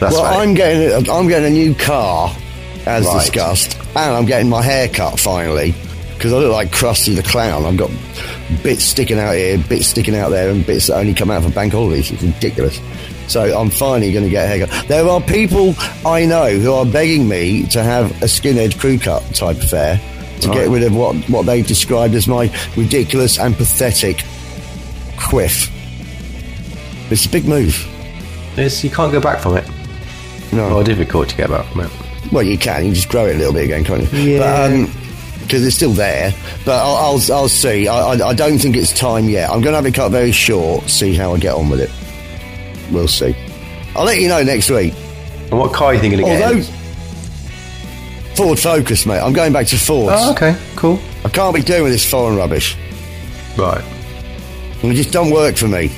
That's 0.00 0.14
well. 0.14 0.24
I'm 0.24 0.54
getting 0.54 0.90
a, 1.08 1.12
I'm 1.12 1.28
getting 1.28 1.46
a 1.46 1.50
new 1.56 1.74
car, 1.76 2.34
as 2.86 3.06
Right. 3.06 3.20
discussed, 3.20 3.76
and 3.94 4.12
I'm 4.16 4.26
getting 4.26 4.48
my 4.48 4.60
hair 4.62 4.88
cut 4.88 5.20
finally 5.20 5.72
because 6.16 6.32
I 6.32 6.38
look 6.38 6.52
like 6.52 6.70
Krusty 6.72 7.14
the 7.14 7.22
Clown. 7.22 7.64
I've 7.64 7.76
got 7.76 7.90
bits 8.64 8.82
sticking 8.82 9.18
out 9.20 9.36
here, 9.36 9.58
bits 9.58 9.86
sticking 9.86 10.16
out 10.16 10.30
there, 10.30 10.50
and 10.50 10.66
bits 10.66 10.88
that 10.88 10.96
only 10.96 11.14
come 11.14 11.30
out 11.30 11.44
for 11.44 11.50
bank 11.50 11.72
holidays. 11.72 12.10
It's 12.10 12.22
ridiculous. 12.22 12.80
So 13.28 13.56
I'm 13.58 13.70
finally 13.70 14.12
going 14.12 14.24
to 14.24 14.30
get 14.30 14.44
a 14.44 14.48
haircut. 14.48 14.88
There 14.88 15.06
are 15.08 15.20
people 15.20 15.74
I 16.06 16.26
know 16.26 16.50
who 16.50 16.72
are 16.72 16.84
begging 16.86 17.28
me 17.28 17.64
to 17.68 17.82
have 17.82 18.10
a 18.22 18.26
skinhead 18.26 18.78
crew 18.78 18.98
cut 18.98 19.22
type 19.34 19.56
affair 19.58 20.00
to 20.40 20.48
get 20.50 20.68
rid 20.68 20.82
of 20.82 20.94
what, 20.94 21.14
what 21.30 21.46
they've 21.46 21.66
described 21.66 22.14
as 22.14 22.26
my 22.26 22.52
ridiculous 22.76 23.38
and 23.38 23.56
pathetic 23.56 24.24
quiff. 25.16 25.70
It's 27.12 27.26
a 27.26 27.28
big 27.28 27.46
move. 27.46 27.86
It's- 28.54 28.82
you 28.82 28.90
can't 28.90 29.12
go 29.12 29.20
back 29.20 29.40
from 29.40 29.56
it. 29.56 29.64
No. 30.52 30.70
Or 30.76 30.84
difficult 30.84 31.28
to 31.30 31.36
get 31.36 31.48
back 31.48 31.66
from 31.72 31.82
it. 31.82 31.90
Well, 32.32 32.42
you 32.42 32.58
can. 32.58 32.84
You 32.86 32.92
just 32.92 33.08
grow 33.08 33.26
it 33.26 33.36
a 33.36 33.38
little 33.38 33.52
bit 33.52 33.64
again, 33.64 33.84
can't 33.84 34.12
you? 34.12 34.18
Yeah. 34.18 34.38
But, 34.38 34.72
um, 34.72 34.92
because 35.42 35.66
it's 35.66 35.76
still 35.76 35.92
there. 35.92 36.32
But 36.64 36.76
I'll, 36.82 36.96
I'll, 36.96 37.32
I'll 37.32 37.48
see. 37.48 37.88
I, 37.88 37.98
I, 38.14 38.28
I 38.28 38.34
don't 38.34 38.58
think 38.58 38.76
it's 38.76 38.92
time 38.96 39.28
yet. 39.28 39.48
I'm 39.50 39.60
going 39.60 39.72
to 39.72 39.76
have 39.76 39.86
it 39.86 39.94
cut 39.94 40.10
very 40.10 40.32
short. 40.32 40.88
See 40.88 41.14
how 41.14 41.34
I 41.34 41.38
get 41.38 41.54
on 41.54 41.68
with 41.68 41.80
it. 41.80 41.90
We'll 42.92 43.08
see. 43.08 43.34
I'll 43.96 44.04
let 44.04 44.18
you 44.20 44.28
know 44.28 44.42
next 44.42 44.70
week. 44.70 44.94
And 45.50 45.58
what 45.58 45.72
car 45.72 45.88
are 45.88 45.94
you 45.94 46.00
thinking 46.00 46.20
of 46.20 46.26
getting? 46.26 46.58
Although 46.58 46.62
Ford 48.36 48.58
Focus, 48.58 49.04
mate. 49.06 49.20
I'm 49.20 49.32
going 49.32 49.52
back 49.52 49.66
to 49.68 49.76
Ford. 49.76 50.12
Oh, 50.16 50.32
okay, 50.32 50.56
cool. 50.76 50.98
I 51.24 51.28
can't 51.28 51.54
be 51.54 51.62
doing 51.62 51.82
with 51.82 51.92
this 51.92 52.08
foreign 52.08 52.36
rubbish. 52.36 52.76
Right. 53.58 53.84
It 54.82 54.94
just 54.94 55.12
don't 55.12 55.30
work 55.30 55.56
for 55.56 55.68
me. 55.68 55.90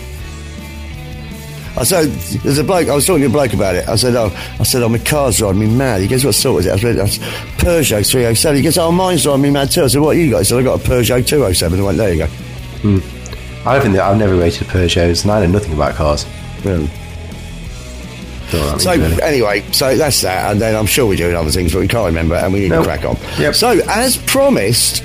I 1.76 1.82
said, 1.82 2.08
there's 2.42 2.58
a 2.58 2.64
bloke, 2.64 2.88
I 2.88 2.94
was 2.94 3.04
talking 3.04 3.22
to 3.22 3.28
a 3.28 3.30
bloke 3.30 3.52
about 3.52 3.74
it. 3.74 3.88
I 3.88 3.96
said, 3.96 4.14
oh, 4.14 4.26
I 4.60 4.62
said, 4.62 4.82
oh, 4.82 4.88
my 4.88 4.98
car's 4.98 5.38
driving 5.38 5.60
me 5.60 5.66
mad. 5.74 6.02
He 6.02 6.06
goes, 6.06 6.24
what 6.24 6.34
sort 6.36 6.60
is 6.60 6.66
it? 6.66 6.72
I 6.72 6.76
said, 6.76 6.96
"That's 6.96 7.18
Peugeot 7.58 8.08
307. 8.08 8.56
He 8.58 8.62
goes, 8.62 8.78
oh, 8.78 8.92
mine's 8.92 9.24
driving 9.24 9.42
me 9.42 9.50
mad 9.50 9.72
too. 9.72 9.82
I 9.82 9.88
said, 9.88 10.00
what 10.00 10.16
you 10.16 10.30
got? 10.30 10.38
He 10.38 10.44
said, 10.44 10.58
I 10.58 10.62
got 10.62 10.80
a 10.80 10.88
Peugeot 10.88 11.26
207. 11.26 11.80
I 11.80 11.82
went, 11.82 11.98
there 11.98 12.12
you 12.12 12.18
go. 12.18 12.26
Hmm. 12.26 12.98
I 13.66 13.72
don't 13.74 13.82
think 13.82 13.94
that 13.94 14.04
I've 14.04 14.18
never 14.18 14.36
rated 14.36 14.68
Peugeots, 14.68 15.22
and 15.22 15.32
I 15.32 15.40
know 15.44 15.52
nothing 15.52 15.72
about 15.72 15.94
cars. 15.94 16.26
Yeah. 16.64 16.86
Don't 18.50 18.60
know 18.60 18.66
what 18.66 18.72
that 18.74 18.80
So 18.80 18.94
really. 18.96 19.22
anyway, 19.22 19.64
so 19.72 19.96
that's 19.96 20.20
that, 20.22 20.52
and 20.52 20.60
then 20.60 20.76
I'm 20.76 20.86
sure 20.86 21.06
we're 21.06 21.16
doing 21.16 21.34
other 21.34 21.50
things, 21.50 21.72
but 21.72 21.80
we 21.80 21.88
can't 21.88 22.06
remember, 22.06 22.34
and 22.36 22.52
we 22.52 22.60
need 22.60 22.70
Nope. 22.70 22.84
to 22.84 22.88
crack 22.90 23.04
on. 23.04 23.16
Yep. 23.38 23.54
So 23.54 23.80
as 23.88 24.16
promised, 24.18 25.02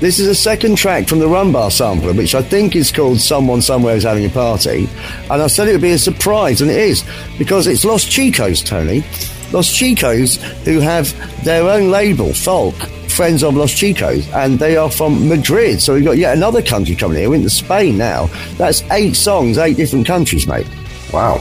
this 0.00 0.18
is 0.18 0.26
a 0.26 0.34
second 0.34 0.76
track 0.76 1.06
from 1.08 1.18
the 1.20 1.26
Rumbar 1.26 1.70
sampler, 1.70 2.12
which 2.12 2.34
I 2.34 2.42
think 2.42 2.74
is 2.76 2.90
called 2.90 3.20
"Someone 3.20 3.62
Somewhere 3.62 3.94
Is 3.96 4.02
Having 4.04 4.26
a 4.26 4.30
Party," 4.30 4.88
and 5.30 5.42
I 5.42 5.46
said 5.46 5.68
it 5.68 5.72
would 5.72 5.80
be 5.80 5.92
a 5.92 5.98
surprise, 5.98 6.60
and 6.60 6.70
it 6.70 6.78
is 6.78 7.04
because 7.38 7.66
it's 7.66 7.84
Los 7.84 8.04
Chicos, 8.04 8.64
Tony, 8.64 9.04
Los 9.52 9.68
Chicos, 9.68 10.36
who 10.64 10.80
have 10.80 11.14
their 11.44 11.62
own 11.64 11.90
label, 11.90 12.32
Folk. 12.32 12.74
Friends 13.08 13.42
of 13.42 13.54
Los 13.54 13.70
Chicos, 13.72 14.30
and 14.34 14.58
they 14.58 14.76
are 14.76 14.90
from 14.90 15.26
Madrid. 15.26 15.80
So 15.80 15.94
we've 15.94 16.04
got 16.04 16.18
yet 16.18 16.36
another 16.36 16.60
country 16.60 16.94
coming 16.94 17.16
here. 17.16 17.30
We're 17.30 17.36
into 17.36 17.48
Spain 17.48 17.96
now. 17.96 18.26
That's 18.58 18.82
eight 18.90 19.16
songs, 19.16 19.56
eight 19.56 19.78
different 19.78 20.06
countries, 20.06 20.46
mate 20.46 20.66
Wow. 21.14 21.40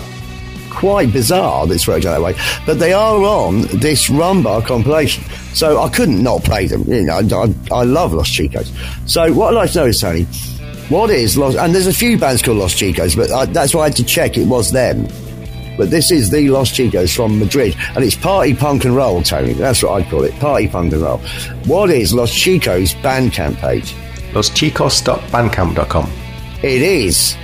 quite 0.70 1.12
bizarre 1.12 1.68
this 1.68 1.90
out 1.90 2.02
that 2.04 2.22
way. 2.22 2.34
But 2.66 2.80
they 2.80 2.94
are 2.94 3.22
on 3.22 3.64
this 3.80 4.10
Rum 4.10 4.44
Bar 4.44 4.62
compilation. 4.62 5.26
So 5.54 5.82
I 5.82 5.90
couldn't 5.90 6.24
not 6.24 6.46
play 6.46 6.68
them. 6.68 6.84
You 6.88 7.04
know, 7.04 7.20
I, 7.20 7.54
I 7.74 7.84
love 7.84 8.14
Los 8.14 8.30
Chicos. 8.30 8.72
So 9.10 9.34
what 9.34 9.50
I'd 9.50 9.58
like 9.58 9.72
to 9.72 9.80
know 9.80 9.86
is, 9.88 10.00
Tony, 10.00 10.24
what 10.88 11.10
is 11.10 11.38
Los... 11.38 11.56
And 11.56 11.74
there's 11.76 11.88
a 11.88 11.94
few 11.94 12.18
bands 12.18 12.42
called 12.42 12.58
Los 12.58 12.74
Chicos, 12.74 13.18
but 13.18 13.32
I, 13.32 13.46
that's 13.48 13.74
why 13.76 13.82
I 13.82 13.84
had 13.86 13.98
to 13.98 14.04
check 14.06 14.38
it 14.38 14.48
was 14.48 14.72
them. 14.72 15.08
But 15.78 15.90
this 15.90 16.12
is 16.12 16.30
the 16.30 16.50
Los 16.50 16.72
Chicos 16.72 17.16
from 17.16 17.40
Madrid, 17.40 17.76
and 17.96 18.04
it's 18.04 18.16
party 18.16 18.54
punk 18.54 18.86
and 18.86 18.96
roll, 18.96 19.22
Tony. 19.22 19.54
That's 19.54 19.84
what 19.84 19.94
I'd 19.94 20.10
call 20.10 20.24
it, 20.24 20.34
party 20.40 20.68
punk 20.68 20.94
and 20.94 21.02
roll. 21.02 21.20
What 21.66 21.90
is 21.90 22.14
Los 22.14 22.32
Chicos 22.32 22.96
Bandcamp 23.02 23.58
page? 23.58 23.94
LosChicos.bandcamp.com. 24.34 26.12
It 26.62 26.82
is 26.82 27.38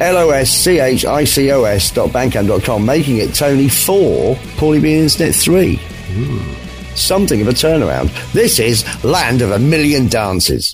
L-O-S-C-H-I-C-O-S 0.00 1.90
dot 1.90 2.10
bandcamp.com, 2.10 2.84
making 2.84 3.18
it 3.18 3.34
Tony 3.34 3.68
4, 3.68 4.34
Paulie 4.56 4.82
B 4.82 4.94
Internet 4.94 5.34
3. 5.34 5.76
Hmm. 5.76 6.94
Something 6.94 7.40
of 7.40 7.48
a 7.48 7.52
turnaround. 7.52 8.10
This 8.32 8.58
is 8.58 8.84
Land 9.04 9.42
of 9.42 9.50
a 9.50 9.58
Million 9.58 10.08
Dances. 10.08 10.71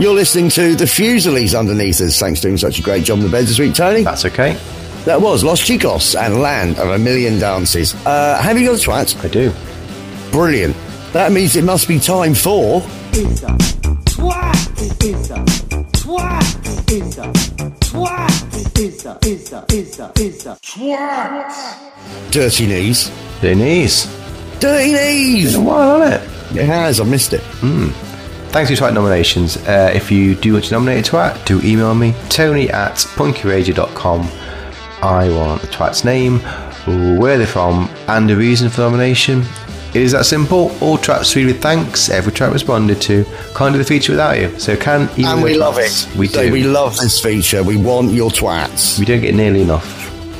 You're 0.00 0.14
listening 0.14 0.48
to 0.50 0.74
the 0.74 0.86
Fusilies 0.86 1.54
underneath 1.54 2.00
us. 2.00 2.18
Thanks 2.18 2.40
for 2.40 2.44
doing 2.46 2.56
such 2.56 2.78
a 2.78 2.82
great 2.82 3.04
job 3.04 3.18
on 3.18 3.24
the 3.24 3.30
bed 3.30 3.44
this 3.44 3.58
week, 3.58 3.74
Tony. 3.74 4.02
That's 4.02 4.24
okay. 4.24 4.58
That 5.04 5.20
was 5.20 5.44
Los 5.44 5.60
Chicos 5.60 6.18
and 6.18 6.40
Land 6.40 6.78
of 6.78 6.88
a 6.88 6.98
Million 6.98 7.38
Dances. 7.38 7.94
Uh, 8.06 8.40
have 8.40 8.58
you 8.58 8.66
got 8.66 8.82
a 8.82 8.88
twat? 8.90 9.22
I 9.22 9.28
do. 9.28 9.52
Brilliant. 10.32 10.74
That 11.12 11.32
means 11.32 11.54
it 11.54 11.64
must 11.64 11.86
be 11.86 11.98
time 11.98 12.32
for... 12.32 12.80
It's 13.12 13.42
a 13.42 13.48
twat. 14.08 15.04
It's 15.04 15.28
a 15.28 15.34
twat. 15.92 16.90
It's 16.90 17.18
a 17.18 17.32
twat. 17.80 18.80
It's 18.82 19.04
a 19.04 19.18
it's 19.22 19.52
a 19.52 19.66
it's 19.68 19.98
a 19.98 20.12
it's 20.16 20.46
a 20.46 20.56
twat. 20.62 22.32
Dirty 22.32 22.66
Knees. 22.66 23.10
Dirty 24.60 24.92
Knees! 24.92 25.56
A 25.56 25.60
while 25.60 26.00
on 26.00 26.12
it. 26.12 26.22
It 26.56 26.64
has, 26.64 27.00
I 27.00 27.04
missed 27.04 27.34
it. 27.34 27.42
Thanks 28.52 28.68
for 28.68 28.74
your 28.74 28.90
twat 28.90 28.94
nominations. 28.94 29.56
Uh, 29.58 29.92
if 29.94 30.10
you 30.10 30.34
do 30.34 30.54
want 30.54 30.64
to 30.64 30.72
nominate 30.72 31.06
a 31.08 31.10
twat, 31.12 31.44
do 31.46 31.60
email 31.62 31.94
me, 31.94 32.14
tony 32.28 32.68
at 32.68 32.94
punkyradio.com. 32.96 34.28
I 35.02 35.28
want 35.30 35.62
the 35.62 35.68
twat's 35.68 36.04
name, 36.04 36.40
where 37.20 37.38
they're 37.38 37.46
from, 37.46 37.88
and 38.08 38.28
the 38.28 38.36
reason 38.36 38.68
for 38.68 38.80
nomination. 38.82 39.44
It 39.94 40.02
is 40.02 40.12
that 40.12 40.24
simple. 40.26 40.70
All 40.80 40.98
tracks 40.98 41.34
read 41.34 41.46
with 41.46 41.62
thanks. 41.62 42.10
Every 42.10 42.32
track 42.32 42.52
responded 42.52 43.00
to. 43.02 43.24
Can't 43.54 43.72
do 43.72 43.78
the 43.78 43.84
feature 43.84 44.12
without 44.12 44.38
you. 44.38 44.56
So 44.58 44.76
can 44.76 45.08
email 45.18 45.32
and 45.34 45.42
we 45.42 45.54
love 45.56 45.78
it. 45.78 46.08
We 46.16 46.28
So 46.28 46.44
do. 46.46 46.52
We 46.52 46.62
love 46.64 46.96
this 46.96 47.20
feature. 47.20 47.62
We 47.64 47.76
want 47.76 48.12
your 48.12 48.30
twats. 48.30 48.98
We 49.00 49.04
don't 49.04 49.20
get 49.20 49.34
nearly 49.34 49.62
enough. 49.62 49.96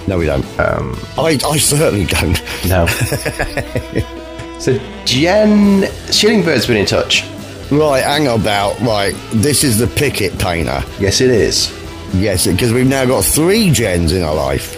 No, 0.07 0.19
we 0.19 0.27
don't. 0.27 0.45
Um, 0.59 0.97
I, 1.19 1.39
I 1.45 1.57
certainly 1.59 2.07
don't. 2.07 2.41
no. 2.69 2.87
so 4.61 4.79
Jen 5.05 5.83
Shillingbird's 6.13 6.67
been 6.67 6.77
in 6.77 6.87
touch. 6.87 7.25
Right, 7.71 8.03
hang 8.03 8.27
about. 8.27 8.79
Right, 8.81 9.15
this 9.33 9.63
is 9.65 9.79
the 9.79 9.87
Picket 9.87 10.37
painter. 10.39 10.83
Yes, 10.99 11.21
it 11.21 11.31
is. 11.31 11.71
Yes, 12.15 12.47
because 12.47 12.73
we've 12.73 12.89
now 12.89 13.05
got 13.05 13.25
three 13.25 13.71
gens 13.71 14.13
in 14.13 14.23
our 14.23 14.35
life. 14.35 14.77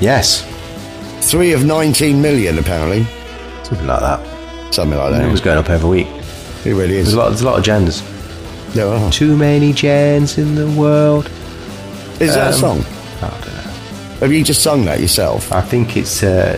Yes. 0.00 0.42
Three 1.30 1.52
of 1.52 1.64
19 1.66 2.20
million, 2.22 2.58
apparently. 2.58 3.04
Something 3.64 3.86
like 3.86 4.00
that. 4.00 4.74
Something 4.74 4.98
like 4.98 5.12
that. 5.12 5.22
It 5.28 5.30
was 5.30 5.42
going 5.42 5.58
up 5.58 5.68
every 5.68 5.90
week. 5.90 6.06
It 6.64 6.72
really 6.74 6.96
is. 6.96 7.06
There's 7.06 7.14
a 7.14 7.18
lot. 7.18 7.28
There's 7.28 7.42
a 7.42 7.46
lot 7.46 7.58
of 7.58 7.64
gens. 7.64 8.02
There 8.74 8.86
are. 8.86 9.10
Too 9.12 9.36
many 9.36 9.72
gens 9.74 10.38
in 10.38 10.54
the 10.54 10.68
world. 10.70 11.26
Is 12.20 12.34
that 12.34 12.52
a 12.52 12.54
Um, 12.54 12.60
song? 12.82 12.84
I 13.22 13.28
don't 13.28 13.40
know. 13.54 13.70
Have 14.20 14.32
you 14.32 14.42
just 14.44 14.62
sung 14.62 14.84
that 14.86 15.00
yourself? 15.00 15.52
I 15.52 15.60
think 15.60 15.96
it's 15.96 16.22
uh, 16.22 16.56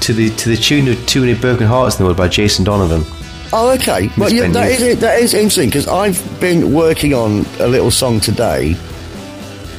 to 0.00 0.12
the 0.12 0.30
to 0.36 0.48
the 0.50 0.56
tune 0.56 0.88
of 0.88 1.06
Too 1.06 1.20
Many 1.20 1.34
Broken 1.38 1.66
Hearts 1.66 1.96
in 1.96 2.02
the 2.02 2.06
World 2.06 2.16
by 2.18 2.28
Jason 2.28 2.64
Donovan. 2.64 3.02
Oh, 3.52 3.70
okay. 3.72 4.08
Well, 4.16 4.32
yeah, 4.32 4.46
that 4.48 4.70
is, 4.70 5.00
that 5.00 5.18
is 5.20 5.34
interesting 5.34 5.68
because 5.68 5.88
I've 5.88 6.20
been 6.40 6.72
working 6.72 7.14
on 7.14 7.44
a 7.58 7.66
little 7.66 7.90
song 7.90 8.20
today, 8.20 8.76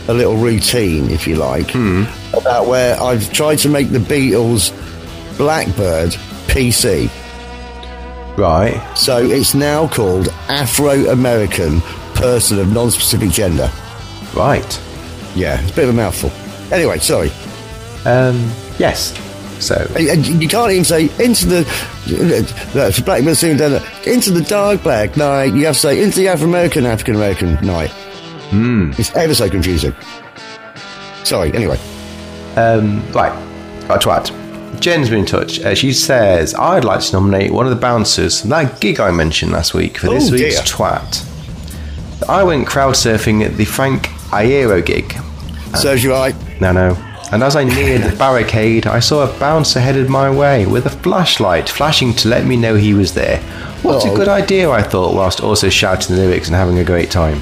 a 0.10 0.14
little 0.14 0.36
routine, 0.36 1.10
if 1.10 1.26
you 1.26 1.36
like, 1.38 1.72
Hmm. 1.72 2.04
about 2.34 2.68
where 2.68 3.02
I've 3.02 3.32
tried 3.32 3.60
to 3.60 3.70
make 3.70 3.90
the 3.92 4.00
Beatles 4.00 4.72
Blackbird 5.38 6.12
PC. 6.48 7.10
Right. 8.38 8.82
So 8.98 9.18
it's 9.26 9.54
now 9.54 9.88
called 9.88 10.28
Afro 10.50 11.10
American 11.10 11.82
Person 12.14 12.60
of 12.60 12.72
Non 12.74 12.92
Specific 12.92 13.30
Gender. 13.30 13.72
Right. 14.34 14.82
Yeah, 15.36 15.62
it's 15.62 15.72
a 15.72 15.76
bit 15.76 15.84
of 15.86 15.92
a 15.92 15.94
mouthful. 15.94 16.32
Anyway, 16.74 17.00
sorry. 17.00 17.32
Um. 18.06 18.52
Yes. 18.80 19.14
So 19.62 19.76
And- 19.96 20.26
You 20.42 20.48
can't 20.48 20.72
even 20.72 20.84
say 20.84 21.04
into 21.24 21.46
the 21.46 22.92
for 22.96 23.04
black 23.04 23.24
men 23.24 23.36
singing 23.36 23.58
down 23.58 23.72
the, 23.72 23.84
into 24.12 24.32
the 24.32 24.42
dark 24.42 24.84
black 24.84 25.16
night. 25.18 25.54
You 25.54 25.66
have 25.68 25.76
to 25.76 25.82
say 25.82 26.02
into 26.02 26.20
the 26.20 26.28
Afro 26.28 26.48
American 26.48 26.86
African 26.86 27.16
American 27.16 27.54
night. 27.66 27.92
Hmm. 28.50 28.92
It's 28.98 29.16
ever 29.16 29.34
so 29.34 29.50
confusing. 29.50 29.94
Sorry. 31.24 31.54
Anyway, 31.54 31.80
Um, 32.58 33.02
right, 33.14 33.32
a 33.90 33.98
twat. 33.98 34.32
Jen's 34.82 35.10
been 35.10 35.20
in 35.20 35.26
touch. 35.26 35.60
Uh, 35.62 35.76
she 35.76 35.94
says, 35.94 36.56
I'd 36.56 36.84
like 36.84 37.02
to 37.02 37.14
nominate 37.14 37.52
one 37.52 37.66
of 37.66 37.70
the 37.70 37.80
bouncers, 37.80 38.42
from 38.42 38.50
that 38.50 38.80
gig 38.82 39.00
I 39.00 39.12
mentioned 39.12 39.52
last 39.52 39.74
week, 39.74 40.00
for 40.00 40.10
this 40.10 40.30
Oh, 40.30 40.34
week's 40.34 40.56
dear. 40.56 40.64
twat. 40.64 41.24
I 42.28 42.44
went 42.44 42.68
crowd 42.68 42.96
surfing 42.96 43.46
at 43.46 43.58
the 43.58 43.66
Frank 43.66 44.08
Iero 44.32 44.84
gig. 44.86 45.16
serves 45.76 46.04
you 46.04 46.12
right. 46.12 46.36
No, 46.60 46.72
no. 46.72 46.98
And 47.32 47.44
as 47.44 47.56
I 47.56 47.64
neared 47.64 48.04
the 48.04 48.16
barricade, 48.18 48.86
I 48.88 49.00
saw 49.00 49.24
a 49.24 49.40
bouncer 49.40 49.80
headed 49.80 50.10
my 50.10 50.30
way 50.30 50.66
with 50.66 50.86
a 50.86 50.90
flashlight 50.90 51.70
flashing 51.70 52.14
to 52.16 52.28
let 52.28 52.46
me 52.46 52.58
know 52.58 52.76
he 52.76 52.94
was 52.94 53.14
there. 53.14 53.40
What 53.84 54.04
a 54.06 54.10
Oh. 54.12 54.16
good 54.16 54.28
idea, 54.28 54.70
I 54.70 54.82
thought, 54.82 55.14
whilst 55.16 55.42
also 55.42 55.70
shouting 55.70 56.16
the 56.16 56.22
lyrics 56.24 56.48
and 56.48 56.56
having 56.56 56.80
a 56.80 56.84
great 56.84 57.10
time. 57.10 57.42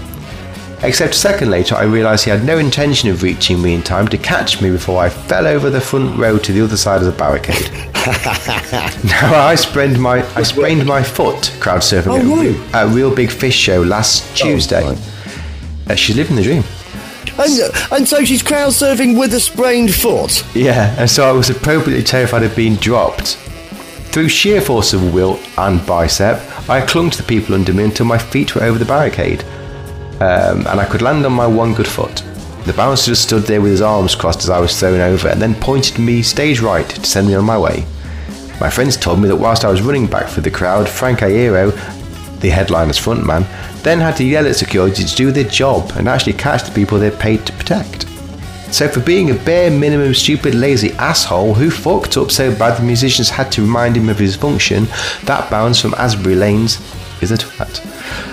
Except 0.82 1.13
a 1.13 1.17
second 1.17 1.49
later, 1.49 1.75
I 1.75 1.84
realised 1.84 2.23
he 2.23 2.30
had 2.32 2.45
no 2.45 2.57
intention 2.57 3.09
of 3.09 3.21
reaching 3.23 3.61
me 3.61 3.73
in 3.73 3.82
time 3.82 4.07
to 4.09 4.17
catch 4.17 4.61
me 4.61 4.69
before 4.71 5.01
I 5.03 5.09
fell 5.09 5.45
over 5.47 5.69
the 5.69 5.82
front 5.82 6.17
row 6.17 6.38
to 6.38 6.53
the 6.53 6.61
other 6.63 6.77
side 6.77 7.01
of 7.01 7.05
the 7.05 7.11
barricade. 7.11 7.69
now 9.03 9.36
I 9.45 9.55
sprained 9.55 9.99
my 9.99 10.23
I 10.36 10.43
sprained 10.43 10.86
my 10.86 11.03
foot 11.03 11.51
crowd 11.59 11.82
surfing 11.82 12.07
Oh, 12.07 12.69
at. 12.73 12.88
Re- 12.88 12.93
Reel 12.95 13.13
Big 13.13 13.30
Fish 13.30 13.55
Show 13.55 13.82
last 13.82 14.23
Tuesday. 14.38 14.84
right. 14.84 14.97
Uh, 15.89 15.95
she's 15.95 16.15
living 16.15 16.36
the 16.38 16.43
dream. 16.43 16.63
And, 17.39 17.93
and 17.93 18.07
so 18.07 18.23
she's 18.25 18.43
crowd 18.43 18.71
surfing 18.71 19.17
with 19.17 19.33
a 19.33 19.39
sprained 19.39 19.93
foot. 19.93 20.43
Yeah, 20.53 20.93
and 20.99 21.09
so 21.09 21.27
I 21.27 21.31
was 21.31 21.49
appropriately 21.49 22.03
terrified 22.03 22.43
of 22.43 22.55
being 22.55 22.75
dropped. 22.75 23.35
Through 24.11 24.29
sheer 24.29 24.59
force 24.59 24.93
of 24.93 25.13
will 25.13 25.39
and 25.57 25.85
bicep, 25.85 26.41
I 26.69 26.85
clung 26.85 27.09
to 27.11 27.17
the 27.17 27.27
people 27.27 27.55
under 27.55 27.73
me 27.73 27.83
until 27.83 28.05
my 28.05 28.17
feet 28.17 28.55
were 28.55 28.63
over 28.63 28.77
the 28.77 28.85
barricade, 28.85 29.43
um, 30.19 30.67
and 30.67 30.79
I 30.79 30.85
could 30.85 31.01
land 31.01 31.25
on 31.25 31.33
my 31.33 31.47
one 31.47 31.73
good 31.73 31.87
foot. 31.87 32.23
The 32.65 32.73
bouncer 32.73 33.11
just 33.11 33.23
stood 33.23 33.43
there 33.43 33.61
with 33.61 33.71
his 33.71 33.81
arms 33.81 34.15
crossed 34.15 34.43
as 34.43 34.49
I 34.49 34.59
was 34.59 34.77
thrown 34.77 34.99
over, 34.99 35.29
and 35.29 35.41
then 35.41 35.55
pointed 35.55 35.97
me 35.97 36.21
stage 36.21 36.59
right 36.59 36.89
to 36.89 37.05
send 37.05 37.27
me 37.27 37.35
on 37.35 37.45
my 37.45 37.57
way. 37.57 37.85
My 38.59 38.69
friends 38.69 38.97
told 38.97 39.21
me 39.21 39.29
that 39.29 39.37
whilst 39.37 39.63
I 39.63 39.71
was 39.71 39.81
running 39.81 40.07
back 40.07 40.27
through 40.27 40.43
the 40.43 40.51
crowd, 40.51 40.89
Frank 40.89 41.19
Iero, 41.19 41.71
the 42.41 42.49
headliner's 42.49 42.99
frontman, 42.99 43.45
then 43.84 43.99
had 43.99 44.15
to 44.17 44.23
yell 44.23 44.45
at 44.47 44.55
security 44.55 45.03
to 45.03 45.15
do 45.15 45.32
their 45.32 45.43
job 45.45 45.91
and 45.95 46.07
actually 46.07 46.34
catch 46.34 46.63
the 46.63 46.71
people 46.71 46.97
they're 46.99 47.11
paid 47.11 47.45
to 47.45 47.53
protect. 47.53 48.05
So 48.71 48.88
for 48.88 48.99
being 48.99 49.32
a 49.32 49.34
bare 49.34 49.71
minimum 49.71 50.13
stupid 50.13 50.53
lazy 50.53 50.91
asshole 50.93 51.55
who 51.55 51.71
fucked 51.71 52.17
up 52.17 52.30
so 52.30 52.55
bad 52.55 52.77
the 52.80 52.84
musicians 52.84 53.30
had 53.30 53.51
to 53.53 53.61
remind 53.63 53.97
him 53.97 54.09
of 54.09 54.19
his 54.19 54.36
function, 54.36 54.86
that 55.23 55.49
bounce 55.49 55.82
from 55.82 55.93
Asbury 55.95 56.36
Lanes 56.36 56.75
is 57.21 57.32
a 57.32 57.38
twat. 57.38 57.82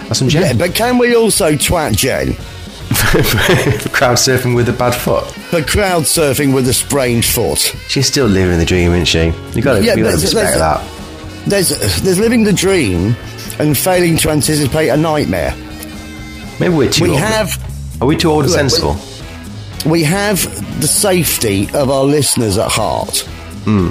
That's 0.09 0.19
some 0.19 0.29
Yeah, 0.29 0.53
but 0.53 0.75
can 0.75 0.99
we 0.99 1.15
also 1.17 1.53
twat 1.53 1.97
Jen 1.97 2.35
for 2.35 3.19
crowd 3.91 4.17
surfing 4.17 4.55
with 4.55 4.69
a 4.69 4.73
bad 4.75 4.95
foot. 4.95 5.25
for 5.27 5.63
crowd 5.63 6.03
surfing 6.03 6.55
with 6.55 6.69
a 6.69 6.75
sprained 6.75 7.25
foot? 7.25 7.59
She's 7.89 8.07
still 8.07 8.27
living 8.27 8.59
the 8.59 8.65
dream, 8.67 8.93
isn't 8.93 9.07
she? 9.07 9.33
You 9.57 9.63
gotta, 9.63 9.83
Yeah, 9.85 9.95
you 9.95 10.05
gotta 10.05 10.17
respect 10.17 10.35
there's- 10.59 10.59
that. 10.59 10.93
There's 11.49 12.03
there's 12.03 12.19
living 12.19 12.43
the 12.45 12.53
dream 12.53 13.15
and 13.59 13.77
failing 13.77 14.17
to 14.19 14.31
anticipate 14.31 14.89
a 14.89 14.97
nightmare. 14.97 15.55
Maybe 16.61 16.75
we're 16.75 16.91
too 16.91 17.05
We 17.05 17.11
old. 17.11 17.19
have 17.21 17.99
Are 18.03 18.07
we 18.07 18.17
too 18.17 18.31
old 18.31 18.45
and 18.45 18.53
sensible? 18.53 18.97
we 19.87 20.03
have 20.03 20.43
the 20.81 20.87
safety 20.89 21.69
of 21.75 21.91
our 21.91 22.05
listeners 22.05 22.59
at 22.59 22.71
heart. 22.71 23.19
Hmm. 23.65 23.91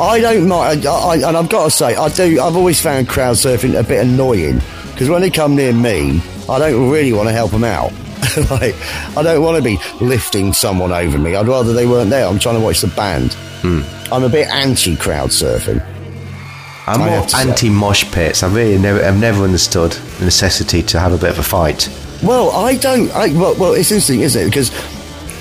I 0.00 0.20
don't 0.20 0.48
mind, 0.48 0.86
I, 0.86 0.92
I, 0.94 1.14
and 1.28 1.36
I've 1.36 1.48
got 1.50 1.64
to 1.64 1.70
say, 1.70 1.94
I 1.94 2.08
do. 2.08 2.40
I've 2.40 2.56
always 2.56 2.80
found 2.80 3.08
crowd 3.08 3.36
surfing 3.36 3.78
a 3.78 3.82
bit 3.82 4.04
annoying 4.06 4.60
because 4.92 5.08
when 5.10 5.20
they 5.20 5.30
come 5.30 5.54
near 5.54 5.72
me, 5.72 6.22
I 6.48 6.58
don't 6.58 6.90
really 6.90 7.12
want 7.12 7.28
to 7.28 7.32
help 7.32 7.50
them 7.50 7.64
out. 7.64 7.92
like, 8.50 8.74
I 9.16 9.22
don't 9.22 9.42
want 9.42 9.58
to 9.58 9.62
be 9.62 9.78
lifting 10.00 10.52
someone 10.54 10.92
over 10.92 11.18
me. 11.18 11.34
I'd 11.34 11.46
rather 11.46 11.72
they 11.74 11.86
weren't 11.86 12.10
there. 12.10 12.26
I'm 12.26 12.38
trying 12.38 12.54
to 12.56 12.60
watch 12.64 12.80
the 12.80 12.86
band. 12.88 13.34
Hmm. 13.62 13.82
I'm 14.12 14.22
a 14.24 14.28
bit 14.28 14.48
anti 14.48 14.96
crowd 14.96 15.28
surfing. 15.30 15.84
I'm 16.86 17.00
I 17.02 17.06
more 17.06 17.14
have 17.16 17.26
to 17.28 17.36
say. 17.36 17.48
anti 17.48 17.70
mosh 17.70 18.10
pits. 18.12 18.42
I 18.42 18.48
really 18.52 18.78
never, 18.78 19.04
I've 19.04 19.18
never 19.20 19.44
understood 19.44 19.92
the 19.92 20.24
necessity 20.24 20.82
to 20.82 20.98
have 20.98 21.12
a 21.12 21.18
bit 21.18 21.30
of 21.30 21.38
a 21.38 21.42
fight. 21.42 21.88
Well, 22.22 22.50
I 22.50 22.76
don't. 22.76 23.10
I, 23.12 23.28
well, 23.28 23.54
well, 23.56 23.72
it's 23.74 23.90
interesting, 23.90 24.20
isn't 24.20 24.40
it? 24.42 24.46
Because 24.46 24.70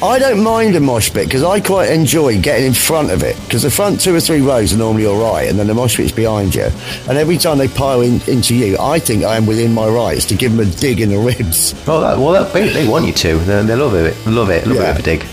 I 0.04 0.18
don't 0.18 0.44
mind 0.44 0.76
a 0.76 0.80
mosh 0.80 1.12
pit 1.14 1.26
because 1.28 1.44
I 1.44 1.60
quite 1.60 1.92
enjoy 1.92 2.40
getting 2.42 2.66
in 2.68 2.74
front 2.74 3.12
of 3.12 3.22
it 3.22 3.40
because 3.46 3.62
the 3.62 3.70
front 3.70 4.02
two 4.02 4.16
or 4.16 4.20
three 4.20 4.42
rows 4.42 4.74
are 4.74 4.78
normally 4.78 5.06
all 5.06 5.20
right, 5.22 5.48
and 5.48 5.60
then 5.60 5.68
the 5.68 5.74
mosh 5.76 5.98
pit's 5.98 6.12
behind 6.12 6.56
you. 6.56 6.68
And 7.08 7.18
every 7.20 7.38
time 7.38 7.58
they 7.60 7.68
pile 7.68 8.02
in, 8.02 8.20
into 8.28 8.56
you, 8.56 8.78
I 8.80 8.98
think 9.00 9.24
I 9.24 9.38
am 9.38 9.46
within 9.46 9.74
my 9.74 9.88
rights 9.88 10.26
to 10.26 10.36
give 10.36 10.56
them 10.56 10.68
a 10.68 10.72
dig 10.72 11.02
in 11.02 11.10
the 11.10 11.20
ribs. 11.20 11.74
Well, 11.88 12.02
that, 12.02 12.18
well, 12.18 12.32
that, 12.34 12.52
they, 12.54 12.70
they 12.70 12.88
want 12.88 13.06
you 13.06 13.14
to. 13.14 13.38
They, 13.40 13.64
they 13.64 13.76
love 13.76 13.94
it. 13.96 14.16
They 14.26 14.32
love 14.32 14.50
it. 14.50 14.66
Love 14.68 14.78
Yeah. 14.78 14.84
it 14.84 14.92
of 14.92 14.98
a 15.00 15.02
dig. 15.04 15.26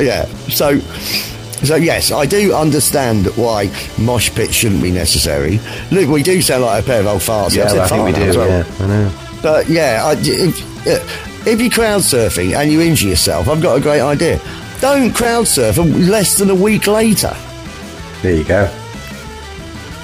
Yeah. 0.00 0.26
So. 0.48 0.80
So 1.64 1.76
yes, 1.76 2.12
I 2.12 2.26
do 2.26 2.54
understand 2.54 3.26
why 3.36 3.70
mosh 3.98 4.30
pits 4.34 4.52
shouldn't 4.52 4.82
be 4.82 4.90
necessary. 4.90 5.60
Look, 5.90 6.08
we 6.08 6.22
do 6.22 6.42
sound 6.42 6.62
like 6.62 6.82
a 6.82 6.86
pair 6.86 7.00
of 7.00 7.06
old 7.06 7.20
farts. 7.22 7.54
Yeah, 7.54 7.68
said 7.68 7.76
well, 7.76 7.84
I 7.84 7.88
think 7.88 8.04
we 8.04 8.12
do. 8.12 8.28
as 8.28 8.36
well. 8.36 8.48
Yeah, 8.48 8.84
I 8.84 8.86
know. 8.86 9.12
But 9.42 9.68
yeah, 9.68 10.02
I, 10.04 10.14
if, 10.18 11.46
if 11.46 11.60
you're 11.60 11.70
crowd 11.70 12.00
surfing 12.00 12.54
and 12.54 12.70
you 12.70 12.80
injure 12.80 13.08
yourself, 13.08 13.48
I've 13.48 13.62
got 13.62 13.76
a 13.78 13.80
great 13.80 14.00
idea. 14.00 14.40
Don't 14.80 15.14
crowd 15.14 15.46
surf 15.46 15.78
less 15.78 16.38
than 16.38 16.50
a 16.50 16.54
week 16.54 16.86
later. 16.86 17.34
There 18.22 18.34
you 18.34 18.44
go. 18.44 18.66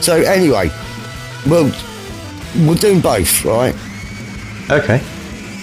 So 0.01 0.17
anyway, 0.17 0.71
we'll 1.47 1.73
we'll 2.67 2.75
do 2.75 3.01
both, 3.01 3.45
right? 3.45 3.75
Okay. 4.71 4.99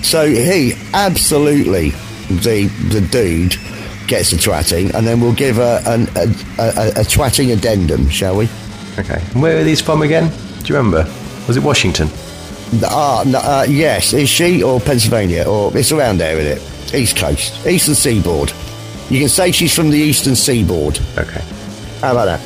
So 0.04 0.28
he 0.28 0.74
absolutely 0.94 1.90
the 2.30 2.68
the 2.90 3.02
dude 3.02 3.56
gets 4.08 4.32
a 4.32 4.36
twatting, 4.38 4.94
and 4.94 5.06
then 5.06 5.20
we'll 5.22 5.34
give 5.34 5.58
a 5.60 5.82
an, 5.86 6.08
a, 6.16 6.22
a, 6.60 6.90
a 7.02 7.04
twatting 7.06 7.52
addendum, 7.54 8.10
shall 8.10 8.36
we? 8.38 8.48
Okay. 8.98 9.22
And 9.34 9.42
where 9.42 9.58
are 9.60 9.64
these 9.64 9.82
from 9.82 10.02
again? 10.02 10.30
Do 10.64 10.74
you 10.74 10.76
remember? 10.78 11.04
Was 11.48 11.58
it 11.58 11.64
Washington? 11.64 12.08
Ah, 12.84 13.24
no, 13.26 13.40
uh, 13.40 13.66
yes. 13.70 14.14
Is 14.14 14.28
she 14.30 14.62
or 14.64 14.80
Pennsylvania 14.80 15.44
or 15.48 15.76
it's 15.78 15.92
around 15.92 16.18
there, 16.18 16.38
isn't 16.38 16.58
it? 16.58 16.96
East 16.96 17.18
Coast, 17.18 17.66
Eastern 17.66 17.96
Seaboard. 17.96 18.52
You 19.10 19.20
can 19.20 19.30
say 19.30 19.52
she's 19.52 19.74
from 19.74 19.90
the 19.90 19.98
Eastern 19.98 20.36
Seaboard. 20.36 21.00
Okay. 21.18 21.42
How 22.02 22.12
about 22.12 22.26
that? 22.26 22.40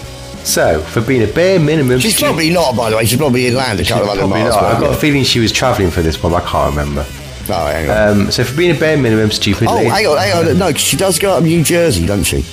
So, 0.45 0.80
for 0.82 1.01
being 1.01 1.22
a 1.24 1.32
bare 1.32 1.59
minimum. 1.59 1.99
She's 1.99 2.16
stu- 2.16 2.26
probably 2.26 2.49
not, 2.49 2.76
by 2.76 2.89
the 2.89 2.97
way. 2.97 3.05
She's 3.05 3.18
probably 3.18 3.47
inland 3.47 3.80
a 3.80 3.84
She's 3.84 3.93
couple 3.93 4.12
of 4.20 4.30
miles. 4.30 4.55
not. 4.55 4.64
I've 4.64 4.82
got 4.82 4.91
a 4.95 4.99
feeling 4.99 5.24
she 5.24 5.39
was 5.39 5.51
travelling 5.51 5.91
for 5.91 6.01
this 6.01 6.22
one, 6.22 6.34
I 6.34 6.39
can't 6.41 6.76
remember. 6.76 7.05
Oh, 7.51 7.65
hang 7.67 7.89
on. 7.89 8.21
Um, 8.21 8.31
so, 8.31 8.43
for 8.43 8.55
being 8.57 8.75
a 8.75 8.79
bare 8.79 8.97
minimum 8.97 9.31
stupid. 9.31 9.67
oh, 9.69 9.77
hang 9.77 10.07
on, 10.07 10.17
hang 10.17 10.49
on. 10.49 10.57
No, 10.57 10.71
she 10.73 10.97
does 10.97 11.19
go 11.19 11.31
up 11.37 11.43
New 11.43 11.63
Jersey, 11.63 12.05
doesn't 12.05 12.23
she? 12.25 12.43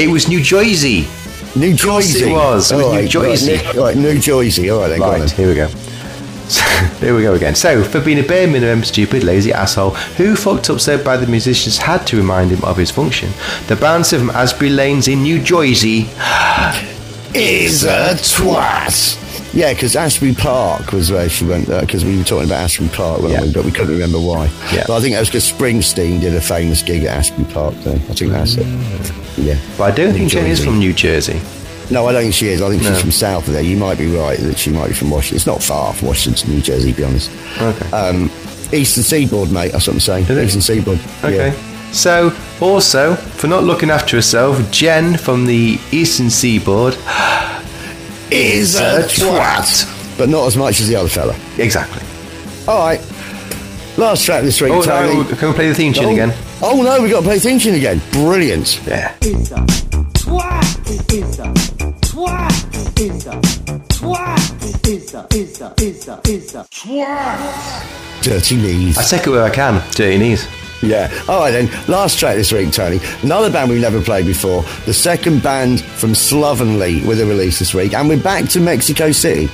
It 0.00 0.08
was 0.10 0.28
New 0.28 0.42
Jersey. 0.42 1.06
New 1.54 1.74
Jersey. 1.74 2.30
it 2.30 2.32
was. 2.32 2.70
It 2.72 2.76
was 2.76 2.84
All 2.84 2.94
New 2.94 3.08
Jersey. 3.08 3.56
Right, 3.56 3.74
New, 3.74 3.82
right, 3.82 3.96
New 3.96 4.18
Jersey. 4.18 4.70
All 4.70 4.80
right, 4.80 4.88
then. 4.88 5.00
Right, 5.00 5.30
here 5.30 5.48
we 5.48 5.54
go. 5.54 5.68
So, 6.48 6.60
here 7.00 7.16
we 7.16 7.22
go 7.22 7.32
again. 7.32 7.54
So, 7.54 7.82
for 7.82 7.98
being 7.98 8.18
a 8.18 8.22
bare 8.22 8.46
minimum 8.46 8.84
stupid, 8.84 9.24
lazy 9.24 9.54
asshole 9.54 9.90
who 10.18 10.36
fucked 10.36 10.68
up 10.68 10.80
so 10.80 11.02
bad 11.02 11.20
the 11.20 11.26
musicians 11.26 11.78
had 11.78 12.06
to 12.08 12.16
remind 12.18 12.50
him 12.50 12.62
of 12.62 12.76
his 12.76 12.90
function, 12.90 13.30
the 13.68 13.76
bouncer 13.76 14.18
from 14.18 14.28
Asbury 14.28 14.68
Lanes 14.68 15.08
in 15.08 15.22
New 15.22 15.40
Jersey 15.42 16.10
is 17.34 17.84
a 17.84 18.14
twat. 18.16 19.16
Yeah, 19.54 19.72
because 19.74 19.94
Asbury 19.96 20.34
Park 20.34 20.92
was 20.92 21.10
where 21.12 21.28
she 21.28 21.44
went, 21.44 21.66
because 21.68 22.04
we 22.06 22.16
were 22.16 22.24
talking 22.24 22.46
about 22.46 22.62
Asbury 22.64 22.88
Park, 22.88 23.20
Yeah. 23.22 23.42
we? 23.42 23.52
but 23.52 23.64
we 23.66 23.70
couldn't 23.70 23.90
remember 23.92 24.18
why. 24.18 24.50
Yeah. 24.72 24.84
But 24.86 24.96
I 24.96 25.00
think 25.00 25.12
that 25.14 25.20
was 25.20 25.28
because 25.28 25.50
Springsteen 25.52 26.20
did 26.22 26.34
a 26.34 26.40
famous 26.40 26.80
gig 26.82 27.04
at 27.04 27.16
Asbury 27.18 27.44
Park, 27.52 27.74
then. 27.84 27.96
I 28.08 28.14
think 28.14 28.32
that's 28.32 28.54
it. 28.56 28.66
Yeah. 29.36 29.56
But 29.76 29.84
I 29.92 29.94
don't 29.94 30.14
think 30.14 30.30
Jenny 30.30 30.50
is 30.50 30.64
from 30.64 30.78
New 30.78 30.94
Jersey. 30.94 31.38
No, 31.90 32.06
I 32.06 32.12
don't 32.12 32.22
think 32.22 32.34
she 32.34 32.48
is. 32.48 32.62
I 32.62 32.70
think 32.70 32.82
No. 32.82 32.92
she's 32.92 33.02
from 33.02 33.10
south 33.10 33.46
of 33.48 33.52
there. 33.52 33.62
You 33.62 33.76
might 33.76 33.98
be 33.98 34.06
right 34.06 34.38
that 34.38 34.58
she 34.58 34.70
might 34.70 34.88
be 34.88 34.94
from 34.94 35.10
Washington. 35.10 35.36
It's 35.36 35.46
not 35.46 35.62
far 35.62 35.92
from 35.92 36.08
Washington 36.08 36.46
to 36.46 36.50
New 36.50 36.62
Jersey, 36.62 36.92
to 36.92 36.96
be 36.96 37.04
honest. 37.04 37.30
Okay. 37.60 37.90
Um, 37.90 38.30
Eastern 38.72 39.02
Seaboard, 39.04 39.50
mate. 39.52 39.72
That's 39.72 39.86
what 39.86 39.92
I'm 39.94 40.00
saying. 40.00 40.24
Eastern 40.30 40.62
Seaboard. 40.62 40.98
Okay. 41.22 41.48
Yeah. 41.48 41.92
So, 41.92 42.32
also, 42.62 43.16
for 43.16 43.48
not 43.48 43.64
looking 43.64 43.90
after 43.90 44.16
herself, 44.16 44.58
Jen 44.70 45.18
from 45.18 45.44
the 45.44 45.78
Eastern 45.90 46.30
Seaboard 46.30 46.96
Is 48.32 48.76
a 48.80 49.02
twat. 49.02 50.16
But 50.16 50.28
not 50.28 50.46
as 50.46 50.56
much 50.56 50.80
as 50.80 50.88
the 50.88 50.96
other 50.96 51.08
fella. 51.08 51.36
Exactly. 51.58 52.02
All 52.66 52.78
right. 52.86 53.00
Last 53.98 54.24
track 54.24 54.42
this 54.42 54.60
week, 54.60 54.72
Oh, 54.72 54.82
Tony. 54.82 55.14
no, 55.14 55.24
can 55.36 55.48
we 55.48 55.54
play 55.54 55.68
the 55.68 55.74
theme 55.74 55.92
tune 55.92 56.06
Oh. 56.06 56.10
again? 56.12 56.32
Oh 56.62 56.80
no, 56.82 57.02
we 57.02 57.10
got 57.10 57.18
to 57.18 57.22
play 57.26 57.36
attention 57.36 57.74
again. 57.74 58.00
Brilliant. 58.12 58.80
Yeah. 58.86 59.12
It's 59.20 59.50
a 59.50 59.56
twat. 59.56 61.12
It's 61.12 61.38
a 61.38 61.52
twat. 62.00 63.00
It's 63.00 63.26
a 63.26 63.32
twat. 63.92 64.88
It's 64.88 65.14
a 65.14 65.26
it's 65.30 65.60
a 65.60 65.74
it's 65.78 66.08
a 66.08 66.20
it's 66.24 66.54
a 66.54 66.66
twat. 66.70 68.22
Dirty 68.22 68.56
knees. 68.56 68.96
I 68.98 69.02
take 69.04 69.26
it 69.26 69.30
where 69.30 69.44
I 69.44 69.50
can. 69.50 69.82
Dirty 69.90 70.16
knees. 70.18 70.46
Yeah. 70.82 71.12
All 71.28 71.40
right 71.40 71.52
then. 71.52 71.70
Last 71.88 72.18
track 72.18 72.36
this 72.36 72.52
week, 72.52 72.72
Tony. 72.72 73.00
Another 73.22 73.50
band 73.50 73.70
we've 73.70 73.80
never 73.80 74.02
played 74.02 74.26
before. 74.26 74.62
The 74.84 74.92
second 74.92 75.42
band 75.42 75.80
from 75.80 76.14
Slovenly 76.14 77.02
with 77.06 77.20
a 77.20 77.26
release 77.26 77.60
this 77.60 77.72
week, 77.72 77.94
and 77.94 78.08
we're 78.08 78.22
back 78.22 78.48
to 78.50 78.60
Mexico 78.60 79.12
City. 79.12 79.48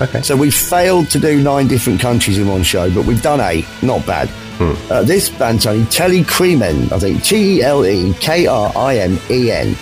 Okay. 0.00 0.22
So 0.22 0.36
we 0.36 0.50
failed 0.50 1.10
to 1.10 1.18
do 1.18 1.42
nine 1.42 1.66
different 1.66 2.00
countries 2.00 2.38
in 2.38 2.46
one 2.46 2.62
show, 2.62 2.90
but 2.94 3.04
we've 3.04 3.22
done 3.22 3.40
eight. 3.40 3.66
Not 3.82 4.06
bad. 4.06 4.30
Uh, 4.60 5.04
this 5.04 5.28
band, 5.30 5.62
Tony, 5.62 5.84
Telekrimen, 5.84 6.90
I 6.90 6.98
think 6.98 7.22
T 7.22 7.58
E 7.58 7.62
L 7.62 7.86
E 7.86 8.12
K 8.14 8.46
R 8.46 8.72
I 8.76 8.96
M 8.98 9.18
E 9.30 9.50
N. 9.52 9.76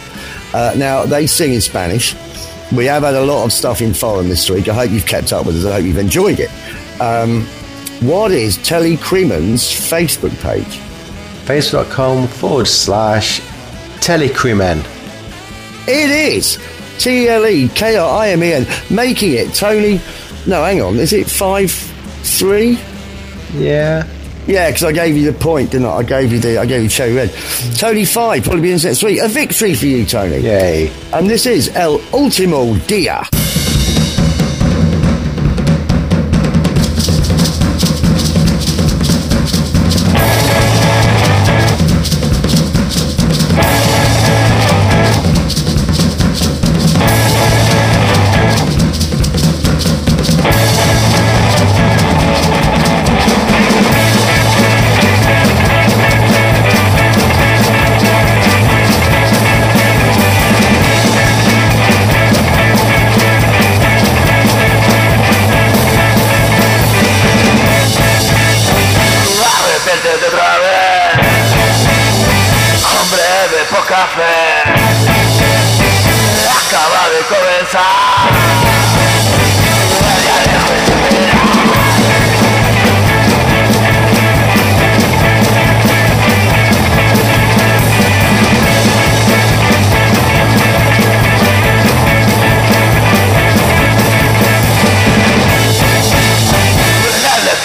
Uh, 0.52 0.74
now 0.76 1.04
they 1.04 1.26
sing 1.26 1.54
in 1.54 1.60
Spanish. 1.60 2.14
We 2.72 2.84
have 2.86 3.02
had 3.02 3.14
a 3.14 3.24
lot 3.24 3.44
of 3.44 3.52
stuff 3.52 3.80
in 3.80 3.94
foreign 3.94 4.28
this 4.28 4.50
week. 4.50 4.68
I 4.68 4.74
hope 4.74 4.90
you've 4.90 5.06
kept 5.06 5.32
up 5.32 5.46
with 5.46 5.56
us. 5.56 5.64
I 5.64 5.76
hope 5.76 5.84
you've 5.84 5.98
enjoyed 5.98 6.40
it. 6.40 6.50
Um, 7.00 7.46
what 8.00 8.30
is 8.30 8.58
Telekrimen's 8.58 9.64
Facebook 9.64 10.34
page? 10.42 10.80
Facebook.com 11.46 12.26
forward 12.26 12.66
slash 12.66 13.40
telekrimen. 14.00 14.84
It 15.88 16.10
is 16.10 16.58
T 16.98 17.28
L 17.28 17.46
E 17.46 17.68
K 17.68 17.96
R 17.96 18.20
I 18.20 18.30
M 18.30 18.42
E 18.42 18.52
N, 18.52 18.66
making 18.90 19.32
it 19.32 19.54
Tony. 19.54 20.00
No, 20.46 20.64
hang 20.64 20.82
on. 20.82 20.96
Is 20.96 21.12
it 21.12 21.28
five 21.28 21.70
three? 21.70 22.78
Yeah. 23.54 24.06
Yeah, 24.46 24.68
because 24.68 24.84
I 24.84 24.92
gave 24.92 25.16
you 25.16 25.30
the 25.30 25.36
point, 25.36 25.72
didn't 25.72 25.88
I? 25.88 25.96
I 25.96 26.02
gave 26.04 26.32
you 26.32 26.38
the, 26.38 26.58
I 26.58 26.66
gave 26.66 26.82
you 26.82 26.88
cherry 26.88 27.14
red. 27.14 27.32
Tony 27.76 28.04
five, 28.04 28.44
probably 28.44 28.62
be 28.62 28.72
in 28.72 28.78
next 28.78 29.02
week. 29.02 29.20
A 29.20 29.28
victory 29.28 29.74
for 29.74 29.86
you, 29.86 30.06
Tony. 30.06 30.38
Yay. 30.38 30.92
And 31.12 31.28
this 31.28 31.46
is 31.46 31.74
El 31.74 31.98
Ultimo 32.12 32.76
Dia. 32.86 33.22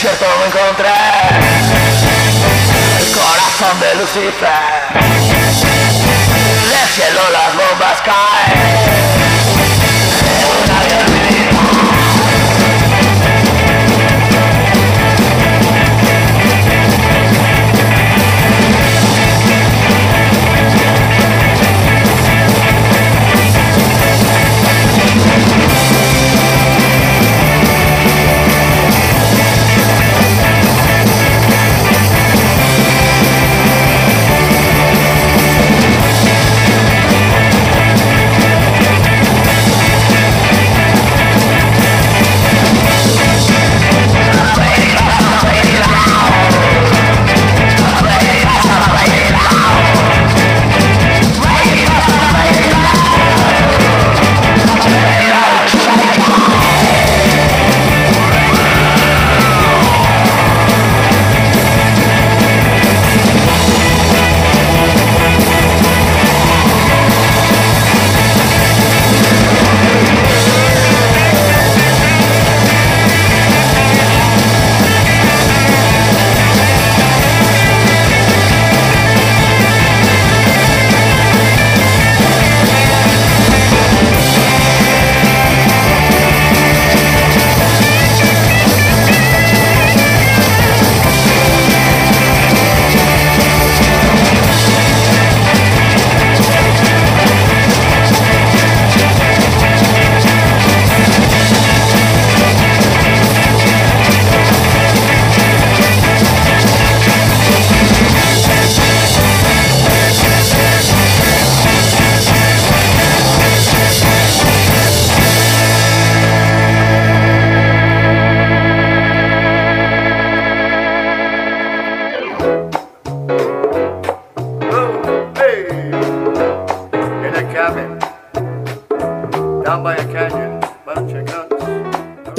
Desierto 0.02 0.26
me 0.39 0.45
encontré 0.47 0.89
el 2.99 3.08
corazón 3.12 3.80
de 3.80 3.95
Lucifer. 3.95 4.49
Del 6.70 6.89
cielo 6.89 7.22
las 7.32 7.56
bombas 7.56 8.02
caen. 8.02 8.41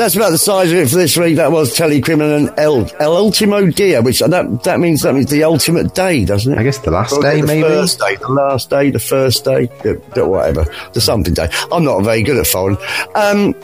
That's 0.03 0.17
about 0.17 0.31
the 0.31 0.39
size 0.39 0.73
of 0.73 0.79
it 0.79 0.91
for 0.91 0.97
this 0.97 1.17
week. 1.17 1.37
That 1.37 1.53
was 1.53 1.77
Telecriminal 1.77 2.37
and 2.37 2.59
El, 2.59 2.91
El 2.99 3.17
Ultimo 3.17 3.71
Dia, 3.71 4.03
which 4.03 4.19
that 4.19 4.65
that 4.65 4.81
means 4.81 5.03
that 5.03 5.15
means 5.15 5.31
the 5.31 5.45
ultimate 5.45 5.95
day, 5.95 6.25
doesn't 6.25 6.53
it? 6.53 6.59
I 6.59 6.65
guess 6.65 6.79
the 6.79 6.91
last 6.91 7.21
day, 7.21 7.41
the 7.41 7.47
maybe? 7.47 7.63
first 7.63 8.01
day, 8.01 8.17
the 8.17 8.29
last 8.29 8.69
day, 8.69 8.91
the 8.91 8.99
first 8.99 9.45
day, 9.45 9.67
the, 9.85 10.03
the 10.17 10.27
whatever, 10.27 10.67
the 10.93 11.01
something 11.01 11.35
day. 11.35 11.49
I'm 11.71 11.85
not 11.85 12.01
very 12.01 12.25
good 12.25 12.37
at 12.37 12.49
foreign. 12.49 12.79
Um, 13.15 13.55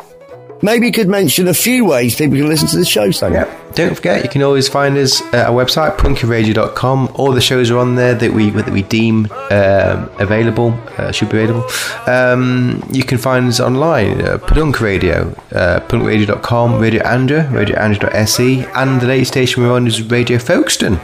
maybe 0.62 0.86
you 0.86 0.92
could 0.92 1.09
mention 1.09 1.48
a 1.48 1.54
few 1.54 1.84
ways 1.84 2.16
people 2.16 2.38
can 2.38 2.48
listen 2.48 2.68
to 2.68 2.76
the 2.76 2.84
show, 2.84 3.11
Sam. 3.11 3.32
Yeah. 3.32 3.54
Don't 3.74 3.94
forget, 3.94 4.24
you 4.24 4.30
can 4.30 4.42
always 4.42 4.68
find 4.68 4.96
us 4.96 5.20
at 5.32 5.46
our 5.46 5.64
website, 5.64 5.96
punkyradio.com. 5.98 7.12
All 7.14 7.32
the 7.32 7.40
shows 7.40 7.70
are 7.70 7.78
on 7.78 7.94
there 7.94 8.14
that 8.14 8.32
we 8.32 8.50
that 8.50 8.70
we 8.70 8.82
deem 8.82 9.28
um, 9.50 10.11
available, 10.18 10.72
uh, 10.96 11.12
should 11.12 11.28
be 11.28 11.42
available. 11.42 11.64
Um, 12.06 12.82
you 12.90 13.04
can 13.04 13.18
find 13.18 13.46
us 13.46 13.61
online, 13.61 14.22
uh, 14.22 14.38
Padunk 14.38 14.80
Radio, 14.80 15.34
uh, 15.52 15.80
punkradio.com, 15.80 16.80
Radio 16.80 17.02
Andra, 17.04 17.44
radioandra.se, 17.44 18.66
and 18.74 19.00
the 19.00 19.06
latest 19.06 19.32
station 19.32 19.62
we're 19.62 19.72
on 19.72 19.86
is 19.86 20.02
Radio 20.02 20.38
Folkestone, 20.38 20.94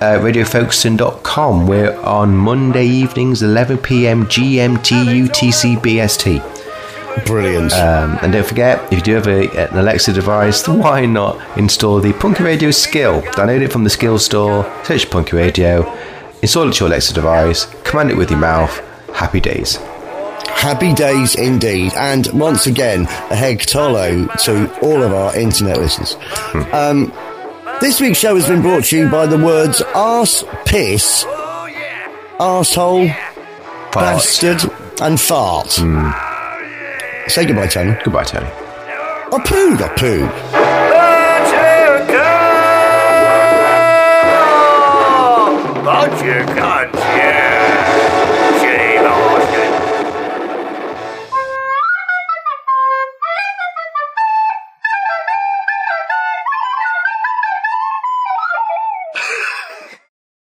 uh, 0.00 0.18
radiofolkstone.com. 0.18 1.66
We're 1.66 1.96
on 2.00 2.36
Monday 2.36 2.86
evenings, 2.86 3.42
11 3.42 3.78
pm 3.78 4.26
GMT 4.26 5.28
UTC 5.28 5.76
BST. 5.76 6.55
Brilliant. 7.24 7.72
Um, 7.72 8.18
and 8.22 8.32
don't 8.32 8.46
forget, 8.46 8.84
if 8.92 8.98
you 8.98 9.02
do 9.02 9.14
have 9.14 9.26
a, 9.26 9.70
an 9.70 9.78
Alexa 9.78 10.12
device, 10.12 10.66
why 10.68 11.06
not 11.06 11.58
install 11.58 12.00
the 12.00 12.12
Punky 12.12 12.44
Radio 12.44 12.70
skill? 12.70 13.22
Download 13.22 13.62
it 13.62 13.72
from 13.72 13.84
the 13.84 13.90
skill 13.90 14.18
store, 14.18 14.64
search 14.84 15.10
Punky 15.10 15.36
Radio, 15.36 15.90
install 16.42 16.68
it 16.68 16.74
to 16.74 16.84
your 16.84 16.88
Alexa 16.88 17.14
device, 17.14 17.66
command 17.84 18.10
it 18.10 18.16
with 18.16 18.30
your 18.30 18.38
mouth. 18.40 18.78
Happy 19.14 19.40
days. 19.40 19.76
Happy 20.48 20.92
days 20.92 21.34
indeed. 21.34 21.92
And 21.94 22.26
once 22.32 22.66
again, 22.66 23.02
a 23.02 23.34
heg 23.34 23.60
tolo 23.60 24.30
to 24.44 24.80
all 24.80 25.02
of 25.02 25.12
our 25.12 25.36
internet 25.36 25.78
listeners. 25.78 26.16
Um, 26.72 27.12
this 27.80 28.00
week's 28.00 28.18
show 28.18 28.34
has 28.34 28.46
been 28.46 28.62
brought 28.62 28.84
to 28.84 28.96
you 28.96 29.08
by 29.08 29.26
the 29.26 29.38
words 29.38 29.82
arse, 29.94 30.44
piss, 30.64 31.24
arsehole, 32.38 33.08
bastard, 33.92 34.70
and 35.00 35.20
fart. 35.20 35.78
Say 37.28 37.44
goodbye, 37.44 37.66
Tony. 37.66 37.96
Goodbye, 38.04 38.24
Tony. 38.24 38.46
I 38.46 39.38
pooed, 39.44 39.80
I 39.82 39.88
pooed. 39.96 40.30
Bunch 45.84 46.22
of 46.22 46.46
cunts. 46.56 47.05